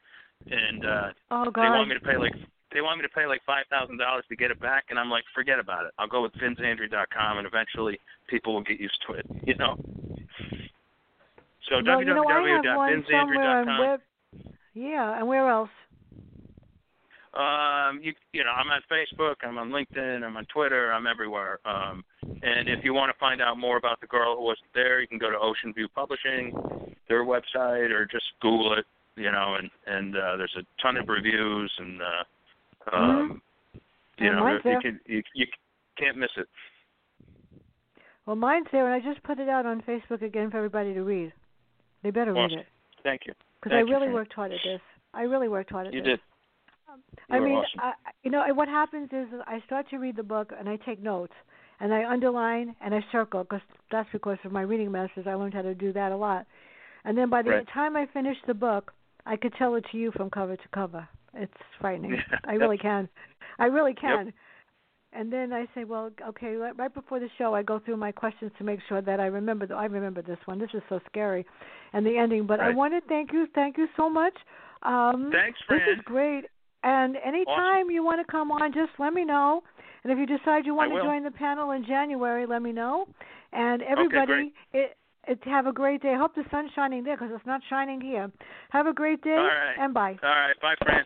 and 0.50 0.84
uh, 0.84 1.08
Oh 1.30 1.44
they 1.54 1.68
want 1.68 1.88
me 1.88 1.94
to 1.94 2.00
pay 2.00 2.16
like 2.16 2.32
they 2.72 2.80
want 2.80 2.98
me 2.98 3.02
to 3.02 3.08
pay 3.10 3.26
like 3.26 3.42
five 3.46 3.64
thousand 3.70 3.98
dollars 3.98 4.24
to 4.30 4.36
get 4.36 4.50
it 4.50 4.60
back, 4.60 4.84
and 4.90 4.98
I'm 4.98 5.10
like, 5.10 5.24
forget 5.34 5.58
about 5.58 5.84
it. 5.86 5.92
I'll 5.98 6.08
go 6.08 6.22
with 6.22 6.32
vinzandri.com, 6.34 7.38
and 7.38 7.46
eventually 7.46 8.00
people 8.28 8.54
will 8.54 8.62
get 8.62 8.80
used 8.80 8.98
to 9.06 9.14
it. 9.14 9.26
You 9.44 9.54
know. 9.56 9.76
So 11.68 11.76
well, 11.84 12.00
you 12.00 12.06
know, 12.06 12.24
web. 13.80 14.00
Yeah, 14.74 15.18
and 15.18 15.28
where 15.28 15.48
else? 15.50 15.70
Um, 17.38 18.00
you 18.02 18.12
you 18.32 18.42
know, 18.42 18.50
I'm 18.50 18.66
on 18.68 18.80
Facebook, 18.90 19.36
I'm 19.44 19.58
on 19.58 19.70
LinkedIn, 19.70 20.24
I'm 20.24 20.36
on 20.36 20.44
Twitter, 20.46 20.92
I'm 20.92 21.06
everywhere. 21.06 21.60
Um, 21.64 22.04
and 22.22 22.68
if 22.68 22.82
you 22.82 22.92
want 22.94 23.12
to 23.14 23.18
find 23.20 23.40
out 23.40 23.56
more 23.58 23.76
about 23.76 24.00
the 24.00 24.08
girl 24.08 24.36
who 24.36 24.42
wasn't 24.42 24.72
there, 24.74 25.00
you 25.00 25.06
can 25.06 25.18
go 25.18 25.30
to 25.30 25.38
Ocean 25.38 25.72
View 25.72 25.86
Publishing, 25.94 26.52
their 27.08 27.24
website, 27.24 27.90
or 27.92 28.04
just 28.06 28.24
Google 28.42 28.76
it. 28.78 28.84
you 29.16 29.30
know, 29.30 29.54
and 29.58 29.70
and 29.86 30.16
uh, 30.16 30.36
there's 30.36 30.56
a 30.58 30.64
ton 30.82 30.96
of 30.96 31.08
reviews, 31.08 31.70
and 31.78 32.00
uh, 32.02 32.96
um, 32.96 33.42
you 34.18 34.26
And 34.26 34.36
know, 34.36 34.42
mine's 34.44 34.60
you 34.64 34.70
there. 34.72 34.80
can 34.80 35.00
you 35.06 35.22
you 35.34 35.46
can't 35.96 36.16
miss 36.16 36.30
it. 36.36 36.48
Well, 38.26 38.36
mine's 38.36 38.66
there, 38.72 38.84
and 38.84 38.94
I 38.94 39.00
just 39.12 39.22
put 39.24 39.38
it 39.38 39.48
out 39.48 39.64
on 39.64 39.80
Facebook 39.82 40.22
again 40.22 40.50
for 40.50 40.56
everybody 40.58 40.92
to 40.94 41.02
read. 41.02 41.32
They 42.02 42.10
better 42.10 42.32
read 42.32 42.52
it 42.52 42.66
Thank 43.02 43.22
you. 43.26 43.34
because 43.60 43.74
I 43.74 43.80
really 43.80 44.08
worked 44.12 44.32
hard 44.32 44.52
at 44.52 44.58
this. 44.64 44.80
I 45.14 45.22
really 45.22 45.48
worked 45.48 45.70
hard 45.70 45.86
at 45.88 45.94
You 45.94 46.02
this. 46.02 46.10
did. 46.10 46.20
I 47.30 47.36
You 47.36 47.44
mean, 47.44 47.54
awesome. 47.56 47.80
I, 47.80 47.92
you 48.22 48.30
know, 48.30 48.44
what 48.54 48.68
happens 48.68 49.10
is 49.12 49.26
I 49.46 49.60
start 49.66 49.88
to 49.90 49.98
read 49.98 50.16
the 50.16 50.22
book 50.22 50.52
and 50.58 50.68
I 50.68 50.76
take 50.76 51.02
notes 51.02 51.34
and 51.80 51.92
I 51.92 52.10
underline 52.10 52.74
and 52.80 52.94
I 52.94 53.04
circle 53.12 53.44
because 53.44 53.60
that's 53.90 54.08
because 54.12 54.38
of 54.44 54.52
my 54.52 54.62
reading 54.62 54.90
masters. 54.90 55.26
I 55.26 55.34
learned 55.34 55.54
how 55.54 55.62
to 55.62 55.74
do 55.74 55.92
that 55.92 56.12
a 56.12 56.16
lot. 56.16 56.46
And 57.04 57.16
then 57.16 57.30
by 57.30 57.42
the 57.42 57.50
Right. 57.50 57.68
time 57.72 57.96
I 57.96 58.06
finish 58.12 58.36
the 58.46 58.54
book, 58.54 58.92
I 59.26 59.36
could 59.36 59.54
tell 59.54 59.74
it 59.74 59.84
to 59.92 59.98
you 59.98 60.10
from 60.12 60.30
cover 60.30 60.56
to 60.56 60.68
cover. 60.74 61.06
It's 61.34 61.52
frightening. 61.80 62.12
Yeah, 62.12 62.38
I 62.44 62.54
really 62.54 62.78
can. 62.78 63.08
I 63.58 63.66
really 63.66 63.92
Yep. 63.92 64.00
can. 64.00 64.32
And 65.12 65.32
then 65.32 65.52
I 65.52 65.66
say, 65.74 65.84
well, 65.84 66.10
okay, 66.28 66.54
right 66.54 66.76
right 66.76 66.92
before 66.92 67.18
the 67.18 67.30
show, 67.38 67.54
I 67.54 67.62
go 67.62 67.78
through 67.78 67.96
my 67.96 68.12
questions 68.12 68.52
to 68.58 68.64
make 68.64 68.80
sure 68.88 69.00
that 69.00 69.20
I 69.20 69.26
remember. 69.26 69.66
The, 69.66 69.74
I 69.74 69.86
remember 69.86 70.20
this 70.20 70.38
one. 70.44 70.58
This 70.58 70.68
is 70.74 70.82
so 70.88 71.00
scary, 71.08 71.46
and 71.94 72.04
the 72.04 72.16
ending. 72.18 72.46
But 72.46 72.60
I 72.60 72.70
want 72.74 72.92
to 72.92 73.00
thank 73.08 73.32
you, 73.32 73.46
thank 73.54 73.78
you 73.78 73.88
so 73.96 74.10
much. 74.10 74.34
Um, 74.82 75.30
Thanks, 75.32 75.58
This 75.70 75.78
Fran. 75.78 75.98
is 75.98 76.04
great. 76.04 76.44
And 76.82 77.16
anytime 77.16 77.90
you 77.90 78.04
want 78.04 78.24
to 78.24 78.30
come 78.30 78.50
on, 78.50 78.72
just 78.72 78.92
let 78.98 79.12
me 79.12 79.24
know. 79.24 79.62
And 80.04 80.12
if 80.12 80.18
you 80.18 80.26
decide 80.26 80.64
you 80.64 80.74
want 80.74 80.92
to 80.92 81.02
join 81.02 81.24
the 81.24 81.30
panel 81.30 81.72
in 81.72 81.84
January, 81.84 82.46
let 82.46 82.62
me 82.62 82.72
know. 82.72 83.06
And 83.52 83.82
everybody, 83.82 84.52
it, 84.72 84.96
it, 85.26 85.38
have 85.44 85.66
a 85.66 85.72
great 85.72 86.02
day. 86.02 86.14
I 86.14 86.18
hope 86.18 86.34
the 86.34 86.44
sun's 86.50 86.70
shining 86.74 87.02
there 87.02 87.16
because 87.16 87.32
it's 87.34 87.46
not 87.46 87.60
shining 87.68 88.00
here. 88.00 88.30
Have 88.70 88.86
a 88.86 88.92
great 88.92 89.22
day 89.22 89.30
All 89.30 89.44
right. 89.44 89.76
and 89.78 89.92
bye. 89.92 90.16
All 90.22 90.28
right. 90.28 90.60
Bye, 90.60 90.74
Fran. 90.84 91.04